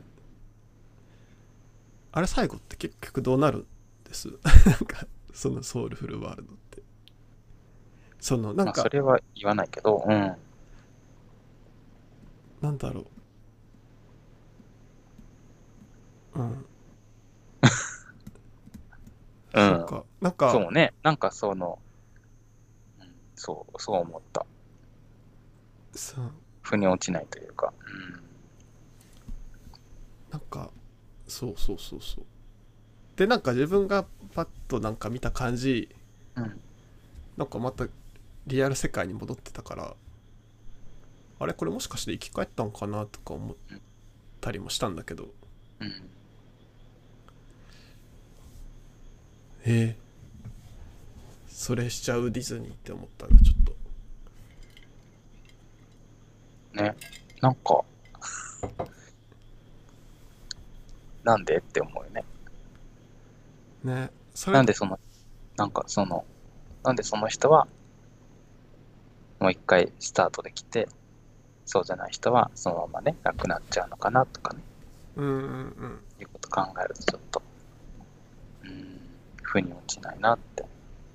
[2.12, 3.66] あれ最後って結局どうなるん
[4.04, 4.28] です？
[4.66, 6.82] なんかそのソウルフルワールドって。
[8.20, 10.36] そのなんまあ、かそれは言わないけど、うん。
[12.62, 13.06] なんだろう
[16.34, 16.56] うんう
[19.54, 20.92] そうんかなんかそうね。
[21.02, 21.78] なんかその、
[23.00, 24.44] うんそう、そう思った。
[25.94, 26.32] そう
[26.62, 27.72] 腑に落ちないというか。
[30.32, 30.70] なんか
[31.28, 32.24] そうそうそうそう
[33.14, 34.04] でなんか自分が
[34.34, 35.94] パッとなんか見た感じ
[36.34, 36.44] うん。
[36.44, 36.60] うん。
[37.36, 37.86] なんかまた
[38.48, 39.94] リアル世界に戻ってたから
[41.38, 43.56] あれこれもしかして生き返ったんかなとか思っ
[44.40, 45.28] たりもしたんだけど
[45.78, 46.10] うん。
[49.66, 49.70] え。
[49.70, 49.94] ー、
[51.48, 53.74] それしちゃうディズニーって思ったらちょっと。
[56.82, 56.94] ね。
[57.40, 57.84] なんか、
[61.22, 62.24] なんでって思うよね。
[63.84, 64.10] ね。
[64.34, 64.54] それ。
[64.54, 64.98] なんでその、
[65.56, 66.24] なんかその、
[66.82, 67.66] なんでその人は、
[69.40, 70.88] もう一回スタートできて、
[71.64, 74.60] そうじゃない人はそのままね、亡くなっちゃうのかなとかね、
[75.16, 75.36] うんうんう
[75.86, 76.00] ん。
[76.20, 77.42] いうこと考えるとちょっと、
[78.64, 79.03] うー
[79.54, 80.64] 腑に落ちないなって。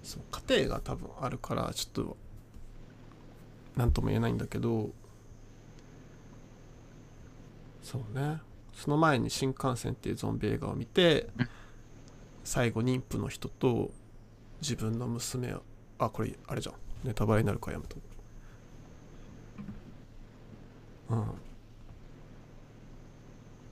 [0.01, 2.17] そう家庭が多分あるからちょっと
[3.75, 4.89] 何とも言えないんだけど
[7.83, 8.39] そうね。
[8.73, 11.49] その前に新幹線っていうゾンビ映画を見てうん
[12.45, 13.91] 最後妊婦の人と
[14.61, 15.61] 自分の娘を
[15.99, 16.75] あこれあれじゃん。
[17.03, 17.97] ネタバレになるからやめと
[21.09, 21.25] うん。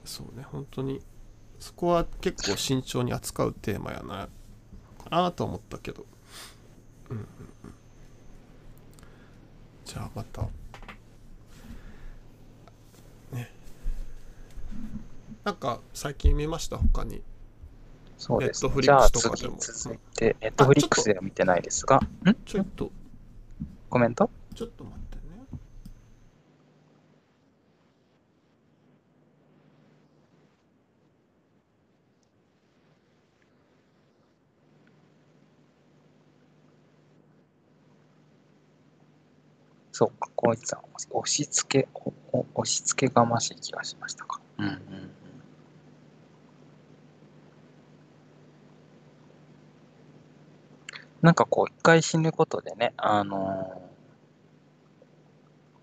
[0.06, 1.02] そうね本当に。
[1.60, 4.28] そこは結構慎重に扱うテーマやな。
[5.10, 6.06] かなとは思ったけど。
[7.10, 7.28] うんうんうん。
[9.86, 10.42] じゃあまた。
[13.32, 13.52] ね。
[15.44, 16.78] なんか最近見ました？
[16.78, 17.22] 他に。
[18.18, 18.72] そうです、ね。
[18.72, 19.58] Netflix じゃあとかでも。
[19.58, 22.02] 次続いて、ネットフリックスでは見てないですが、ん？
[22.46, 22.92] ちょっと。
[23.90, 24.30] コメント？
[24.56, 25.22] ちょっと待ってね
[39.98, 41.88] そうか、こいつは押し付け、
[42.54, 44.40] 押し付けがましい気がしましたか。
[44.60, 44.80] うんうんうん。
[51.24, 53.82] なんかこう、一回死ぬことでね、あの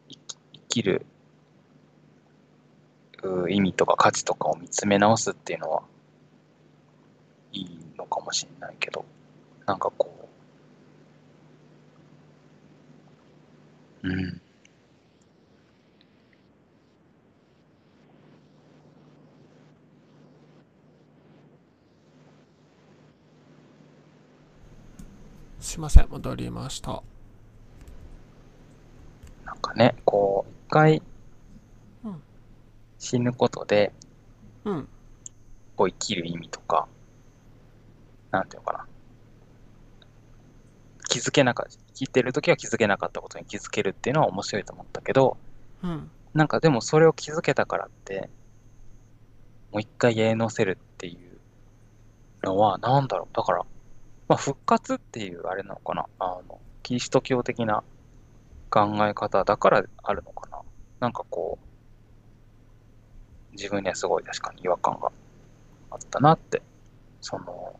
[0.08, 1.06] ー生き生きる
[3.50, 5.82] 意味とか価値とかを見つめ直すっていうのは
[7.50, 9.04] いいのかもしれないけど、
[9.66, 10.13] なんかこう、
[14.04, 14.40] うん。
[25.58, 27.02] すいません戻りました
[29.44, 31.02] なんかね、こう、一回
[32.04, 32.22] うん
[32.98, 33.92] 死ぬことで、
[34.64, 34.88] うん
[35.76, 36.86] こう生きる意味とか、
[38.30, 38.86] なんていうのかな。
[41.14, 45.36] 気づけなかった、生きてる時は気づけなかったことに気づけるっていうのは面白いと思ったけど、
[45.80, 48.28] うんなんかでもそれを気づけたからって、
[49.70, 51.38] もう一回芸能せるっていう
[52.44, 53.36] のは、なんだろう。
[53.36, 53.60] だから、
[54.26, 56.06] まあ復活っていうあれなのかな。
[56.18, 57.84] あの、キリスト教的な
[58.68, 60.58] 考え方だからあるのかな。
[60.98, 61.60] なんかこ
[63.52, 65.12] う、自分にはすごい確かに違和感が
[65.92, 66.60] あったなって。
[67.20, 67.78] その、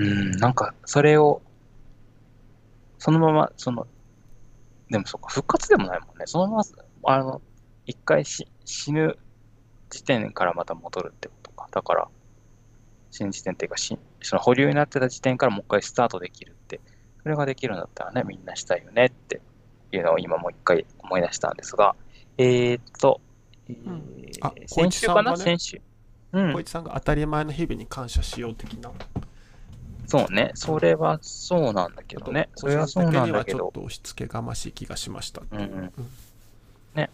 [0.00, 1.42] うん、なんかそれを、
[2.98, 3.86] そのまま、その、
[4.90, 6.24] でもそっか、復活でもないもんね。
[6.26, 6.62] そのま
[7.02, 7.42] ま、あの、
[7.86, 9.18] 一回し死ぬ
[9.90, 11.68] 時点からまた戻るってことか。
[11.70, 12.08] だから、
[13.10, 16.80] 死ぬ時点っていうか、しその保留になってた時点からもう一回スタートできるって、
[17.22, 19.40] それができるんだったらね、みんなしたいよねって
[19.92, 21.94] いうのを今もう一回思い出したんですが、
[22.38, 23.20] えーっと、
[23.68, 25.80] えーんあ先週かな、ね先週。
[26.32, 26.60] うん小。
[26.60, 28.90] 一さんが当たり前の日々に感謝しよう的な。
[30.10, 30.50] そうね。
[30.54, 32.48] それはそうなんだけどね。
[32.56, 33.72] それはそうなんだけどちょっ。
[33.72, 35.42] と押し付けがましい気がしました。
[35.52, 35.92] うんうん。
[36.96, 37.10] ね。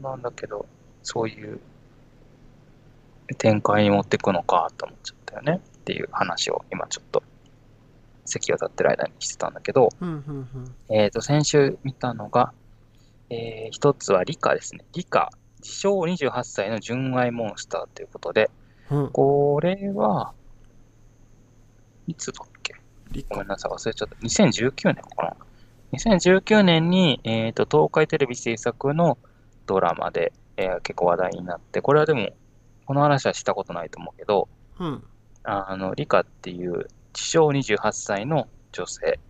[0.00, 0.64] なんだけど、
[1.02, 1.58] そういう
[3.36, 7.24] 展開に持っていくのかと思っちゃったよねっていう話を今ちょっと
[8.26, 9.88] 席を立ってる間にしてたんだけど、
[10.88, 12.52] えっ、と、先週見たのが、
[13.30, 14.84] えー一つは理科ですね。
[14.94, 15.30] 理科、
[15.60, 18.50] 自称28歳の純愛モンスターということで、
[19.12, 20.32] これは、
[22.06, 22.74] いつだっけ？
[23.28, 24.14] ごめんなさい、忘れちゃった。
[24.16, 25.36] 2019年かな
[25.92, 29.18] ?2019 年に、えっ、と、東海テレビ制作の
[29.66, 32.30] ドラマで、えー結構話題になって、これはでも、
[32.86, 34.48] この話はしたことないと思うけど、
[34.78, 35.04] うん。
[35.44, 39.20] あの、リカっていう自称28歳の女性、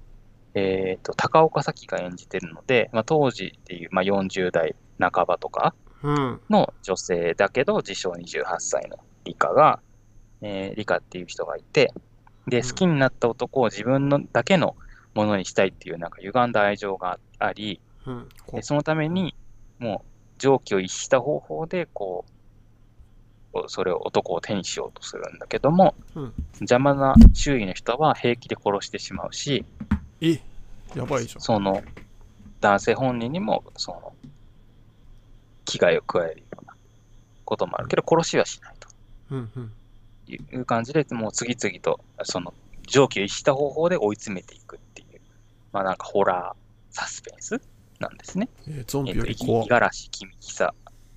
[0.54, 6.40] えっ、と、高岡早紀が演じてるので、まあ、当時っていう、まあ、40代半ばとかうん。
[6.48, 8.98] の女性だけど、自称28歳の
[9.28, 9.80] リカが、
[10.42, 11.92] えーリカっていう人がいて、
[12.46, 14.74] で、うん好きになった男を自分のだけの
[15.14, 18.28] ものにしたいっていう、なんか歪んだ愛情があり、うん。
[18.46, 19.34] こでそのために、
[19.78, 22.24] もう、常軌を逸した方法で、こ
[23.54, 26.32] う、それを男を手にしようとするんだけども、うん。
[26.60, 29.64] 邪魔な周囲の人は平気で殺してしまうし、
[30.20, 30.40] え、
[30.94, 31.40] やばいじゃん。
[31.40, 31.82] その
[32.60, 34.12] 男性本人にもその
[35.64, 36.74] 危害を加えるような
[37.44, 38.77] こともあるけど、殺しはしない。
[40.26, 42.52] いう感じで、もう次々とその
[42.86, 45.20] 常軌を逸した方法で追い詰めていくっていう、
[45.72, 47.60] まあなんかホラーサスペンス
[47.98, 48.48] なんですね。
[48.68, 50.74] えーゾンビより怖十嵐君久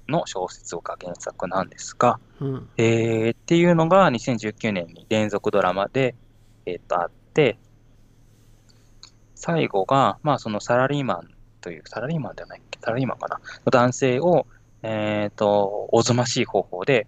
[0.07, 2.69] の小説が原作なんですが、うん。
[2.77, 6.15] えーっていうのが2019年に連続ドラマで、
[6.65, 7.57] えっとあって、
[9.35, 11.29] 最後が、まあそのサラリーマン
[11.61, 12.79] という、サラリーマンじゃないっけ？
[12.81, 13.39] サラリーマンかな？
[13.65, 14.45] の男性を、
[14.83, 17.07] えっと、おぞましい方法で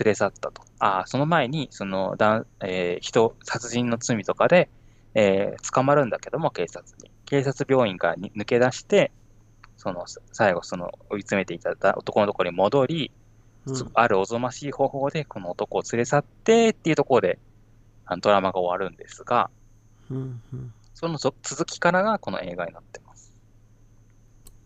[0.00, 0.62] 連れ去ったと。
[0.78, 2.16] ああ、その前に、その、
[2.60, 4.68] えー人、殺人の罪とかで、
[5.14, 7.10] えー捕まるんだけども、警察に。
[7.26, 9.12] 警察病院からに抜け出して、
[9.76, 13.12] その、最後、その、追い詰めていただいた男のところに戻り、
[13.66, 13.90] うん。
[13.94, 17.38] あるおぞましい方法でこの男を連れ去ってっていうところで
[18.06, 19.50] あのドラマが終わるんですが、
[20.10, 20.74] うんうん。
[20.94, 23.32] そのぞ続きからがこの映画になってます。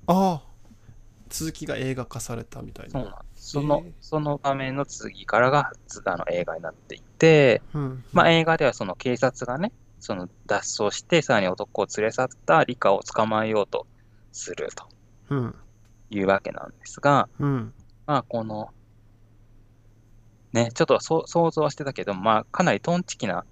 [0.06, 0.55] ああ。
[1.28, 2.92] 続きが映画化されたみたいな。
[2.92, 3.50] そうなんです。
[3.50, 8.04] そのその場面の次からがつあの映画になっていて、うん。
[8.12, 13.86] まあ映画ではその警察がね、その脱走してさらに男を連れ去ったリカを捕まえようと
[14.32, 14.84] すると
[15.30, 15.54] うん。
[16.10, 17.72] いうわけなんですが、うん。
[18.06, 18.70] まあこの、
[20.52, 23.44] ね、ちょっと想像はしてたけど、まあかなりトンチキな、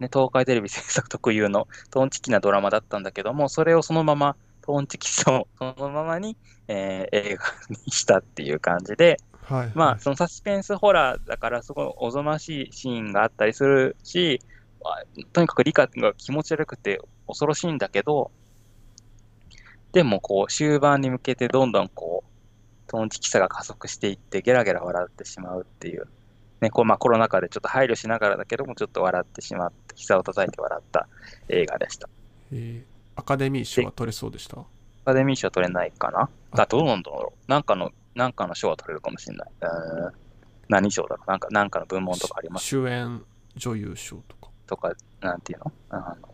[0.00, 4.36] ね、東海テレビ制作特有のトンチキなドラマだったんだけども、それをそのまま、
[4.66, 6.38] トンチキさをそのままに、
[6.68, 9.72] えー映画にしたっていう感じで、はい。
[9.74, 14.40] まあそのサスペンスホラーだからすごいおぞましいシーンがあったりするし、
[14.82, 15.04] まあ
[15.34, 18.30] とにかく理科が気持ち悪くて恐ろしいんだけど、
[19.92, 26.08] でもこう終盤に向けてどんどんこう、トンチキさが加速していってゲラゲラ笑ってしまうっていう、
[26.62, 31.06] ね、こうまあコロナ禍でちょっと配慮しながらだけどもちょっと笑ってしまって、膝を叩いて笑った
[31.50, 32.08] 映画でした。
[32.50, 34.58] えーアカデミー賞は取れそうでした？
[34.58, 34.64] ア
[35.04, 36.28] カデミー賞取れないかな？
[36.52, 36.62] あ。
[36.62, 37.50] あ、どうなんだろう。
[37.50, 39.50] なんかの、なんかの賞は取れるかもしれない。
[39.60, 40.12] うーん
[40.68, 41.30] 何賞だろう？
[41.30, 42.66] なんか、なんかの部門とかあります？
[42.66, 43.22] 主演
[43.56, 44.50] 女優賞とか。
[44.66, 45.72] とか、なんていうの？
[45.90, 46.28] あの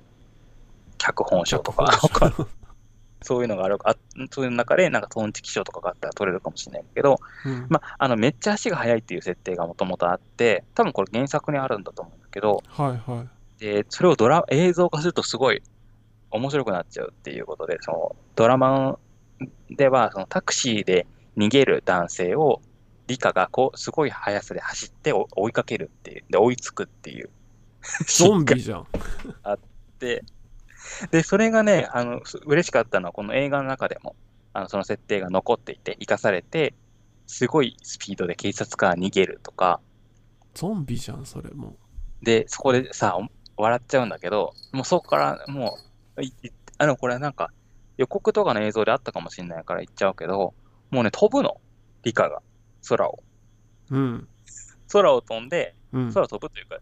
[0.98, 1.98] 脚本賞とか、
[3.22, 3.96] そういうのがあるあ、
[4.30, 7.66] そういう中で、なんかトンチキ賞とかがあったら取れるかもしれないけど、うん。
[7.68, 13.28] まあ、あの、めっちゃ足が速いっていう設定がもともとあって、多分これ原作にあるんだと思うんだけど、はいはい。
[13.60, 15.62] で、それをドラ、映像化するとすごい
[16.30, 18.98] 面白くなっちゃうっていうことで、その、ドラマ
[19.70, 22.60] では、そのタクシーで逃げる男性を、
[23.06, 27.30] リカがこう、すごい速さで走ってお追いかけるっていう、で、追いつくっていう。
[28.06, 28.86] ゾンビじゃん。
[29.98, 30.22] で、
[31.10, 34.14] で、それがね、あの、す嬉しかったのは、この映画の中でも、
[34.52, 36.74] あの、その設定が残っていて、生かされて、
[37.26, 39.80] すごいスピードで警察から逃げるとか、
[40.54, 41.76] ゾンビじゃん、それも
[42.22, 43.16] で、そこでさ、
[43.56, 45.89] お笑っちゃうんだけど、もうそこからもう、
[46.20, 47.50] いいあの、これなんか、
[47.96, 50.54] 予告とかの映像であったかもしれないから言っちゃうけど、
[50.90, 51.60] もうね、飛ぶの、
[52.02, 52.40] 理科が、
[52.88, 53.22] 空を。
[53.90, 53.96] う。
[53.96, 54.28] うん。
[54.90, 56.12] 空を飛んで、うん。
[56.12, 56.78] 空を飛ぶというか、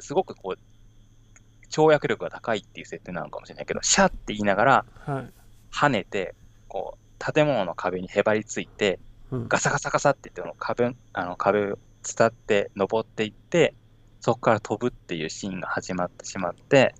[0.00, 5.32] すごくこう、跳躍力が高いっていう設定なのかもしれないけど、シャって言いながら、はい。
[5.72, 6.34] 跳ねて、
[6.66, 8.98] こう、建物の壁にへばりついて、
[9.30, 9.48] うん。
[9.48, 13.74] ガサガサガサって言って、壁、あの壁を伝って登っていって、
[14.20, 16.94] そこから飛ぶっていうシーンが始まってしまって、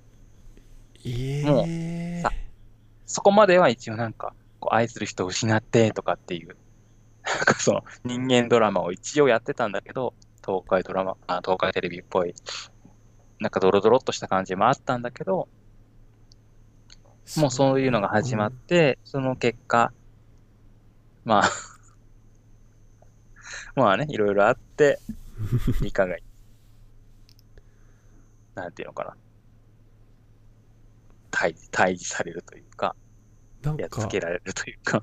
[1.04, 2.32] えもえさ
[3.06, 6.56] そこまでは一応なんか、こう愛する人を失ってとかっていう
[7.24, 10.14] なんかその人間ドラマを一応やってたんだけど、
[10.44, 12.34] 東海ドラマ、あ東海テレビっぽい、
[13.38, 15.48] なんかドロドロっとした感じもあったんだけど、
[17.36, 19.92] もうそういうのが始まって、その結果、
[21.24, 21.50] まあ、
[23.76, 24.98] まあね、いろいろあって、
[25.80, 26.16] 理科が、
[28.54, 29.16] なんていうのかな、
[31.30, 32.94] 退治、退治されるというか、
[33.62, 35.02] なんやっつかけられるというか、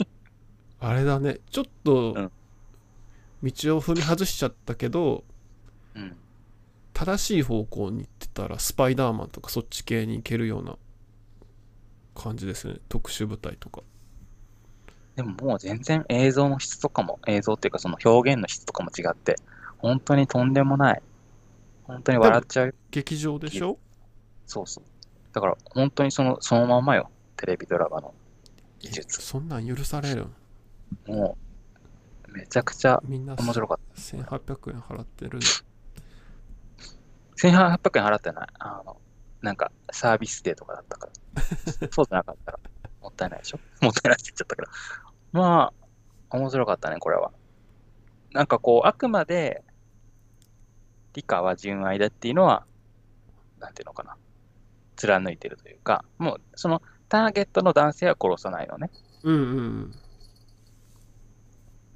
[0.80, 2.32] あれだねちょっとうん
[3.42, 5.24] 道を踏み外しちゃったけど
[5.94, 6.16] うん。
[6.92, 10.78] 正しい方向に行ってたらスパイダーマンとかそっち系に行けるような
[12.14, 13.82] 感じですね特殊部隊とか
[15.14, 19.36] でももう全然映像の質とかも、映像っていうかその表現の質とかも違って、
[19.78, 21.02] 本当にとんでもない。
[21.84, 22.74] 本当に笑っちゃう。
[22.90, 23.78] 劇場でしょ？
[24.46, 24.84] そうそう。
[25.36, 27.10] だから本当にその、そのまんまよ。
[27.36, 28.14] テレビドラマの
[28.78, 29.20] 技術。
[29.20, 30.34] そんなん許されるん？
[31.06, 31.36] も
[32.26, 35.40] う、めちゃくちゃみんな面白かっ1800円払ってるん？
[35.42, 35.46] た。
[37.46, 38.48] 1800円払ってない。
[38.60, 38.96] あの、
[39.42, 41.42] なんかサービスデーとかだったから。
[41.92, 42.58] そうじゃなかったら、
[43.02, 43.58] もったいないでしょ？
[43.82, 44.68] もったいないって言っちゃったけど。
[45.32, 45.70] ま
[46.30, 47.30] あ、面白かったね、これは。
[48.32, 49.62] なんかこう、あくまで、
[51.12, 52.64] 理科は純愛だっていうのは、
[53.60, 54.16] なんていうのかな。
[54.96, 58.90] 貫いてるというか、もう、その、ターゲットの男性は殺さないのね。
[59.22, 59.94] うんうんうん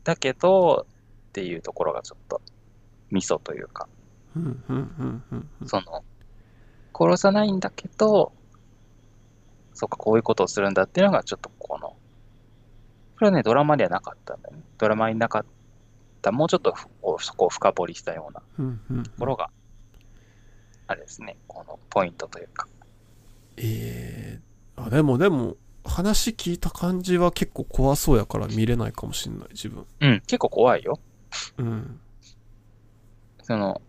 [0.02, 0.86] だけど、
[1.28, 2.40] っていうところがちょっと、
[3.10, 3.88] ミソというか、
[5.66, 6.04] その、
[6.94, 8.32] 殺さないんだけど、
[9.74, 11.96] そっか、こういうことをするんだっていうのが、ちょっとこの、こ
[13.20, 14.62] れはね、ドラマにはなかったんだよね。
[14.78, 15.44] ドラマになかっ
[16.22, 16.74] た、もうちょっと
[17.18, 18.40] そこを深掘りしたような
[19.04, 19.50] ところが、
[20.86, 22.66] あれですね、このポイントというか。
[23.62, 30.98] えー、あでもでも話聞いた感じは結構怖そうやから見れないかもしんない自分うん、結構怖いよ。
[31.58, 32.00] うん
[33.42, 33.82] その、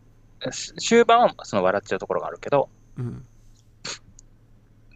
[0.51, 3.25] し終盤はその笑っちゃうところがあるけど、うん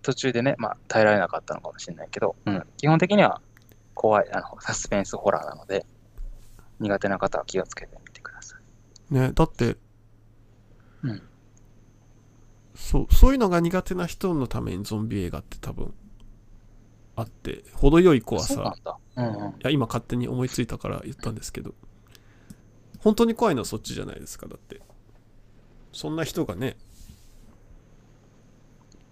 [0.02, 3.42] 途中でね、まあ、耐えられなかったのかもしれないけど、うん、基本的には
[3.96, 5.84] 怖い、あの、サスペンスホラーなので、
[6.80, 8.56] 苦手な方は気をつけてみてくださ
[9.12, 9.14] い。
[9.16, 9.78] ねだってうん。
[12.76, 15.94] そうそういうのが苦手な人のためにゾンビ映画って多分
[17.16, 18.54] あって程よい子はさ。
[18.54, 18.98] そうなんだ。
[19.16, 19.50] うんうん。
[19.52, 21.74] いや今勝手に思いついたから言ったんですけど。
[23.00, 24.82] 本当に怖いのはそっちじゃないですかだって。
[25.94, 26.76] そんな人がね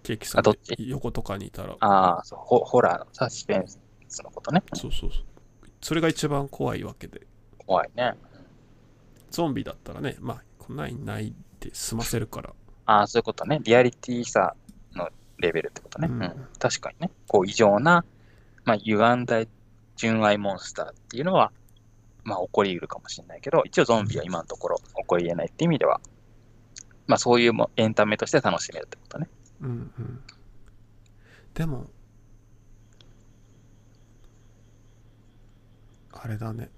[0.02, 0.44] ケーキさん
[0.78, 1.76] 横とかにいたら。
[1.80, 4.62] ああ、そうホ、ホラーのサスペンスのことね。
[4.74, 5.20] そうそうそう。
[5.80, 7.26] それが一番怖いわけで。
[7.58, 8.14] 怖いね。
[9.34, 12.54] ゾンビだったらねまあこんなんいないって済ませるから
[12.86, 13.60] ああ、そういうことね。
[13.62, 14.54] リアリティさ
[14.94, 15.08] の
[15.38, 16.08] レベルってことね。
[16.08, 16.48] ううんん。
[16.58, 17.10] 確かにね。
[17.26, 18.04] こう、異常な、
[18.64, 19.44] まあ、歪んだ
[19.96, 21.52] 純愛モンスターっていうのは、
[22.24, 26.00] まあ、起こり得るかもしれないけど、一応ゾンビは今のところ起こり得ないっていう意味では、
[27.06, 29.28] まあ、そういうもエンタメとして楽しめるってことね。
[29.60, 30.20] うんうん
[31.54, 31.88] でも
[36.12, 36.68] あれだね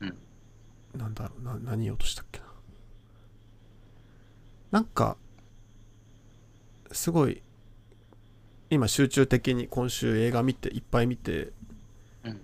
[0.00, 0.18] うん
[0.94, 2.46] なんだろうな何言おうとしたっけな
[4.70, 5.16] なんか
[6.92, 7.42] すごい
[8.70, 11.52] 今集中的に今週映画見ていっぱい見て
[12.24, 12.40] うんうん。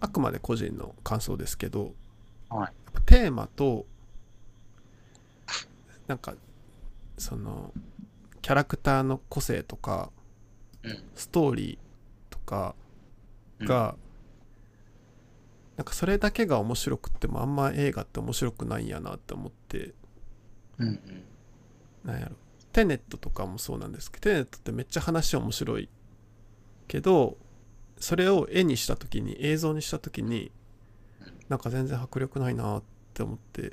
[0.00, 1.92] あくまで個人の感想ですけど、
[3.04, 3.84] テーマと
[6.06, 6.34] なんか
[7.18, 7.72] その
[8.40, 10.10] キャラクターの個性とか
[10.82, 11.02] うん。
[11.14, 12.74] ストーリーとか
[13.60, 13.96] が、
[15.76, 19.92] なんかそれだけが面白くってもあんま映画って面白くないんやなって思って
[20.78, 21.24] うんうん。
[22.04, 22.36] なんやろ。
[22.72, 25.88] テネットとかもそうなんですけどテネットってめっちゃ話面白い
[26.86, 27.36] けど
[27.98, 30.52] それを絵にした時に映像にした時に
[31.48, 32.82] なんか全然迫力ないなっ
[33.14, 33.72] て思って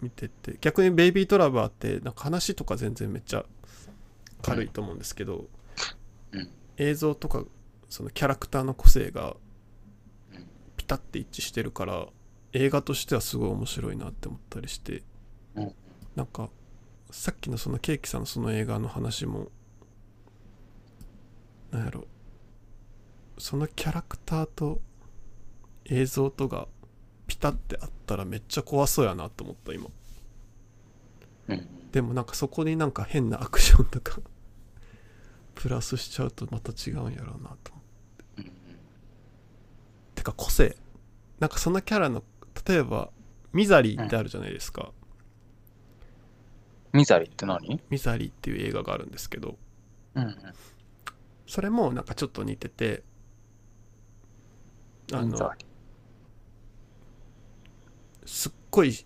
[0.00, 0.58] 見てて。
[0.60, 3.44] 逆に「ベイビートラバー」ってなんか話とか全然めっちゃ
[4.42, 5.48] 軽いと思うんですけど、
[6.32, 7.42] うん映像とか
[7.88, 9.36] そのキャラクターの個性が
[10.76, 12.06] ピタッて一致してるから
[12.52, 15.02] 映画としてはすごい面白いなって思ったりして、
[16.16, 16.48] なんか
[17.10, 19.48] さっきのそのケーキさんのその映画の話も
[21.70, 22.06] なんやろ。
[23.38, 24.80] そのキャラクターと
[25.84, 26.68] 映像とが
[27.26, 29.88] ピタってあったらめっちゃ怖そうやなと思った今。
[31.48, 31.90] うん。
[31.92, 34.20] でもなんかそこになんか変なアクションとか
[35.54, 37.84] プラスしちゃうとまた違うんやろうなと思っ
[38.14, 38.24] て。
[38.38, 38.52] うん。
[40.14, 40.76] てか個性。
[41.40, 42.24] なんかそのキャラの
[42.66, 43.10] 例えば
[43.52, 44.92] ミザリーってあるじゃないですか、
[46.96, 47.80] ミザリって何？
[47.90, 49.56] ミザリーっていう映画があるんですけど
[50.14, 50.36] うんうん。
[51.46, 53.02] それもなんかちょっと似てて
[55.12, 55.52] あの
[58.24, 59.04] すっごい好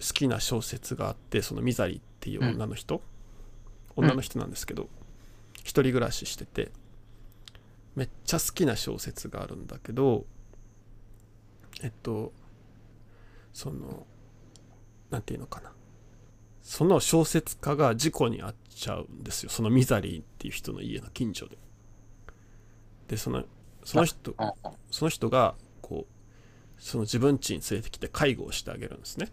[0.00, 3.02] きな小説があってそのミザリっていう女の人、
[3.96, 4.04] うん。
[4.06, 4.88] 女の人なんですけど、
[5.58, 6.72] 一人暮らししてて
[7.94, 10.26] めっちゃ好きな小説があるんだけど
[11.82, 12.32] えっと
[13.52, 14.04] その
[15.10, 15.70] なんていうのかな
[16.64, 21.58] その小説家が事故に遭っちゃうんですよそのミザリーっていう人の家の近所で
[23.06, 23.44] でその
[23.84, 24.36] その人うん
[24.90, 29.28] その人がこうその自分家に連れてきて介護をしてあげるんですね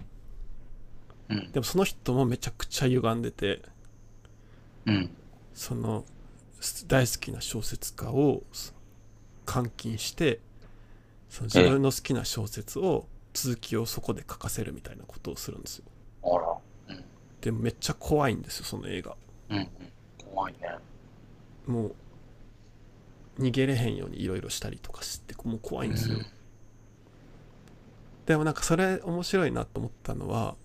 [1.29, 1.51] うん。
[1.51, 3.61] でもその人もめちゃくちゃ歪んでて
[4.85, 5.09] うん。
[5.53, 6.03] その
[6.87, 8.43] 大好きな小説家を
[9.51, 10.41] 監禁して
[11.29, 15.85] その自分の好きな小説を続きをそこで書かせるみたいなことをするんですよ
[16.23, 16.57] あら。
[17.41, 17.45] うん。
[17.45, 19.15] でもめっちゃ怖いんですよその映画
[19.49, 19.57] うん。
[19.57, 19.67] うん。
[20.33, 20.59] 怖いね。
[21.67, 21.95] もう
[23.39, 26.25] 逃げれへんようにいろいろしたりとかしてもう怖いんですよ、うん
[28.25, 30.55] でもなんかそれ面白いなと思ったのは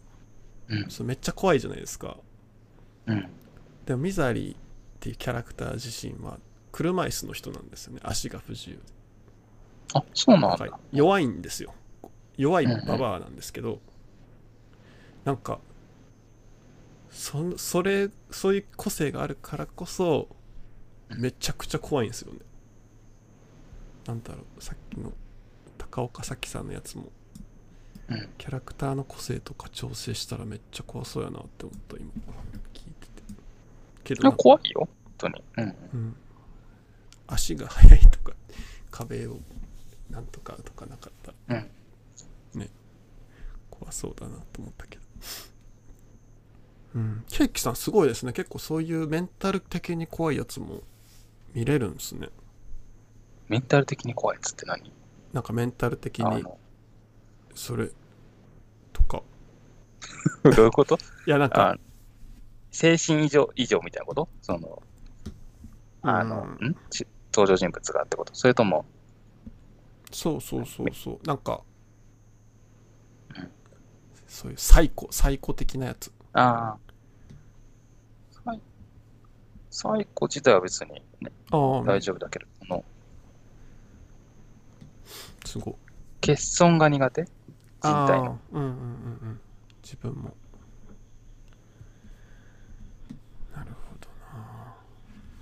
[0.69, 1.07] うん。
[1.07, 2.19] めっちゃ怖いじゃないですか
[3.07, 3.29] うん。
[3.87, 4.59] でもミザリーっ
[5.01, 6.39] ていうキャラクター自身は
[6.71, 8.83] 車椅子の人なんですよね足が不自由で
[9.95, 10.69] あ、そうなんだ。
[10.69, 11.73] か弱いんですよ
[12.37, 13.81] 弱いババアなんですけど、
[15.25, 15.59] なんか
[17.17, 20.29] そそれそういう個性があるからこそ
[21.09, 22.41] めちゃくちゃ怖いんですよね
[24.07, 25.13] なんだろうさっきの
[25.79, 27.05] 高岡早紀さんのやつも
[28.09, 28.29] うん。
[28.37, 32.11] キャラクターの個性とか調整したらめっちゃ怖そうやなって思った今
[32.75, 33.23] 聞いてて
[34.05, 34.89] けど怖いよ。
[35.05, 35.43] 本当に。
[35.57, 35.65] うん。
[35.65, 36.17] うん、
[37.27, 38.33] 足が速いとか
[38.91, 39.39] 壁を
[40.11, 41.71] なんとかとかなかったらうん。
[43.71, 45.03] 怖そうだなと思ったけど
[46.97, 47.25] うん。
[47.29, 48.33] ケーキさんすごいですね。
[48.33, 50.83] 結構そういうメンタル的に怖いやつも
[51.55, 52.29] 見れるんですね。
[53.49, 54.91] メンタル的に怖いやつって何？
[55.33, 56.45] なんかメンタル的に
[57.55, 57.91] それ
[58.93, 59.23] とか。
[60.43, 60.97] どういうこと？
[61.27, 61.71] いやなんか。
[61.73, 61.77] あ
[62.73, 64.29] 精神異常異常みたいなこと？
[64.43, 64.83] その、
[66.03, 66.77] あの、うん
[67.33, 68.35] 登場人物がってこと？
[68.35, 68.85] それとも、
[70.11, 71.27] そうそうそうそう。
[71.27, 71.63] なんか。
[73.37, 73.51] うん。
[74.27, 76.13] そういうサイコサイコ的なやつ。
[76.35, 76.79] ああ、
[79.77, 82.83] サイコ自体は別に、ね、大丈夫だけど、その。
[85.45, 85.75] すごい。
[86.23, 87.25] 欠損が苦手？
[87.25, 87.31] 人
[87.83, 88.41] 体の。
[88.53, 88.77] うんうんうんう
[89.33, 89.41] ん。
[89.83, 90.35] 自分も。
[93.55, 94.75] なるほどな。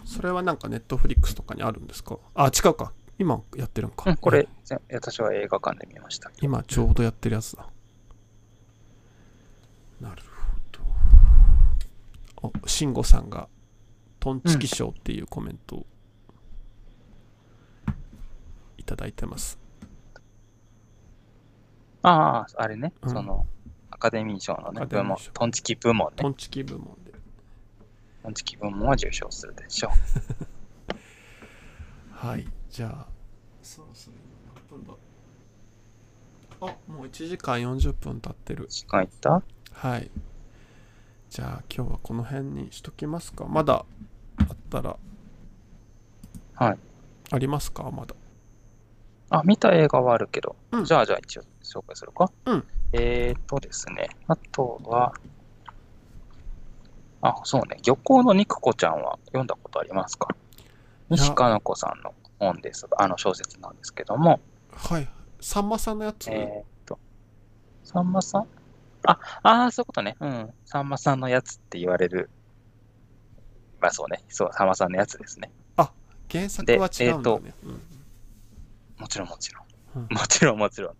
[0.05, 2.19] それはなんかネットフリックスとかにあるんですか？
[2.35, 2.93] あ違うか。
[3.21, 6.33] 今やってるんか、うん、これ、ぜ私は映画館で見ました。
[6.43, 7.69] 今ちょうどやってるやつだ。
[10.01, 10.23] なる
[12.41, 12.53] ほど。
[12.65, 13.49] お慎吾さんが
[14.25, 15.87] トンチキ賞っていうコメントを
[18.79, 19.59] いただいてます、
[22.03, 23.47] ああ、あれね、うんその、
[23.91, 26.13] アカデミー賞のアね、部門カデミー賞、トンチキ部門ね。
[26.17, 27.13] トンチキ部門で
[28.23, 29.91] トンチキ部門は受賞するでしょ
[32.13, 33.07] はい、じゃあ、
[33.63, 34.95] そろそろ今何分だ
[36.63, 38.69] あ、もう1時間40分経ってるう。。
[38.69, 39.43] 時間いった？
[39.73, 40.11] はい。
[41.29, 43.45] じゃあ、今日はこの辺にしときますか。
[43.45, 43.87] まだあ
[44.53, 44.97] ったら。
[46.55, 46.79] はい。
[47.31, 47.91] ありますか？
[47.91, 48.15] まだ。
[49.31, 52.31] あ、見た映画はあるけど、うんじゃあ、じゃあ一応紹介するか。
[52.47, 52.65] うん。
[52.93, 55.13] えーとですね、あとは、
[57.23, 60.29] あ、そうね、漁港の肉子ちゃんは読んだことありますか？
[61.09, 64.41] 西加奈子さんの本ですが、あの小説なんですけども、
[64.73, 65.09] はい。
[65.41, 66.99] さんまさんのやつ、えーっと、
[67.83, 68.47] さんまさん？
[69.07, 70.17] あ、あーそういうことね。
[70.21, 70.51] うん。
[70.67, 72.31] さんまさんのやつって言われる。
[73.85, 74.23] まあそうね。
[74.31, 75.51] そう、さんまさんのやつですね。
[76.31, 77.55] 原作は違うんだよね。
[78.97, 79.65] もちろんもちろん。
[79.97, 80.95] うんもちろんもちろん。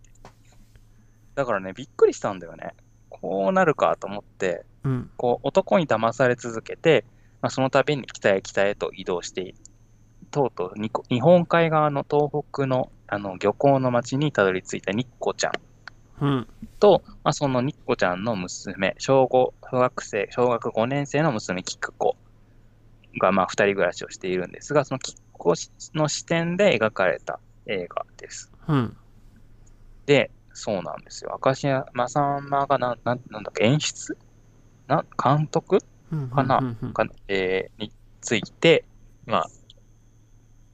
[1.33, 2.75] だからね、びっくりしたんだよね。
[3.09, 4.91] こうなるかと思って、うん。
[4.91, 5.09] うん。
[5.17, 7.05] こう男に騙され続けて、
[7.41, 9.55] まあ、その度に北へ北へと移動してい
[10.29, 15.51] とうとうにこ日本海側の東北のあの漁港の町にたどり着いたニッコちゃん
[16.21, 16.47] うん。
[16.79, 22.15] と、まあ、そのニッコちゃんの娘、小5小学生、小学5年生の娘、キクコ
[23.19, 25.53] が、まあ、二人暮らしをしているんですが、そのキクコ
[25.93, 28.51] の視点で描かれた映画です。
[28.67, 28.97] うん。
[30.05, 31.39] で、そうなんですよ。
[31.43, 34.17] 明石家さんまがなんなんなんだっけ、演出？
[34.87, 35.79] な監督？
[36.11, 36.29] うん。
[36.29, 38.85] かなうんうんか、えーについて、
[39.25, 39.49] まあ、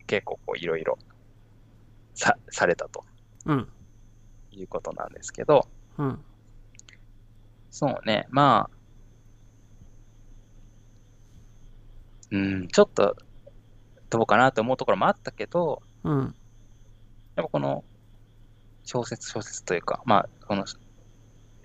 [0.08, 0.98] 結構こういろいろ
[2.14, 3.04] さされたと
[3.46, 3.68] うん。
[4.52, 6.20] いうことなんですけど、うん。
[7.70, 8.78] そうね、まあ、
[12.32, 13.16] うん、ちょっと
[14.10, 16.36] どうかなと思うところもあったけど、うん。
[17.36, 17.84] やっぱこの
[18.84, 20.66] 小説小説というか、まあ、この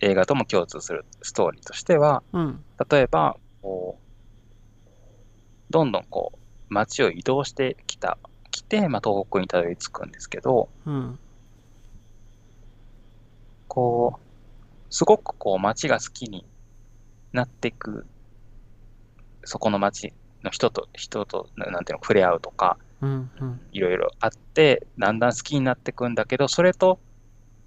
[0.00, 2.64] 映画とも共通するストーリーとしては、うん。
[2.90, 6.38] 例えば、こう、どんどんこう、
[6.68, 8.18] 街を移動してきた、
[8.50, 11.18] 来て、まあ、東北にたどり着くんですけど、うん。
[13.68, 16.44] こう、すごくこう、街が好きに
[17.32, 18.06] なっていく、
[19.44, 23.30] そこの街の人と、人と、ななんていうの、触れ合うとか、うん。
[23.40, 23.60] うん。
[23.72, 27.00] いろいろあって、だんだん好きになっていくんだけど、それと、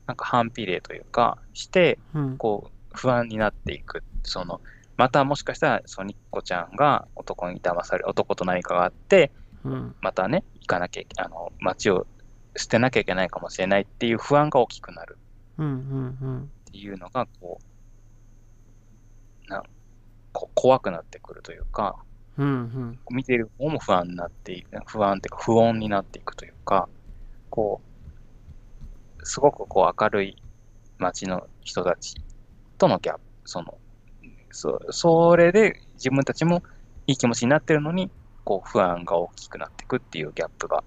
[0.08, 2.38] なんか反比例というか、して、うん。
[2.38, 4.04] こう、不安になっていく。
[4.24, 4.62] その、
[4.98, 9.32] またもしかしたら、ソニッコちゃんが男に騙され、男と何かがあって、
[9.64, 9.96] うん。
[10.02, 12.08] またね、行かなきゃあの、街を
[12.56, 15.18] 捨てなきゃいけないかもしれないっていう不安が大きくなる。
[16.70, 17.60] っていうのが、こ
[19.48, 19.64] う、な
[20.32, 21.98] こ怖くなってくるというか、
[22.40, 22.45] うん。
[22.48, 22.99] うん。
[23.11, 26.88] 見ている方も不安になっていく、不安っていうか不穏になっていくというか、
[27.49, 27.82] こ
[29.22, 30.41] う、すごくこう明るい
[30.98, 32.16] 街の人たち
[32.78, 33.78] とのギャップ、その、
[34.52, 36.64] そそれで自分たちも
[37.07, 38.11] いい気持ちになってるのに、
[38.45, 40.84] こう不安が大きくなっていくっていうギャップが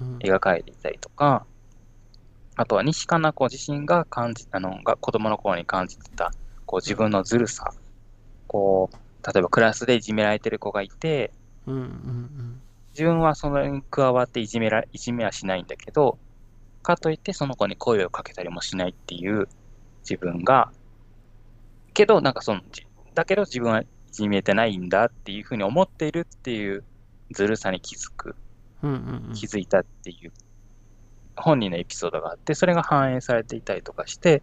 [0.00, 0.18] うん。
[0.18, 1.46] 描かれていたりとか、
[2.56, 6.30] あとは西加奈子自身が感じ、あの、が子供の頃に感じてた、
[6.66, 7.72] こう自分のずるさ、
[8.46, 8.96] こう、
[9.26, 11.32] 例えばクラスでいじめられてる子がいて、
[11.66, 11.74] うん。
[11.74, 12.62] うん。
[12.92, 16.18] 自分はそれに加わっていじめら、いじめはしないんだけど、
[16.82, 19.48] かといってその子に声をかけたりもしないっていう
[20.08, 20.72] 自分が、
[21.94, 26.84] けどなんかその、じだけど自分はいじめてないんだっていうふうに思っているっていう
[27.32, 28.34] ずるさに気づく、
[28.82, 28.92] うん。
[29.28, 29.34] うん。
[29.34, 30.32] 気づいたっていう
[31.36, 34.42] 本人のエピソードがあって、それが反映されていたりとかして、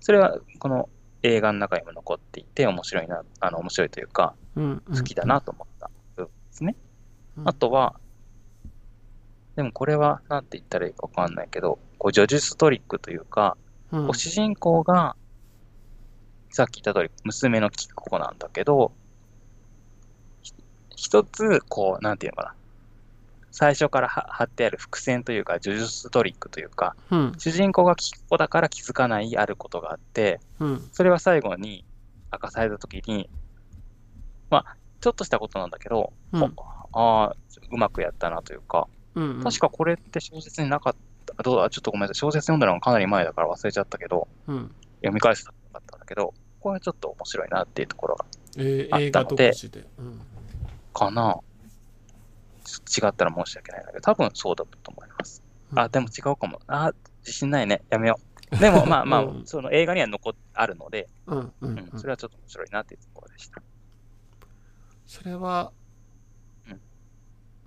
[0.00, 0.88] それはこの
[1.22, 4.82] 映画の中にも残っていて面白いな、あの面白いというか、うん。
[4.94, 6.76] 好きだなと思った部分ですね。
[7.36, 7.48] うん。
[7.48, 7.94] あとは、
[9.56, 13.56] でもこれは何て言ったらいいかわかんないけど、こう叙述トリックというか、
[13.92, 15.16] うん、主人公が、
[16.50, 18.92] さっき言った通り娘のキッコなんだけど、
[20.42, 20.54] ひ
[20.96, 22.54] 一つ、こう、なんていうのかな。
[23.52, 27.32] 最初からは貼ってある伏線というか、叙述トリックというか、うん。
[27.36, 30.88] 主人公がキッコだから気づかないあることがあって、うん。
[30.92, 31.84] それは最後に
[32.32, 33.28] 明かされたときに、
[34.48, 36.48] まあ、ちょっとしたことなんだけど、うんほ
[36.94, 37.36] ああ、
[37.70, 39.42] うまくやったなというか、うん。
[39.42, 40.94] 確かこれって小説になかっ
[41.26, 44.74] た、どうだ、ちょっとごめんなさい、小説読んだのがかなり前だから忘れちゃったけど、うん。
[44.96, 48.24] 読み返せたかったんだけど、これはちょっと面白いなっていうところが、
[48.56, 49.84] えー、あったので映画独自で。
[49.98, 50.20] うん。
[50.94, 51.38] かな
[52.80, 55.42] 違ったら申し訳ないんだけど、多分そうだったと思います。
[55.74, 56.60] あ、でも違うかも。
[56.66, 57.82] あ、自信ないね。
[57.90, 58.18] やめよ
[58.52, 58.56] う。
[58.58, 61.52] でもまあ まあ、うんその映画には残っあるので、うん。
[61.60, 61.90] うん。
[61.96, 63.62] それはちょっと面白いなっていうところでした。
[65.06, 65.72] それは、
[66.68, 66.80] うん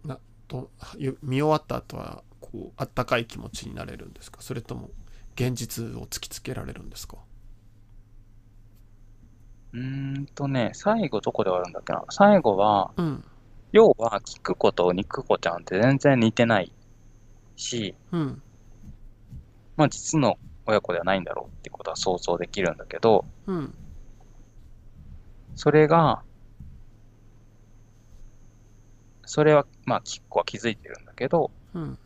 [0.08, 4.42] なとゆ見終わった後はこうあったかい気持ちになれるんですか？
[4.42, 4.92] それとも
[5.36, 7.18] 現実を突きつけられるんですか？
[9.74, 12.04] うーんとね、最後どこで終わるんだっけな？
[12.10, 13.26] 最後は、うん
[13.76, 16.72] 要は、キクコと肉子ちゃんって全然似てない
[17.58, 18.42] し、うん。
[19.76, 23.76] まあ実の親子ではないんだろうってことは想像できるんだけど、うん。
[25.56, 26.24] それが、
[29.26, 31.98] それは、まあ、キッコは気づいてるんだけど、うん。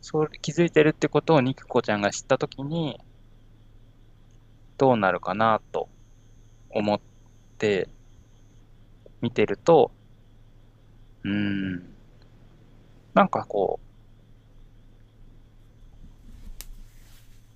[0.00, 3.00] それ気づいてるってことをニクコちゃんが知ったときに、
[4.78, 5.88] どうなるかなと
[6.70, 7.00] 思っ
[7.58, 7.88] て
[9.24, 9.90] 見てると、
[11.24, 11.82] うーん、
[13.14, 13.84] なんかこう、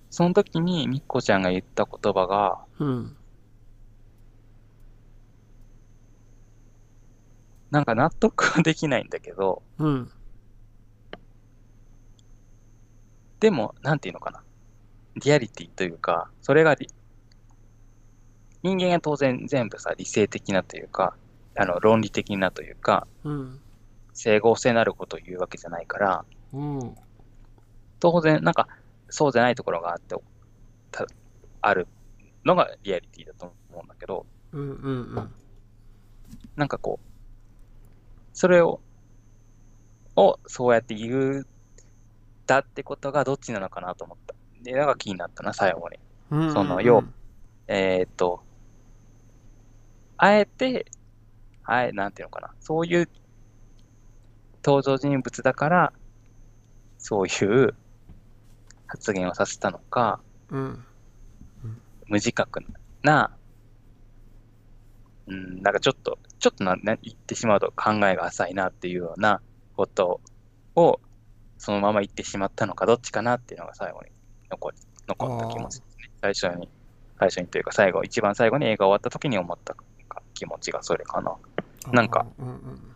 [0.09, 3.15] その時にニッコちゃんが言った言葉が、うん。
[7.69, 10.11] なんか納得はできないんだけど、うん。
[13.39, 14.41] でも、なんていうのかな。
[15.23, 16.87] リアリティというか、それがリ
[18.63, 21.15] 人間が当然全部さ、理性的なというか、
[21.59, 23.59] あの、論理的なというか、うん
[24.13, 26.95] 整合性のあることを言うわけじゃないから、うん
[27.99, 28.67] 当然、なんか、
[29.09, 30.15] そうじゃないところがあって、
[30.91, 31.05] た
[31.61, 31.87] ある
[32.45, 34.71] のがリアリティだと思うんだけど、うんうん
[35.15, 35.31] うん
[36.55, 37.07] なんかこう、
[38.33, 38.79] それを、
[40.15, 41.47] を、そうやって言う
[42.45, 44.33] だってことがどっちなのかなと思った。
[44.61, 45.99] で、なんか気になったな、最後に。
[46.31, 47.03] うんその要
[47.67, 48.41] えーっと、
[50.17, 50.85] あえて、
[51.71, 53.09] あえ、なんていうのかな、そういう
[54.63, 55.93] 登場人物だから、
[56.97, 57.75] そういう
[58.87, 60.19] 発言をさせたのか、
[60.49, 60.85] うん
[62.07, 62.63] 無自覚
[63.03, 63.31] な、
[65.27, 69.41] うん、なんかちょっと、ちょっとな、な言ってしまうと考えが浅いなっていうような
[69.75, 70.19] こと
[70.75, 70.99] を
[71.59, 74.09] そのまま行ってしまったのか、どっちかなっていうのが最後に
[74.49, 74.77] 残り
[75.07, 76.11] 残った気持ちですね。
[76.21, 76.69] 最初に、
[77.19, 79.75] 最初にというか最後、一番最後に映画終わった時に思った
[80.33, 81.35] 気持ちがそれかな。
[81.91, 82.25] なんか。
[82.37, 82.95] うんうん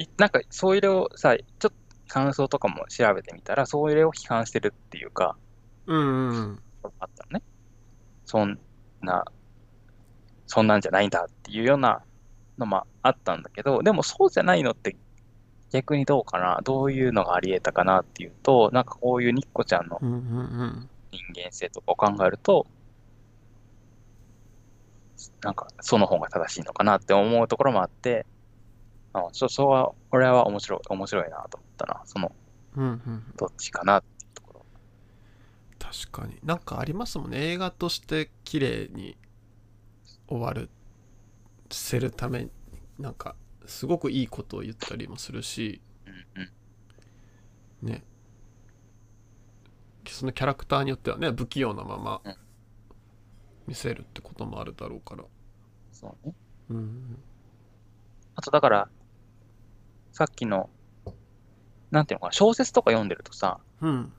[0.00, 1.72] いなんか、そういうのをさ、ちょっと
[2.06, 5.36] 感想とかも調べてみたら、そういうのを批判してるっていうか、
[5.86, 6.62] うんうんうん。
[6.82, 7.42] あったのね。
[8.24, 8.58] そん
[9.02, 9.24] な、
[10.46, 12.02] そんなんじゃないんだっていうような
[12.58, 14.96] のもあったんだけど、でもそうじゃないのって
[15.70, 20.20] 逆にどうかな、どういうのがあり得たかなっていうと、なんかこういうニッコちゃんのうんうんう
[20.64, 20.88] ん。
[21.10, 22.66] 人間性とかを考えると、
[25.42, 28.26] なんかその方が正しいのかなって思うところもあって、
[29.12, 32.02] あそそは、俺は面白い、面白いなと思ったな。
[32.04, 32.32] その、
[32.76, 34.66] うんうんどっちかなっていうところ。
[35.78, 39.16] 確かになんかありますもんね映画として綺麗に
[40.28, 40.68] 終わる
[41.70, 42.50] せるために
[42.98, 43.34] なんか
[43.66, 46.42] すごくいいことを言ったりもするしうん
[47.82, 47.88] うん。
[47.88, 48.04] ね
[50.06, 52.36] そのキャラクターによってはね不器用なままうん
[53.68, 55.24] 見せるってこともあるだろうから。
[55.92, 56.34] そうね。
[56.70, 57.18] うん。
[58.34, 58.88] あとだから、
[60.12, 60.70] さっきの、
[61.90, 64.12] なんていうのかな、小説とか読んでるとさ、うん。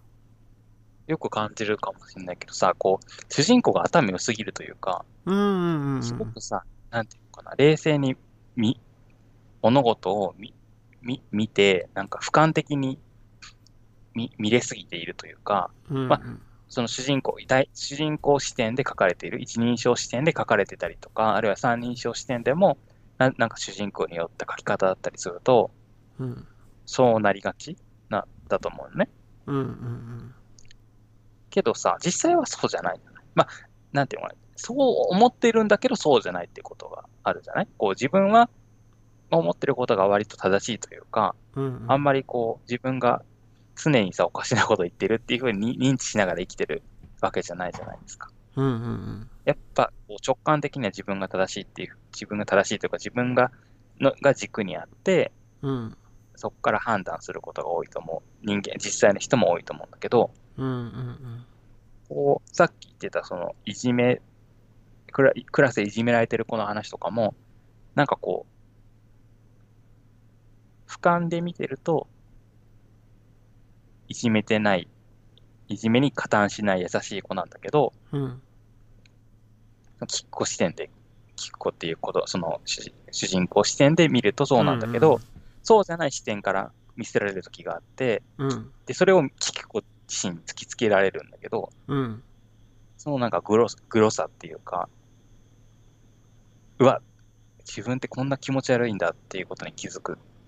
[1.08, 8.16] よく感じるかもしれないけどさ、こう、主人公が頭良すぎるというか、うんうんうんすごくさ、なんていうのかな、冷静に
[8.56, 8.80] 見、
[9.64, 10.54] 物事を見、
[11.02, 13.00] 見、見て、なんか俯瞰的に
[14.14, 16.22] 見、見れすぎているというか、うんま
[16.70, 22.78] その主人公、大主人公視点で書かれている、一人称視点で書かれてたりとか、あるいは三人称視点でも、
[23.18, 25.72] ななんか主人公によった書き方だったりすると、
[26.20, 26.48] うん
[26.86, 27.78] そうなりがち
[28.10, 29.10] な、だと思うのね。
[29.46, 30.36] うんうん
[31.52, 33.24] けどさ、実際はそうじゃないじゃない。
[33.36, 33.48] まあ、
[33.92, 34.40] なんていうのかな。
[34.56, 34.78] そう
[35.12, 38.50] 思ってるんだけど、そうじゃないってことがあるじゃないこう自分は
[39.32, 43.24] 思ってることが割と正しいというか、うんうんあんまりこう自分が
[43.82, 46.84] 常にさ、おかしなこと言ってるっていうふうに認知しながら生きてる
[47.22, 48.30] わけじゃないじゃないですか。
[48.56, 49.92] うんうんうんやっぱ
[50.26, 53.52] 直感的には自分が正しいっていう、自分が正しいというか自分が
[54.00, 55.32] のが軸にあって、
[55.62, 55.98] うん
[56.36, 58.46] そこから判断することが多いと思う。
[58.48, 61.46] 人間、実際の人も多いと思うんだけど、うんうん
[62.08, 64.22] こう、さっき言ってた、その、いじめ、
[65.12, 67.36] クラクラスでいじめられてる子の話とかも、
[67.94, 68.46] なんかこ
[70.88, 72.08] う、俯瞰で見てると、
[74.10, 74.88] いじめてない、
[75.68, 78.42] いじめに加担しない優しい子なんだけど、うん。
[80.08, 80.90] キッコ視点で、
[81.36, 85.20] キッコっていうこと、その主主人公視点で見るとそうなんだけど、
[85.62, 88.72] そうじゃない視点から見せられる時があって、うん。
[88.88, 92.24] で、それをキッコ自身に突きつけられるんだけど、うん。
[92.98, 94.90] そのなんかグログロさっていうか、
[96.80, 97.00] うわ、
[97.60, 100.39] 自分ってこんな気持ち悪いんだっていうことに気づくうんうん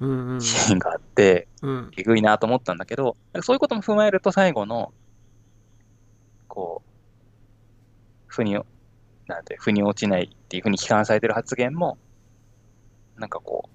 [0.00, 1.90] シーンがあって、うん。
[1.96, 4.92] えぐいなと思ったんだけど、そういうことも踏まえると最後の、
[6.46, 6.90] こう、
[8.26, 8.58] 腑に、
[9.26, 11.98] なんて、腑に落ちないっていうふうに批判されてる発言も、
[13.16, 13.68] なんかこ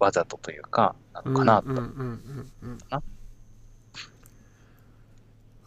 [0.00, 1.68] う、わざとというか、なのかなと。
[1.70, 2.78] うんうんうんうん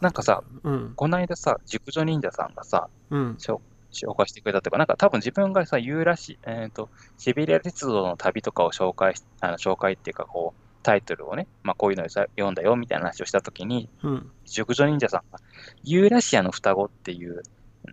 [0.02, 0.94] なんかさ、うん。
[0.96, 3.32] この間さ、熟女忍者さんがさ、うん。
[3.34, 3.60] 紹
[3.92, 14.32] 紹介してくれたっていうか、なんか多分自分がさ、ユーラシ、えっ、と、シベリア鉄道の旅とかを紹介し、あの紹介っていうか、こう、タイトルをね、まあこういうのをさ読んだよみたいな話をしたときに、うん。
[14.46, 15.40] 熟女忍者さんが、
[15.84, 17.44] ユーラシアの双子っていう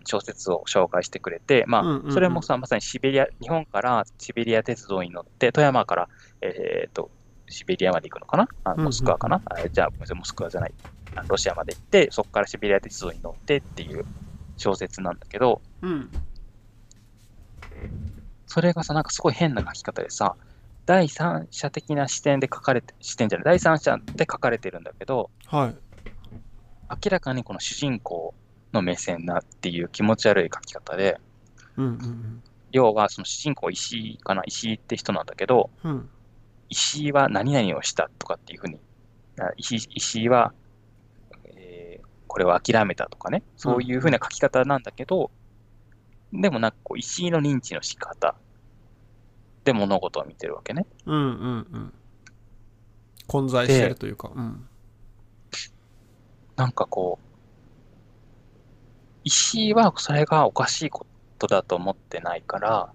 [0.06, 6.08] 小説を紹介してくれて、まうんうんうんあ、それもさ、まさにシベリア、日本からシベリア鉄道に乗って、富山から、
[6.40, 7.10] えっ、と、
[7.48, 8.48] シベリアまで行くのかな？
[8.64, 10.74] あうんうんモスクワかな、あじゃあ、ごめんなさいモスクワじゃない。
[11.14, 14.04] あロシアまで行って、そこからシベリア鉄道に乗ってっていう
[14.59, 16.10] 小説なんだけど、うん。
[18.47, 20.36] それがさ、なんかすごい変な書き方でさ、
[20.86, 25.76] 第三者的な視点で書かれて、視点じゃない、第三者で書かれてるんだけど、はい。
[26.90, 28.35] 明らかにこの主人公
[28.72, 31.18] の目線なっていう気持ち悪い書き方で、
[31.76, 36.09] うんうん要はその主人公石井かな、石井って人なんだけど、うん。
[36.68, 38.78] 石井は何々をしたとかっていうふうに、
[39.40, 40.68] あ石井石井は、えー
[42.28, 45.30] これを諦めたとかね、そういうふうな書き方なんだけど、
[46.32, 48.36] でもなんかこう石井の認知の仕方
[49.64, 50.86] で物事を見てるわけね。
[51.06, 51.94] うんうんうん。
[53.26, 54.30] 混在してるというか。
[54.34, 54.68] うん。
[56.56, 57.28] なんかこう、
[59.24, 61.06] 石井はそれがおかしいこ
[61.38, 62.92] とだと思ってないから、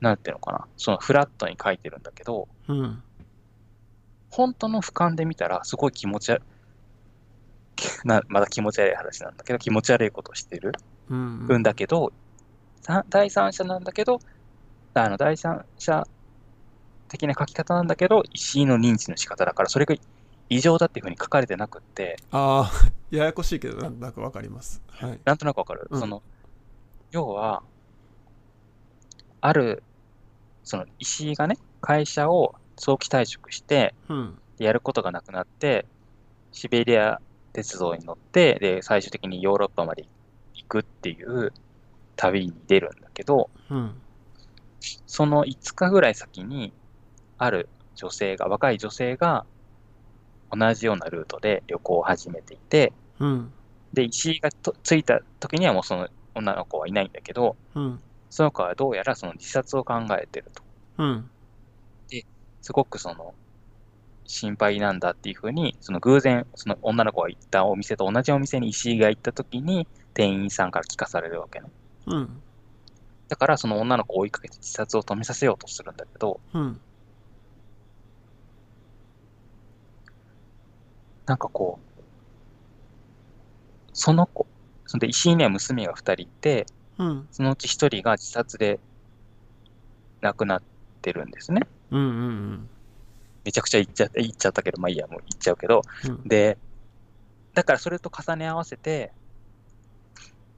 [0.00, 3.02] なんていうのかな、そのフラットに書いてるんだけど、うん。
[4.30, 6.42] 本当の俯瞰で見たら、すごい気持ち悪い、
[8.04, 10.72] なまだ気持ち悪い話なんだけど、気持ち悪いことをしてる。
[11.08, 11.58] うん。
[11.58, 12.12] んだけど、
[12.82, 14.18] さ第三者なんだけど、
[14.94, 16.06] あの第三者
[17.08, 19.94] 的な書き方なんだけど、石井の認知の仕方だから、それが
[20.48, 24.82] 異常だっていうふうに書かれてなくって、ああ ややこしいけどなんとなくわかります。
[24.88, 25.20] はい。
[25.24, 26.00] なんとなくわかる、うん。
[26.00, 26.22] その、
[27.10, 27.62] 要は、
[29.40, 29.82] ある、
[30.62, 34.38] その石井がね、会社を早期退職して、うん。
[34.58, 35.86] やることがなくなって、
[36.52, 37.20] シベリア
[37.52, 40.04] 鉄道に乗って、で、最終的にヨーロッパまで
[40.54, 41.52] 行くっていう
[42.16, 44.02] 旅に出るんだけど、うん。
[45.06, 46.72] その5日ぐらい先に、
[47.38, 49.44] ある女性が、若い女性が、
[50.50, 53.52] 同じようなルートで旅行を始めていて、うん。
[53.92, 58.00] で、石井がと着いた時にはもうその女の子はいないんだけど、うん。
[58.30, 60.62] その子はどうやらその自殺を考えてると。
[60.98, 61.30] うん。
[62.62, 63.34] すごくその、
[64.30, 71.66] 心配なんだっていうふうに、その偶然、その女の子が行ったお店と同じお店に石井が行った時に、店員さんから聞かされるわけね。
[72.06, 72.42] うん
[73.28, 76.80] だからその女の子を追いかけて自殺を止めさせようとするんだけど、うん
[81.26, 82.00] なんかこう、
[83.92, 84.48] その子、
[84.86, 86.66] そんで石井には娘が2人いて、
[86.98, 88.80] うんそのうち1人が自殺で
[90.20, 90.62] 亡くなっ
[91.02, 91.68] てるんですね。
[91.90, 92.70] うんうん
[93.44, 95.82] めちゃくちゃ言っちゃ言っちゃったけど、まあいいや、もう言っちゃうけど。
[96.06, 96.58] うんで、
[97.54, 99.12] だからそれと重ね合わせて、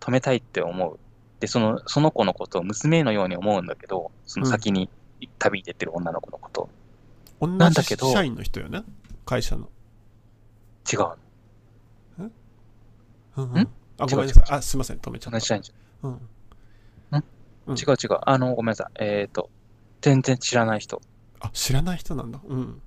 [0.01, 0.99] 止めたいって思う。
[1.41, 4.89] で、その、その子のことを娘のように思うんだけど、その先に
[5.39, 6.69] 旅に出てる女の子のこと。
[7.41, 8.83] 同じなんだけど社員の人よね？
[9.25, 9.69] 会社の
[10.93, 11.07] 違う。
[12.19, 12.33] うん
[13.37, 13.69] うんん？
[13.99, 15.73] あごめんなさいあすいません止めちゃった同じ社員じ
[16.03, 16.21] うんん？
[17.67, 18.19] うん違う違う。
[18.23, 19.05] あの、ごめんなさい。
[19.05, 19.49] えっ、と、
[20.01, 21.01] 全然知らない人。
[21.43, 22.41] あ知らない人なんだ。
[22.45, 22.81] うん。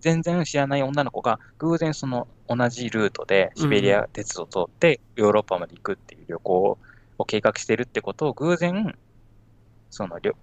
[0.00, 6.78] 全然知らない女の子が偶然その同じルートでシベリア鉄道を通ってヨーロッパまで行くっていう旅行
[7.18, 8.96] を計画してるってことを偶然
[9.90, 10.36] そのりょ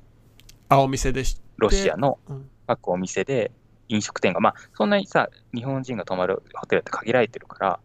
[0.68, 2.50] あお店でしロシアのうん。
[2.68, 3.52] 各お店で
[3.88, 7.80] 飲食店がまあそんなにさ日本人が泊まるホテルって限られてるから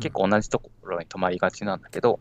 [0.00, 2.18] 結構同じところに泊まりがちなんだけど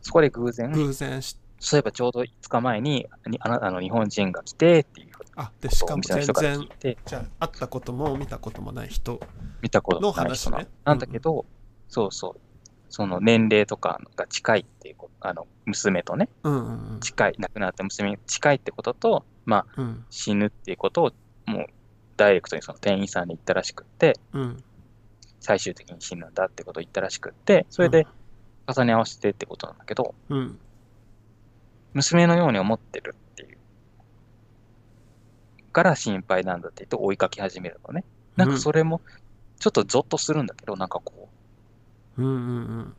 [0.00, 6.68] そこで偶然偶然しそういえばちょうど5日前ににあなあの日本人が来てっていうあでしかも全然
[7.04, 9.20] じゃあ会ったことも見たこともない人。
[9.62, 10.70] 見たことのない人な話ね。
[10.84, 11.46] なんだけど、
[11.88, 12.40] そうそう、
[12.90, 20.04] その年齢とかが近いっていうこと、あの、娘とね、うんうん近い、亡くなった娘に近いってことと、まあ、うん。
[20.10, 21.12] 死ぬっていうことを、
[21.46, 21.66] もう、
[22.16, 24.62] ダイレクトにその店員さんに言ったらしくって、うん。
[25.40, 28.06] 最終的に死ぬんだってことを言ったらしくって、それで
[28.66, 30.58] 重ね合わせてってことなんだけど、うん
[31.94, 33.58] 娘のように思ってるっていう。
[35.72, 38.04] から心配なんだって言って追いかけ始めるのね。
[38.36, 39.00] なんかそれも、
[39.58, 41.28] ちょっとゾッとするんだけど、なんかこ
[42.18, 42.94] う、うんうんうん。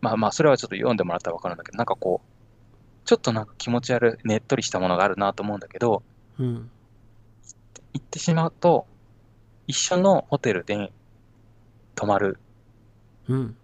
[0.00, 6.02] まあまあ、それはちょっと読んでもらったら分かるんだけど、なんかこう、ちょっとなんか気持ち悪い、ねっとりしたものがあるなと思うんだけど、
[6.38, 6.70] うん。
[7.92, 8.86] 行ってしまうと、
[9.66, 10.92] 一緒のホテルで
[11.94, 12.38] 泊まる
[13.28, 13.56] うん。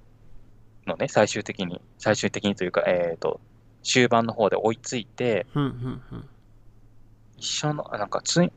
[0.86, 3.40] のね、最終的に、最終的にというか、えっ、と、
[3.82, 6.28] 終盤の方で追いついて、うんうんうん。
[7.36, 8.52] 一緒の、あなんかツイン、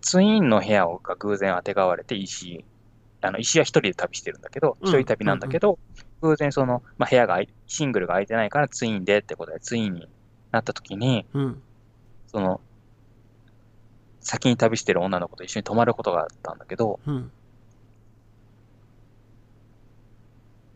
[0.00, 2.64] ツインの部屋が偶然当てがわれて、石井、
[3.22, 5.78] あの、石井は一人で旅してるんだけど、うん一人旅なんだけど、
[6.22, 10.08] 偶然その、まあ、部屋がシングルが空いてないからツインでってことで、ツインに
[10.50, 11.62] なった時に、うん。
[12.26, 12.60] その、
[14.20, 17.30] 先に旅してる女の子と一緒に泊まることがあったんだけど、うん。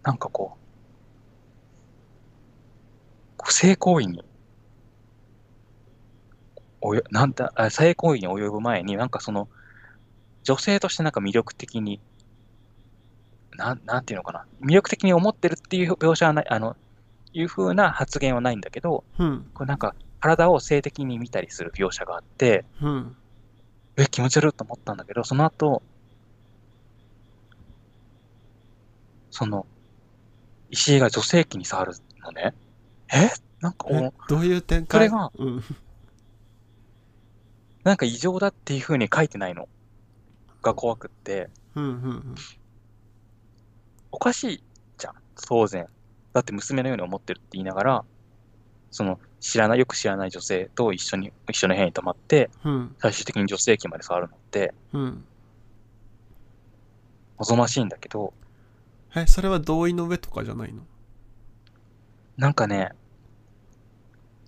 [0.02, 0.61] なんかこう
[3.50, 4.24] 性行為に、
[6.80, 9.48] およ、なんだ、あ性行為に及ぶ前に、なんかその、
[10.42, 12.00] 女性としてなんか魅力的に、
[13.56, 16.76] なん、なんていうのかな、魅力的に思ってるっていう描写はない、あの、
[17.32, 23.16] いう風な発言はないんだけど、うんこれなんか、体を性的に見たりする描写があって、うん
[23.96, 25.82] え、気持ち悪いと思ったんだけど、その後、
[29.30, 29.66] その、
[30.70, 31.92] 石井が女性器に触る
[32.22, 32.54] のね。
[33.12, 33.30] え？
[33.60, 34.00] なんかえ？
[34.00, 35.08] もう、どういう展開？
[35.08, 35.64] それがうん。
[37.84, 39.68] なんか異常だっていう風に書いてないの。
[40.62, 42.34] が怖くって、うんうん
[44.12, 44.62] おかしい
[44.98, 45.14] じゃん、
[45.48, 45.88] 当然。
[46.32, 48.04] だって娘のように思ってるって言いながら、
[48.90, 52.94] その、知らない、よく知らない女性と一緒に、一緒の部屋に泊まって、うん。
[52.98, 55.24] 最終的に女性器まで触るのって、うん。
[57.38, 58.34] 望ましいんだけど、
[59.16, 60.82] えそれは同意の上とかじゃないの？
[62.36, 62.92] なんかね、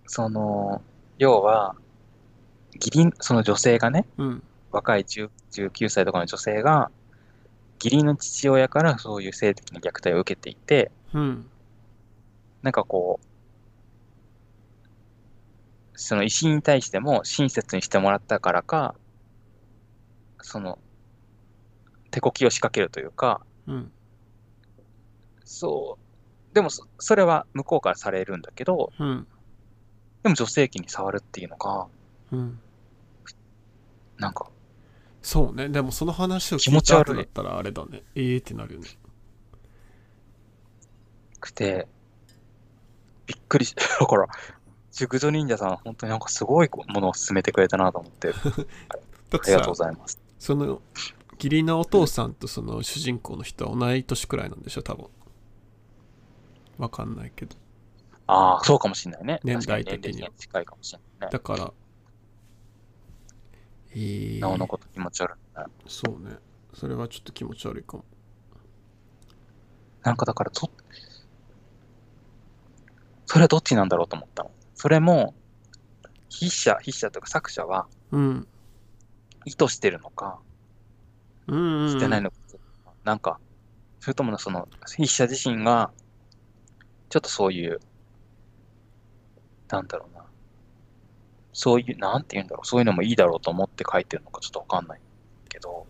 [0.07, 0.83] その、
[1.19, 1.75] 要は、
[2.75, 4.43] 義理、その女性がね、うん。
[4.71, 6.91] 若い10 19歳とかの女性が、
[7.83, 11.47] 義理の父親からそういう性的な虐待を受けていて、うん。
[12.63, 13.27] なんかこう、
[15.95, 18.95] その石に対しても親切にしてもらったからか、
[20.43, 20.79] その、
[22.11, 23.93] 手こきを仕掛けるというか、うん。
[25.45, 25.99] そ
[26.53, 29.27] う、でもそそれは向こうからされるんだけど、うん
[30.25, 31.87] でも女性器に触るっていうのが、
[32.33, 32.59] うん。
[34.19, 34.47] なんか、
[35.23, 35.69] そうね。
[35.69, 38.03] でもその話を聞いた後だったらあれだね。
[38.15, 38.89] ええってなるよね。
[41.41, 41.87] くて、
[43.27, 44.27] びっくりし、 だから、
[44.93, 48.33] 熟女忍者さん、本当になんかすごいものを勧めてくれたなと思って、 あ
[49.47, 50.19] りがとうごさざいます。
[50.39, 50.81] その
[51.35, 54.83] 義理のお父さんとその主人公の人は同い年くらいなんでしょ？
[54.83, 55.07] 多分。
[56.79, 57.57] わかんないけど
[58.27, 59.41] ああ、そうかもしれないね。
[59.45, 61.33] 年代的に近いかもしれないね。
[61.33, 61.73] だから
[63.95, 65.67] ええなおのこと気持ち悪いね。
[65.87, 66.37] そうね
[66.73, 68.05] それはちょっと気持ち悪いかも
[70.03, 70.71] なんかだからと、
[73.27, 74.51] それはどっちなんだろうと思ったの。
[74.75, 75.35] それも、
[76.31, 78.47] 筆者、筆者というか作者はうん
[79.47, 80.39] 意図してるのか、
[81.47, 82.37] うんうんうんしてないのか、
[83.05, 83.39] なんか、
[84.01, 85.91] それともその、筆者自身が、
[87.09, 87.81] ちょっとそういう、
[89.69, 90.25] なんだろうな、
[91.53, 95.01] そういう、なんて言うんだろう、そういうのもいいだろうと思って書いてるのかちょっとわかんない
[95.49, 95.87] けど、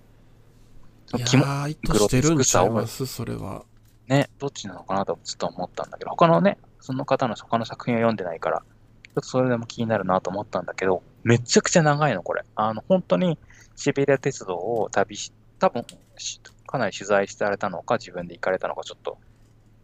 [1.06, 3.64] その気もー意図してるんちゃいますそれは。
[4.06, 12.42] ね、どっちなのかなとずっと思ったんだけど、他のね、その方の他の作品を読んでないから、ちょっとそれでも気になるなと思ったんだけど、めちゃくちゃ長いの、これ。
[12.56, 13.38] あの、本当に
[13.76, 15.84] シベリア鉄道を旅し、多分
[16.18, 19.16] しかなり取材してられたのか、自分で行かれたのか、ちょっと、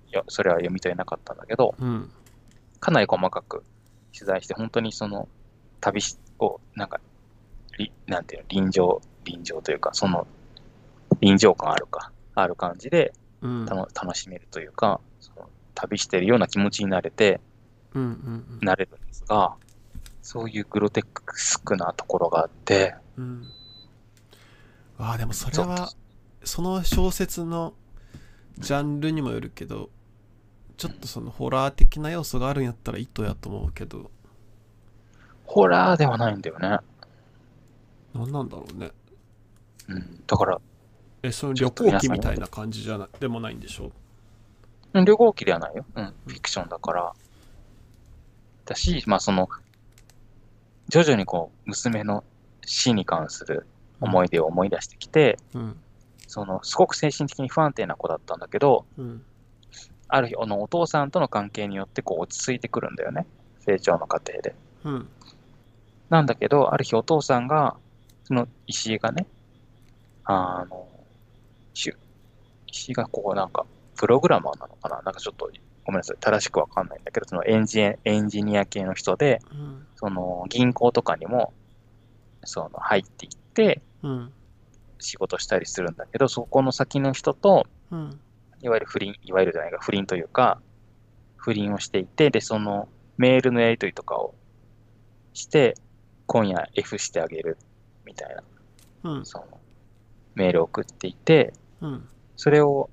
[0.08, 2.10] いや、それは読み取れなかったんだけど、うん。
[2.80, 3.62] かなり細かく
[4.12, 5.28] 取材して、本当にその
[5.81, 7.01] 旅しを、なんか、
[7.78, 10.27] りなんていうの、臨場、臨場というか、その、
[11.20, 13.12] 臨場感あるか、ある感じで、
[13.43, 13.66] うん。
[13.66, 17.41] 楽しめるというか、その旅してるような気持ちになれて、
[17.95, 19.55] うんうんなれるんですが、
[20.23, 23.24] そういうグロテクスクなところがあって、うん。
[23.24, 23.53] うん
[25.01, 25.91] ああでもそれは
[26.45, 27.73] その小説の
[28.59, 29.89] ジャンルにもよるけど
[30.81, 34.11] ちょっとそのホラー的な要素があるんやったら意図やと思うけど。
[35.44, 36.78] ホラーではないんだよね。
[38.15, 38.90] 何なんだろうね。
[39.89, 40.59] うん、だから、
[41.23, 43.93] えその旅行記みたいな感じじゃなでもないんでしょ？
[44.94, 45.85] うん旅行記ではないよ。
[45.94, 47.12] うん、フィクションだから。
[48.65, 49.51] だし、まあその、
[50.89, 52.24] 徐々にこう、娘の
[52.65, 53.66] 死に関する
[54.01, 55.77] 思い出を思い出してきて、うん。
[56.27, 59.23] その、すごく精神的に不安定な子だったんだけど、うん
[60.11, 63.27] ある日、あのお父さんとの関係によってこう落ち着いてくるんだよね。
[63.61, 64.55] 成長の過程で。
[64.85, 65.09] うん。
[66.09, 67.77] なんだけど、ある日お父さんが、
[68.24, 69.27] その石井がね、
[70.24, 70.87] あの、
[71.74, 71.93] し
[72.66, 73.65] 石井がこうなんか、
[73.97, 75.03] プログラマーなのかな。
[75.03, 75.51] なんかちょっと、
[75.85, 79.87] ごめんなさい、正しくわかんないんだけど、そのエンジエエンジニア系の人で、うん。
[79.97, 81.53] その銀行とかにも、
[82.45, 84.32] その入っていってうん。
[84.99, 88.20] 仕事したりするんだけど、そこの先の人と、うん
[88.62, 90.61] いわゆる不倫、いわゆるじゃないか、不倫というか、
[91.37, 94.35] 不倫をしていて、で、そのメールのやり取りとかを
[95.32, 95.74] して、
[96.27, 97.57] 今夜 F してあげる
[98.05, 98.43] みたいな、
[99.11, 99.27] うん。
[99.27, 99.61] その
[100.35, 102.09] メールを送っていて、うん。
[102.37, 102.91] それを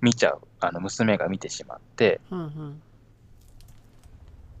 [0.00, 2.82] 見ちゃう、あの娘が見てしまって、うんうん。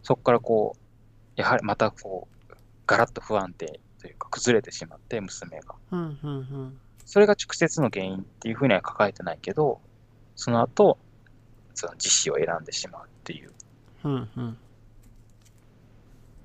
[0.02, 2.54] そこからこう、やはりまたこう、
[2.86, 5.74] ガラッと不安定というか、崩れてしまって、娘が。
[5.90, 6.78] うんうんうん。
[7.04, 9.80] それが直接の原因っていうふうには書かれてないけど、
[10.36, 10.98] その後、
[11.74, 13.52] その自死を選んでしまうっていう、
[14.04, 14.58] うんうん。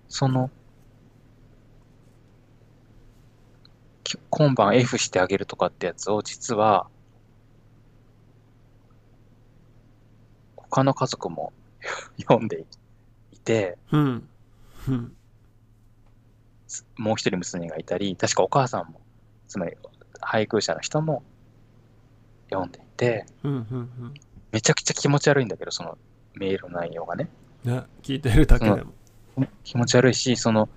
[0.08, 0.50] その、
[4.04, 6.88] き今晩 F してあげるとかってやつを実は、
[10.56, 11.54] 他の家族も
[12.20, 12.66] 読んで
[13.32, 14.30] いて、うん
[14.88, 15.18] うん。
[16.68, 19.02] つもう一人娘がいたり、確かお母さんも、
[19.48, 19.76] つまり
[20.22, 21.24] 配偶者の人も
[22.50, 24.14] 読んでいて、うんうん
[24.52, 25.98] めちゃくちゃ気持ち悪いんだけど、その
[26.34, 27.30] メールの内容がね。
[27.66, 28.94] うんね聞いてるだけでも
[29.64, 30.70] 気持ち悪いし、その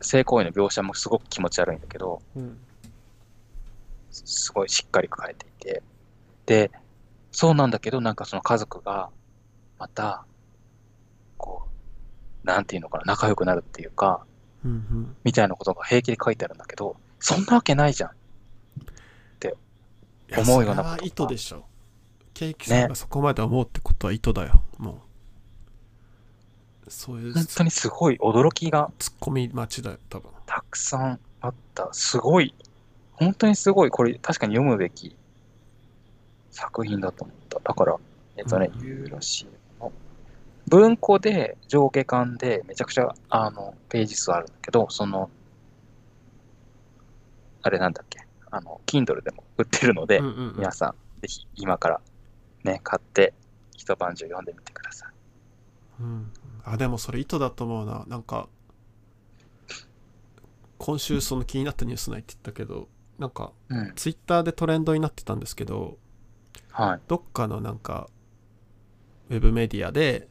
[0.00, 2.58] 性行為の描写もすごく気持ち悪いんだけど、うん
[4.10, 5.82] すごいしっかり書かれていて。
[6.46, 6.70] で、
[7.32, 9.10] そうなんだけど、なんかその家族が、
[9.78, 10.24] また、
[11.36, 11.68] こ
[12.44, 14.24] う、なんていうのかな、仲良くなるっていうか、
[14.64, 18.10] うんうんみたいなことが平気で書いてあるんだけど、そんなわけないじゃん。
[20.36, 21.64] 思うようなことそれは意図でしょ。
[22.34, 24.62] ケーキさんがそこまで思うってことは意図だよ。
[24.78, 25.02] も
[26.86, 26.90] う。
[26.90, 30.30] そういう本当にすごい驚きがツッコミ待ちだよ多分。
[30.44, 31.88] たくさんあった。
[31.92, 32.54] すごい、
[33.12, 35.16] 本当にすごい、これ確かに読むべき
[36.50, 37.58] 作品だと思った。
[37.60, 37.96] だから、
[38.36, 38.86] えっとね、うん。
[38.86, 39.46] ユーラシ
[39.80, 39.92] アの。
[40.68, 45.30] 文庫で上下巻でめちゃくちゃあのページ数あるんだけど、その、
[47.62, 52.00] あれなんだっけ、あの、Kindle でも売ってるので、うんうんうん皆さん、ぜひ今から
[52.64, 53.34] ね、買って、
[53.76, 55.12] 一晩中読んでみてください。
[56.00, 56.32] うん、
[56.64, 58.48] あでもそれ意図だと思うななんか
[60.76, 63.92] 今週その気になったニュースないって言ったけどなんかうん。
[63.94, 65.96] ツイッターでトレンドになってたんですけど
[66.70, 67.00] はい。
[67.08, 68.10] どっかのなんか
[69.30, 70.28] ウェブメディアで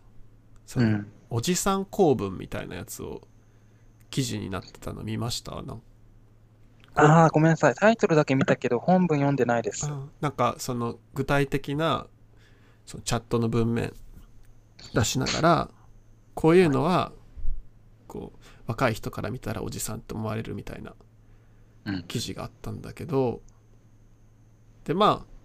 [0.68, 1.08] そうの、ん。
[1.30, 3.22] おじさん公文みたいなやつを
[4.12, 5.62] 記事になってたの見ました？
[5.64, 5.82] なん
[6.96, 7.76] ああ、ごめんなさい。
[7.76, 9.90] タイトルだけ見たけど、本文読んでないです。
[10.22, 12.08] なんかその具体的な
[12.86, 13.94] そのチャットの文面
[14.94, 15.70] 出しながら
[16.34, 17.12] こういうのは
[18.08, 20.94] こう若い人から見たらおじさんと思われるみたいな
[21.86, 22.04] うん。
[22.04, 23.42] 記事があったんだけど
[24.86, 25.36] でまあ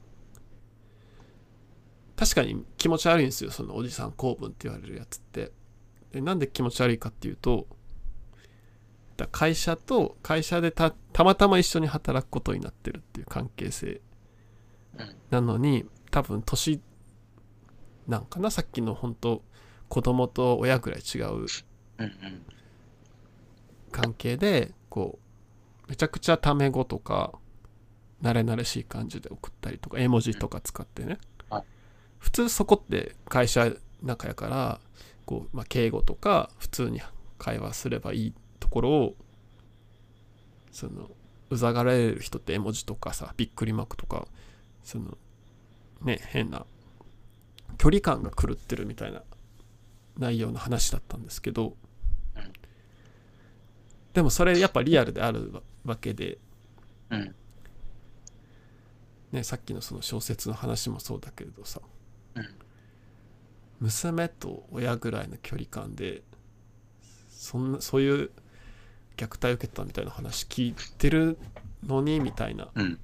[2.17, 5.53] 確かに気持ち悪いんですよそのおじさん公文って言われるやつって
[6.13, 7.67] でなんで気持ち悪いかっていうと
[9.21, 14.01] だ会社と会社でたたまたま一緒に働くことになってるっていう関係性。
[14.99, 15.17] うん。
[15.31, 16.81] なのに多分年
[18.09, 19.43] なんかなさっきの本当
[19.89, 21.47] 子供と親ぐらい違う。
[23.93, 25.19] 関係でこ
[25.87, 27.33] うめちゃくちゃタメ語とか
[28.23, 31.19] 慣れ慣れしい感じで送ったりとか絵文字とか使ってね、
[31.51, 31.65] はい。
[32.19, 33.71] 普通そこって会社
[34.03, 34.81] 仲やから
[35.27, 37.03] こう、まあ、敬語とか普通に
[37.39, 38.39] 会話すればいいと
[38.71, 39.17] ころを
[40.71, 41.11] その
[41.51, 44.27] うざがられる人って絵文字とかさびっくりマークとか
[44.85, 45.19] その
[46.03, 46.65] ね変な
[47.77, 49.23] 距離感が狂ってるみたいな
[50.19, 51.77] 内容の話だったんですけど、
[52.37, 52.53] うん
[54.13, 55.53] でもそれやっぱリアルである
[55.85, 56.39] わけで、
[57.11, 57.35] うん。
[59.33, 61.81] ね、さっきのその小説の話もそうだけれどさ
[62.35, 62.49] うん。
[63.79, 66.23] 娘と親ぐらいの距離感で
[67.29, 68.31] そんなそういう
[69.21, 71.39] 虐待を受けたみたいな話聞いてる
[71.87, 72.99] のにみたいなうん。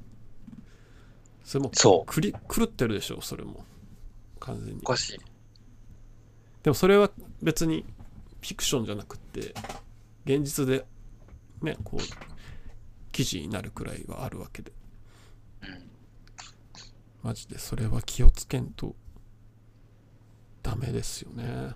[1.44, 2.06] それもそう。
[2.06, 3.64] くり狂ってるでしょそれも
[4.40, 5.20] 完全におかしい。
[6.62, 7.10] でもそれは
[7.43, 7.84] 別に
[8.40, 9.55] フィクションじゃなくって
[10.24, 10.86] 現実で
[11.62, 14.72] ねこう記事になるくらいはあるわけで
[15.62, 15.90] うん。
[17.22, 18.97] マジでそれは気をつけんと
[20.62, 21.74] ダメですよね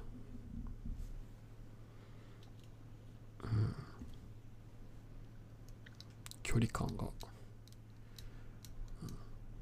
[3.44, 3.74] うん
[6.50, 7.04] 距離感が、
[9.04, 9.08] うん、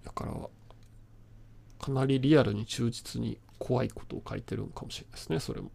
[0.03, 0.33] だから
[1.79, 5.71] かなりリアルに忠実に怖いことを書いてるんかもしれないですねそれも。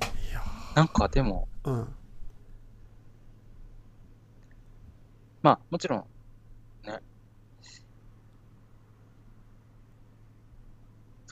[0.00, 0.40] いや
[0.76, 1.94] なんかでも、ーうん。
[5.42, 6.04] まあ、もちろん、
[6.86, 7.00] ね。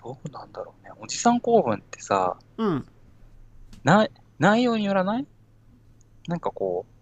[0.03, 0.91] どうなんだろうね。
[1.01, 2.89] おじさん公文ってさ、うん
[3.87, 4.09] な、
[4.41, 5.27] 内容によらない？
[6.27, 6.93] なんかこう、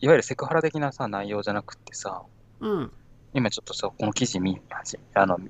[0.00, 2.22] いわゆるセクハラ的なさ、内容じゃなくってさ、
[2.60, 2.92] うん。
[3.34, 4.62] 今ちょっとさ、この記事見、
[5.14, 5.40] あの、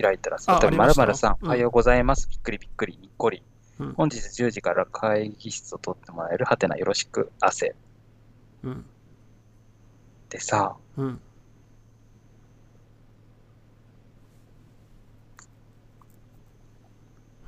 [0.00, 1.48] 開いたらさ、例ましたまるさん、うん。
[1.48, 2.28] おはようございます。
[2.30, 3.42] びっくりびっくり、にっこり。
[3.80, 3.92] うん。
[3.94, 7.74] 本日10時から会議室を取ってもらえる、はてなよろしく、汗。
[8.62, 8.84] うん。
[10.30, 11.20] でさ、うん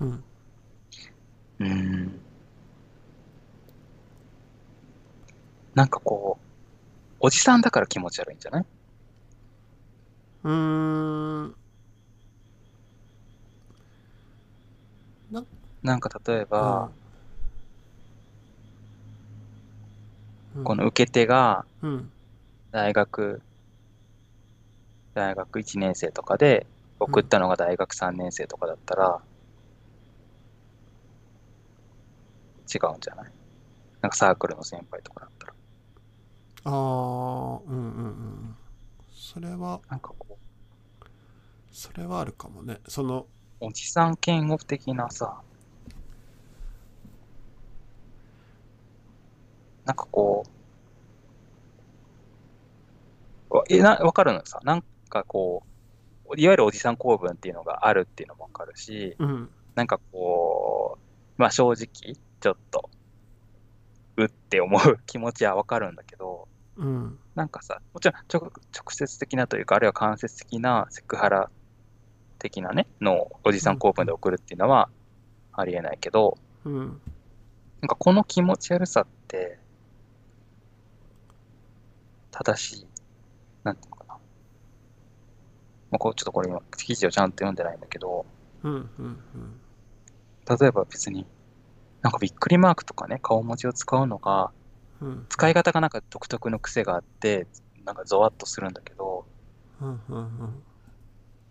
[0.00, 0.24] うん。
[1.60, 2.24] うーん。
[5.74, 6.44] なんかこう、
[7.20, 8.66] おじさんだから気持ち悪いんじゃない？
[10.44, 10.50] うー
[11.48, 11.56] ん。
[15.82, 16.90] なんか例えば、
[20.54, 20.64] うん。
[20.64, 22.12] この受け手がうん。
[22.72, 23.42] 大学、
[25.14, 26.68] 大学1年生とかで、
[27.00, 29.20] 送ったのが大学3年生とかだったら、
[32.72, 33.32] 違うんじゃない？
[34.00, 35.54] なんかサークルの先輩とかだったら。
[36.66, 36.72] ああ
[37.66, 38.56] うんうんうん。
[39.12, 40.38] それはなんかこ
[41.02, 41.06] う、
[41.70, 42.80] それはあるかもね。
[42.88, 43.26] その
[43.60, 45.40] おじさん嫌悪的なさ、
[49.84, 50.44] なんかこ
[53.50, 55.62] う、わえなわかるのさ、なんかこ
[56.30, 59.50] う、いわゆるおじさん公文っていうのがあるっていうのもわかるし、うん。
[59.74, 62.90] なんかこう、まあ正直、ちょっと、
[64.18, 66.46] うって思う 気持ちはわかるんだけど、
[66.76, 67.18] うん。
[67.34, 71.50] なんかさ、もちろん直直接的なというか、あるいは間接的なセクハラ
[72.38, 74.90] 的なね、のをおじさん公文で送るっていうのは
[75.54, 77.00] ありえないけど、うん。
[77.80, 79.58] なんかこの気持ち悪さって、
[82.30, 82.86] 正しい
[83.62, 84.14] なんていうのかな。
[84.14, 84.20] ま
[85.96, 88.26] あ、こうちょっとこれ今、記事をちゃんと読んでないんだけど、
[88.64, 89.60] うんうんうん。
[90.58, 91.26] 例えば別に、
[92.04, 94.52] なんかびっくりマークとかね、顔文字を使うのが、
[95.00, 97.46] うん使い方がなんか独特の癖があって、
[97.86, 99.24] なんかゾワッとするんだけど、
[99.80, 100.62] うんうんうん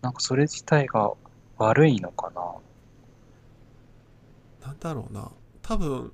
[0.00, 1.12] なんかそれ自体が
[1.58, 2.54] 悪いのかな。
[4.68, 6.12] なんだろうな多分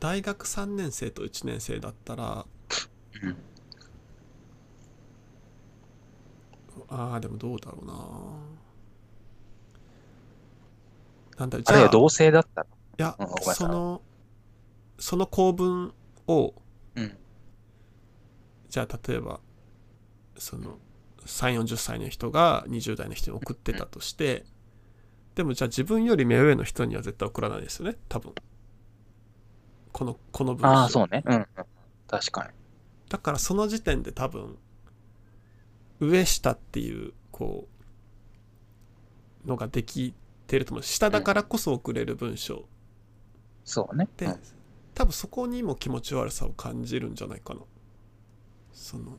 [0.00, 2.46] 大学3年生と1年生だったら
[3.22, 3.36] うん。
[6.88, 7.94] ああでもどうだろうな
[11.38, 12.66] なんだじゃあ同性だったら。
[12.98, 14.02] いや、うんその
[14.98, 15.92] その構文
[16.26, 16.54] を
[16.94, 17.16] うん。
[18.68, 19.40] じゃあ例えば
[20.36, 20.78] その
[21.26, 24.44] 3 4 0歳の人が20代の人に送ってたとして
[25.34, 28.34] でもじゃあ自分より目上の人には絶対送らないですよね多分
[29.92, 31.22] このこの文章ああ、そうね。
[31.24, 31.46] うん、うん。
[32.08, 32.50] 確かに。
[33.08, 34.58] だからその時点で多分
[36.00, 37.68] 上下っていうこ
[39.44, 40.14] うのができ
[40.48, 42.64] てると思う下だからこそ送れる文章
[43.64, 44.08] そうね。
[44.16, 44.40] で、うん
[44.94, 47.60] 多分そこにも気持ち悪さを感じるんじゃないかな。
[48.72, 49.18] その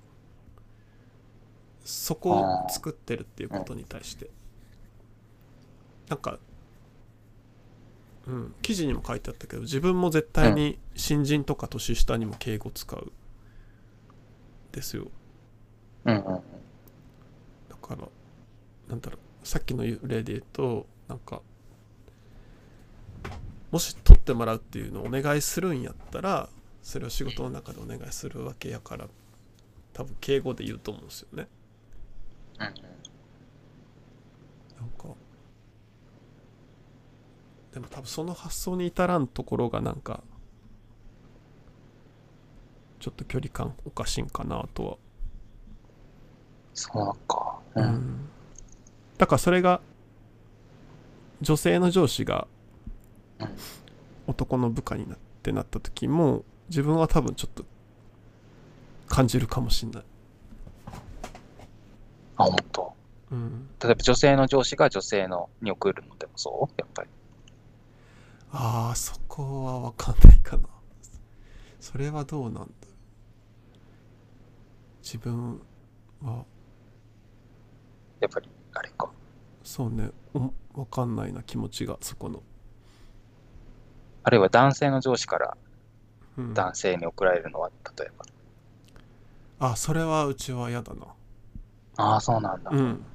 [1.84, 4.30] そこを作ってるっていうことに対して。
[6.07, 6.39] なんか
[8.27, 13.11] うん記事にも書いてあったけど自分も絶対に新人とか年下にも敬語使う。
[14.72, 15.07] ですよ。
[16.05, 16.41] うんうんうん。
[17.69, 18.07] だから
[18.88, 21.41] なんだろうさっきの例で言うとなんか
[23.72, 26.49] もし取ってもらうっていうのをお願いするんやったら
[26.81, 29.07] それを仕事の中でお願いするわけやから
[29.93, 31.47] 多分敬語で言うと思うんですよね
[32.60, 32.76] うんなんか
[37.72, 40.23] でも多分その発想に至らんところがなんか
[42.99, 44.97] ちょっと距離感おかしいんかなとは
[46.73, 47.60] そうか。
[47.76, 47.81] う。
[47.81, 48.30] うんん
[49.18, 49.81] だからそれが
[51.41, 52.47] 女性の上司が
[53.39, 53.47] うん
[54.27, 57.65] 男の部下になってなった時も自分は多分ちょっと
[59.07, 60.03] 感じるかもしんない、
[62.38, 62.95] あ、本当。
[63.31, 66.73] うん、例えば女性の上司が女性のに送るのでもそう？
[66.77, 67.10] やっぱり。
[68.52, 70.64] ああそこは分かんないかな。
[71.80, 72.68] それはどうなんだ
[75.03, 75.61] 自分
[76.23, 76.45] は。
[78.22, 79.11] やっぱり、あれか。
[79.64, 80.10] そうね。
[80.34, 82.41] お分かんないな気持ちがそこの、
[84.26, 85.57] あるいは男性の上司から
[86.38, 88.26] うん、男性に送られるのは、例えば。
[89.72, 91.06] あそれはうちは嫌だな。
[91.97, 92.72] ああ、そうなんだ。
[92.72, 93.06] うん。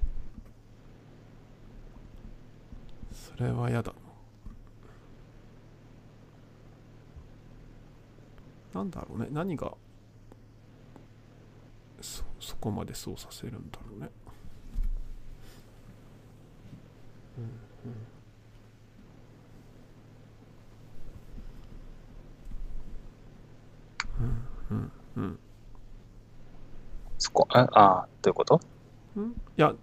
[3.13, 3.93] それは嫌だ。
[8.73, 9.29] ななんだろうね。
[9.31, 9.73] 何が
[12.01, 14.11] そそこまでそうさせるんだろうね。
[17.39, 18.10] うんうん
[24.71, 25.39] うんうん
[27.19, 28.57] そこ、ああー、どういうこと？
[29.19, 29.75] んいや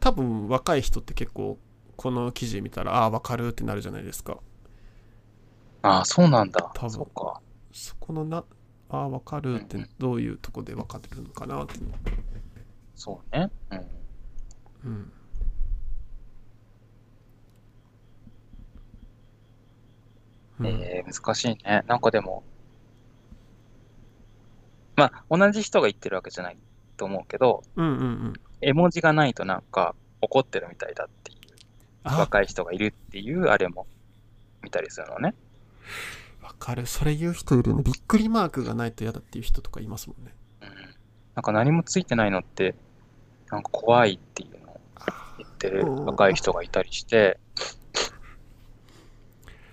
[0.00, 1.58] 多分若い人って結構
[1.96, 4.38] この記事見たらああ分かるってなるじゃないですか
[5.82, 6.72] ああ、そうなんだ。
[6.74, 7.40] 多分か。
[7.72, 8.44] そこのな
[8.88, 11.74] ああ分かるってどういうとこで分かってるのかなって
[12.94, 13.50] そうね。
[13.70, 13.78] うん。
[14.86, 15.12] うん
[20.60, 21.82] うんえー、難しいね。
[21.86, 22.44] なんかでも、
[24.96, 26.56] まあ、同じ人が言ってるわけじゃない
[26.96, 28.32] と思うけど、うんうんうん。
[28.60, 31.38] 絵文字がないとなんか怒ってるみたいだっていう、
[32.04, 32.18] あ。
[32.18, 33.86] 若い人がいるっていうあれも
[34.62, 35.34] 見たりするのね。
[36.40, 36.86] 分かる。
[36.86, 37.82] それ言う人いるね。
[37.82, 40.34] びっくりマークがないと嫌だっていう人とかいますもんね。
[40.62, 40.68] うん。
[41.34, 42.74] なんか何もついてないのって、
[43.50, 44.80] なんか怖いっていうのを
[45.38, 47.38] 言ってる若い人がいたりして、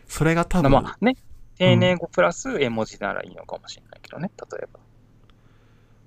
[0.08, 1.16] それが多分まあね、
[1.58, 4.80] 丁寧語プラス絵文字ならいいのかもしれないけどね、例えば。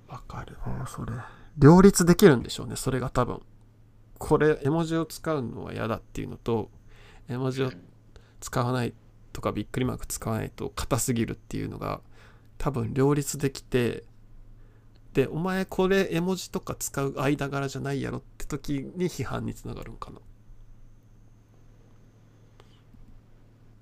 [0.09, 0.57] わかる。
[0.67, 1.13] わそれ。
[1.57, 3.41] 両立できるんでしょうねそれが多分。
[4.19, 6.71] これ絵文字を使うのは嫌だっていうのと
[7.29, 7.71] 絵文字を
[8.41, 8.95] 使わない
[9.33, 12.01] とかびっくりマーク使わないと硬すぎるっていうのが
[12.57, 14.05] 多分両立できて
[15.13, 20.21] でお前これ絵文字とか使う間柄じゃないやろって時に批判につながるんかな、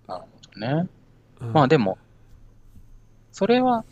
[0.08, 0.88] なるほどね。
[1.40, 1.52] うん。
[1.52, 1.98] まあでも、
[3.32, 3.84] それは、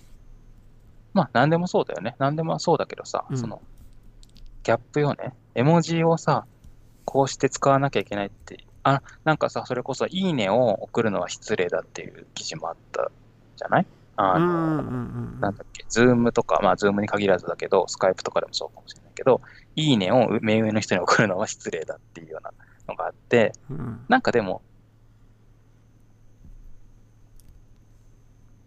[1.12, 2.16] まあ何でもそうだよね。
[2.18, 3.36] 何でもそうだけどさ、うん。
[3.38, 3.60] その、
[4.62, 5.34] ギャップよね。
[5.54, 6.46] 絵文字をさ、
[7.04, 13.10] こうして使わなきゃいけないって、あ、なんかさ、それこそいいねを送るのは失礼だっていう記事もあった
[13.56, 13.86] じゃない？
[14.16, 14.78] あの、うんうん
[15.34, 19.40] うんなんだっけ、ズームとか、まあ、ズームに限らずだけど、スカイプとかでもそうかもしれないけど、
[19.76, 22.52] いいねを目上の人に送るのは失礼だっていうような
[22.88, 24.04] のがあって、うん。
[24.08, 24.62] なんかでも、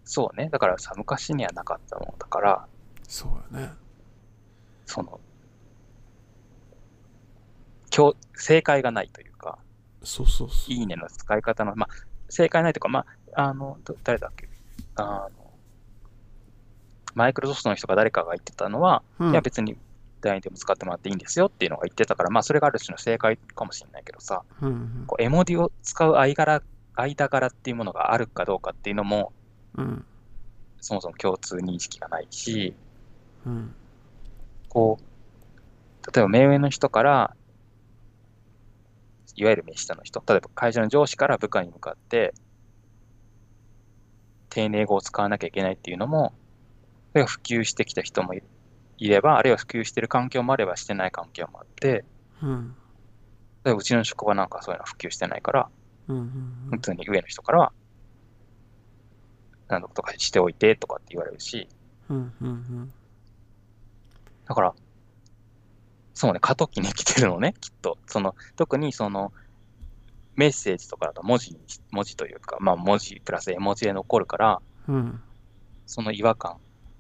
[0.05, 2.67] そうね、だからさ、昔にはなかったものだから、
[3.07, 3.73] そうやね。
[4.85, 5.19] その、
[7.95, 9.57] 今日、正解がないというか、
[10.03, 10.73] そうそうそう。
[10.73, 11.95] いいねの使い方の、まあ、
[12.30, 14.49] 正解ないというか、まあ、あの、ど誰だっけ、
[14.95, 15.43] あの、
[17.15, 19.31] マイクロソフトの人が誰かが言ってたのは、うん。
[19.31, 19.77] いや別に
[20.21, 25.03] 誰にでも使ってもらっていいんですよっていうのが言ってたから、まあそれがある種の正解かもしれないけどさ、うんうん。
[25.05, 26.63] こうエモディを使う間柄
[26.95, 29.34] 間柄っていうものがあるかどうかっていうのも、
[29.77, 30.05] うん。
[30.79, 32.75] そもそも共通認識がないし、
[33.45, 33.75] うん。
[34.69, 37.35] こう、例えば目上の人から、
[39.35, 42.33] いわゆる目下の人、例えば会社の上司から部下に向かって、
[44.49, 46.33] 丁寧語を使わなきゃいけないっていうのも、
[47.11, 48.41] それが普及してきた人もい
[48.99, 52.05] いれば、あるいは普及してる環境もあればしてない環境もあって、
[52.41, 52.75] うん。
[53.63, 55.69] 例えばうちの職場なんかそういうの普及してないから、
[56.07, 56.27] うんうん。
[56.71, 57.73] 普通に上の人からは、
[59.68, 61.68] 何度とかしておいてとかって言われるし、
[62.10, 62.94] うんうんうん
[64.45, 64.73] だから、
[66.14, 67.98] そうね、過渡期に来てるのね、 きっと。
[68.07, 69.31] その、特にその、
[70.35, 71.60] メッセージとかだと文字に、
[71.91, 75.22] 文字というか、まあ文字プラス絵文字で残るから、うん
[75.85, 76.57] その違和感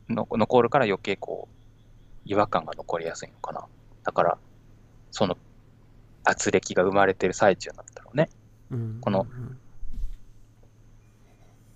[0.09, 1.55] の残るから余計こう、
[2.25, 3.65] 違和感が残りやすいのかな。
[4.03, 4.37] だから、
[5.11, 5.37] その、
[6.25, 8.29] 圧力が生まれてる最中なんだろうね。
[8.71, 9.59] うんこのうん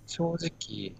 [0.07, 0.95] 正直、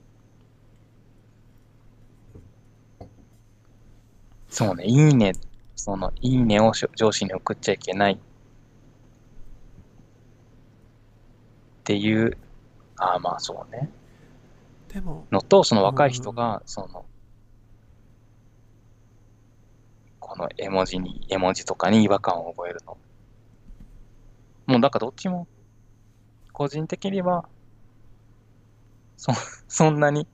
[4.49, 5.33] そうね、いいね、
[5.75, 8.13] その、いいねを上司に送っちゃいけない。
[8.13, 8.17] っ
[11.83, 12.37] ていう、
[12.97, 13.89] ああ、まあそうね。
[14.93, 15.25] でも。
[15.31, 17.05] のと、その若い人が、その、
[20.19, 22.97] この絵文字に、絵文字とかに違和感を覚えるの。
[24.65, 25.47] もう、だからどっちも、
[26.51, 27.47] 個人的には、
[29.17, 29.33] そ、
[29.67, 30.27] そんなに、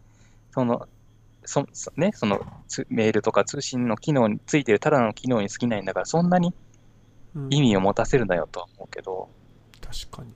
[0.51, 0.87] その、
[1.45, 6.53] そ、そね、そのつメールとか通信の機能についてるただの機能に過ぎないんだから、そんなに
[7.35, 7.47] うん。
[7.53, 9.29] 意味を持たせるなよとは思うけど、
[9.81, 10.31] 確かに。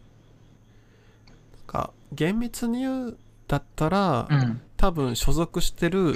[1.56, 3.18] なんか厳密に言う
[3.48, 4.62] だったら、うん。
[4.78, 6.16] 多分所属してる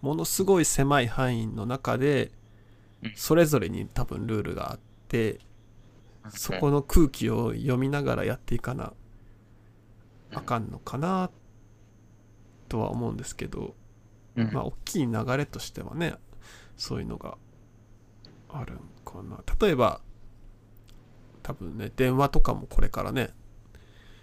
[0.00, 2.32] ものすごい狭い範囲の中で
[3.02, 3.12] うん。
[3.14, 4.78] それぞれに多分ルールがあっ
[5.08, 5.38] て
[6.30, 8.92] そこの空気を読みながらやっていかな
[10.32, 11.30] あかんのかな
[12.66, 13.74] とは思うんですけど
[14.36, 16.14] うん、まあ大きい流れとしてはね
[16.76, 17.38] そういうのが
[18.50, 19.42] あるんかな。
[19.58, 20.02] 例えば
[21.42, 23.30] 多分ね電話とかもこれからね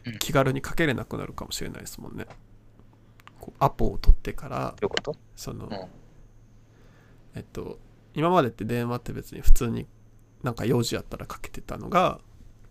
[0.05, 0.19] うん。
[0.19, 2.27] 気軽にかけれなくなるかもしれないですもんね。
[3.39, 5.15] こうアポを取ってからどういうこと？
[5.35, 5.71] その、うん。
[7.35, 7.79] えっと
[8.13, 9.87] 今までって電話って別に普通に
[10.43, 12.19] なんか用事やったらかけてたのが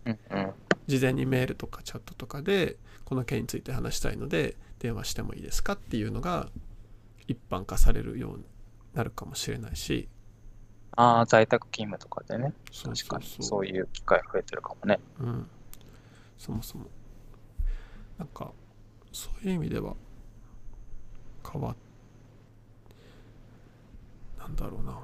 [0.05, 0.53] うんうん。
[0.87, 6.49] 事前にメールとかチャットとかでこの件について話したいので電話してもいいですかっていうのが
[7.27, 8.43] 一般化されるように
[8.93, 10.09] なるかもしれないし。
[10.91, 12.53] ああ、在宅勤務とかでね。
[12.69, 13.25] そう確かに。
[13.25, 14.99] そういう機会増えてるかもね。
[15.19, 15.47] うん、
[16.37, 16.87] そもそも。
[18.17, 18.51] なんか
[19.13, 19.95] そういう意味では
[21.49, 21.75] 変わっ
[24.37, 24.99] なんだろうな。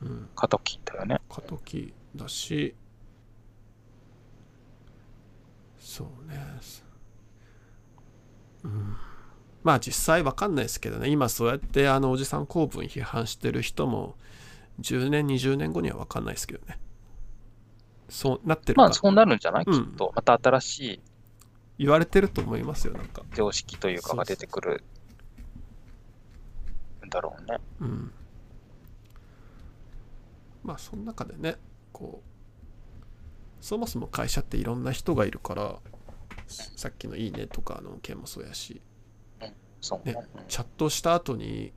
[0.00, 0.28] うん。
[0.34, 1.20] 過渡期だよね。
[1.28, 2.74] 過渡期だし。
[5.78, 6.38] そうね
[8.64, 8.96] うん。
[9.62, 11.08] まあ実際わかんないですけどね。
[11.08, 14.16] 今そうやってあのおじさん公文批判してる人も
[14.80, 16.78] 10年20年後にはわかんないですけどね。
[18.08, 18.82] そうなってるか。
[18.82, 19.64] まあそうなるんじゃない？
[19.64, 19.82] きうん。
[19.92, 20.12] っと。
[20.14, 21.00] また新しい
[21.78, 23.22] 言われてると思いますよなんか。
[23.34, 24.84] 常識というかが出てくる
[27.06, 27.58] んだろうね。
[27.80, 28.12] うん。
[30.62, 31.56] まあその中でね
[31.92, 35.76] こうそもそも会社っていろんな人がいるから
[36.46, 38.82] さっきの「いいね」とかの件もそうやし。
[39.40, 39.54] ね。
[40.04, 40.16] ね
[40.48, 41.72] チャットした後に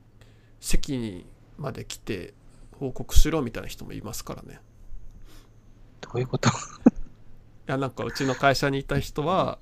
[0.60, 1.26] 席に
[1.56, 2.34] まで来て
[2.78, 4.60] 報告しろみたいな人もいますからね。
[6.00, 6.48] どういうこと？
[6.50, 6.52] い
[7.66, 9.58] やなんかうちの会社にいた人は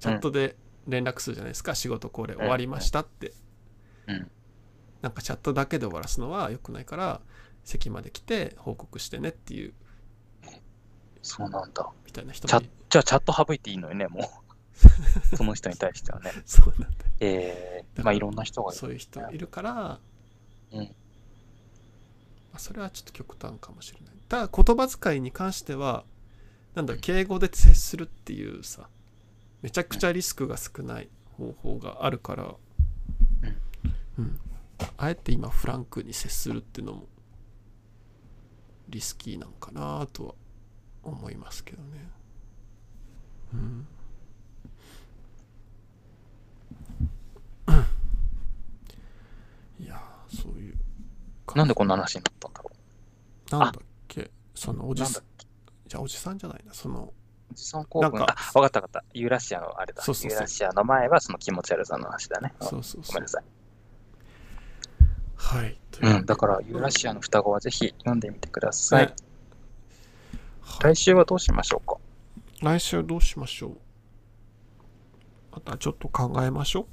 [0.00, 0.56] チャットで
[0.86, 3.32] 連絡するじゃないですか、仕事これ終わりましたって、
[4.06, 4.30] うん。
[5.02, 7.20] なんかチャットだけで終わらすのは良くないから
[7.64, 9.74] 席まで来て報告してねっていう。
[11.22, 11.90] そうなんだ。
[12.04, 14.24] みたいな人もいじゃあチャット省いていいのよね、もう。
[15.36, 16.32] その人に対してはね。
[16.46, 17.12] そうなんだよ。
[17.20, 18.78] えー、まあいろんな人がいる。
[18.78, 20.00] そういう人いるから、
[20.72, 20.80] うん。
[20.80, 20.86] ま
[22.54, 24.14] あ、それはちょっと極端かもしれない。
[24.28, 26.04] ただ言葉遣いに関しては
[26.74, 28.88] なんだ敬語で接するっていうさ
[29.62, 32.54] めちゃくちゃリスクが少ない方法があるから
[34.18, 34.40] うん。
[34.96, 37.08] あえて今フランクに接するっていうのも
[38.88, 40.34] リスキーなんかなとは
[41.02, 42.08] 思いますけどね
[43.52, 43.86] うん。
[49.80, 50.76] いやーそういう。
[51.54, 52.70] なんでこんな話になったんだろ
[53.50, 54.30] なんだっけ？
[54.54, 54.94] そのおう。
[54.94, 55.22] じさん。
[55.86, 56.74] じゃあおじさんじゃないな。
[56.74, 57.12] その。
[57.50, 58.36] おじさん興奮なんか。
[58.54, 59.04] あ、わかったわかった。
[59.14, 60.02] ユーラシアのあれだ。
[60.06, 62.52] ユーラシアの前はその気持ち悪さの話だね。
[62.60, 63.02] うんそうそう。
[63.06, 63.44] ごめんなさい。
[65.36, 65.78] はい。
[65.90, 69.06] といううん、だからユーラシアの双子はぜひ読んでみてください。
[69.06, 69.14] ね。
[70.82, 71.96] 来週はどうしましょうか？
[72.62, 73.76] 来週どうしましょう？
[75.52, 76.86] またちょっと考えましょ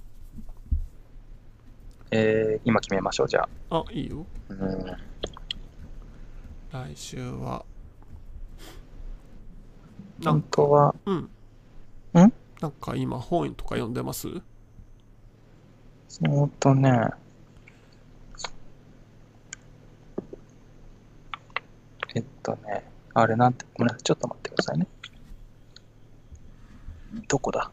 [2.11, 3.79] えー、今決めましょう、じゃあ。
[3.79, 4.25] うあいいよ。
[4.49, 4.85] うん。
[6.71, 7.65] 来週は。
[10.19, 11.15] なん本当は、うん。
[11.17, 11.29] ん？
[12.61, 14.27] なんか今本とか読んでます？
[16.07, 17.09] そうとね、
[22.15, 24.87] えっとね、あれなんて、ごめんなさい、ちょっと待ってくださいね。
[27.27, 27.71] どこだ？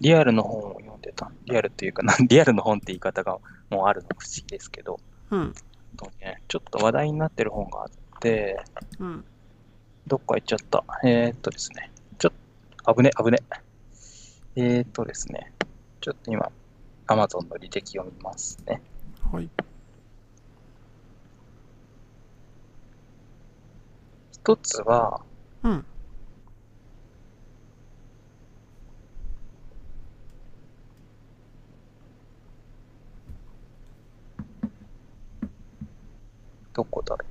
[0.00, 1.30] リアルの本を読んでた。
[1.46, 3.38] リアルっていうか、な んリアルの本って言い方が
[3.70, 4.98] もうあるの不思議ですけど、
[5.30, 5.54] うん
[5.96, 8.62] とね、ちょっと話題になってる本があって、
[8.98, 9.24] うん
[10.08, 10.84] どっか行っちゃった。
[11.04, 11.92] えー、っとですね。
[12.18, 13.38] ちょっと、危ね、危ね。
[14.56, 15.52] えー、っとですね。
[16.00, 16.50] ちょっと今、
[17.06, 18.82] Amazon の履歴を見ますね。
[19.30, 19.48] はい
[24.32, 25.22] 一つは、
[25.62, 25.86] うん
[36.72, 37.26] どこだろ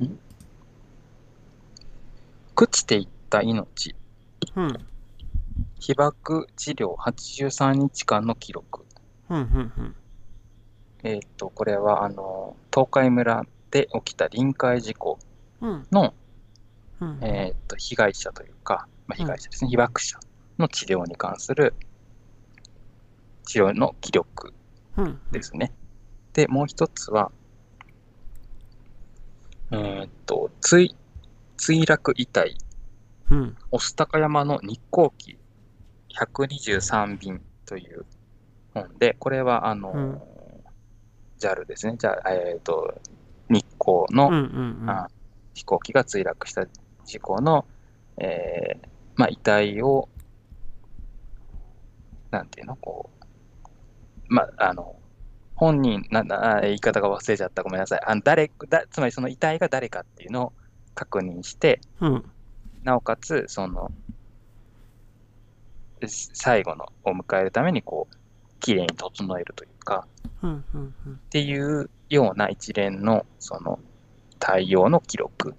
[0.00, 0.04] う。
[0.04, 0.18] ん？
[2.54, 3.94] 朽ちていった命。
[4.56, 4.72] うん。
[5.80, 8.84] 被爆治療83日間の記録。
[9.28, 9.96] うんうんうん。
[11.04, 15.18] えーっと、これは、あの、東海村で起きた臨界事故
[15.60, 15.86] うん。
[15.92, 16.14] の、
[17.00, 17.18] うん。
[17.22, 20.18] えーっと、被害者というか、まあ、被害者ですね、被爆者
[20.58, 21.74] の治療に関する
[23.48, 24.52] 治療の記録
[24.98, 25.18] うん。
[25.32, 25.72] ですね。
[26.34, 27.32] で、もう一つは、
[29.70, 30.94] えーっと、墜
[31.56, 32.56] 墜落遺体、
[33.30, 33.56] うん。
[33.70, 35.38] 御巣鷹山の日航機。
[36.20, 38.04] 123便という
[38.74, 40.22] 本で、これは、あの、うん。
[41.40, 41.94] JAL ですね。
[41.98, 43.00] じゃあ、えーっと、
[43.48, 44.90] 日光の、うんうんうん。
[44.90, 45.08] あ
[45.54, 46.66] 飛行機が墜落した
[47.04, 47.64] 事故の、
[48.18, 50.08] えーまあ、遺体を、
[52.30, 53.17] なんていうの、こう、
[54.28, 54.96] まあ、あの、
[55.54, 58.00] 本人、なんだ、あ言い方が忘れちゃった、ごめんなさい。
[58.06, 60.52] あの誰だつまりその遺体が誰かっていうのを
[60.94, 62.24] 確認して、うん。
[62.84, 63.90] なおかつ、その、
[66.06, 68.16] す最後のを迎えるために、こう、
[68.60, 70.06] 綺麗に整えるというか、
[70.42, 71.12] うんうんうん。
[71.14, 73.80] っていうような一連の、その、
[74.38, 75.54] 対応の記録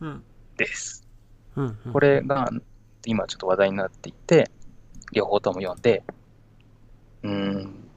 [0.00, 0.24] うん。
[0.56, 1.06] です。
[1.56, 1.92] うんうん。
[1.92, 2.50] これが
[3.06, 4.50] 今ちょっと話題になっていて、
[5.12, 6.02] 両方とも読んで、
[7.22, 7.88] うーん、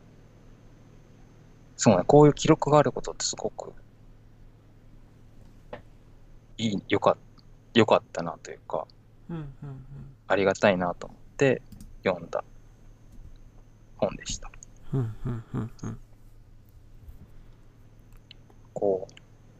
[1.77, 3.73] そうね、こういう記録があることってすごく
[6.57, 7.17] いい、よかっ
[7.73, 8.87] よかったなというか、
[9.29, 9.85] うんうん
[10.27, 11.61] ありがたいなと思って
[12.03, 12.43] 読んだ
[13.97, 14.49] 本でした。
[14.93, 15.99] うんうんうんうん。
[18.73, 19.13] こう、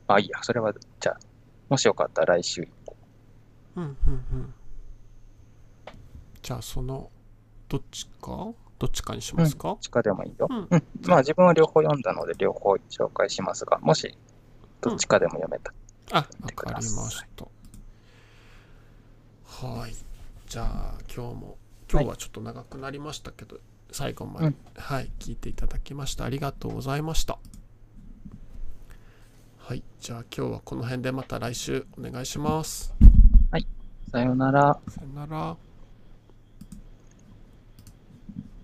[0.08, 1.19] あ、いいや、それは、じゃあ、
[1.69, 2.68] もしよかったら来週。
[3.76, 4.53] うんうんうん。
[6.42, 7.11] じゃあその
[7.69, 8.53] どっちか？
[8.78, 9.78] どっちかにしますか？
[9.80, 10.48] 地下でもいいよ。
[10.50, 10.84] うんうん。
[11.06, 14.18] まあ自分は両方読んだので、両方紹介しますが、もし、
[14.82, 15.74] どっちかでも読めた。
[16.12, 17.45] あ、わてくかりました。
[19.45, 19.95] はい。
[20.48, 21.58] じゃあ、今日も、
[21.90, 23.58] 今日はちょっと長くなりましたけど、
[23.92, 27.38] 最後まで、うんはい、聞いていただきましてありがとうございました。
[29.60, 29.84] はい。
[30.02, 32.94] じゃあ、今日はこの辺でまた来週お願いします。
[34.12, 34.80] さようなら。
[34.90, 35.58] さよなら。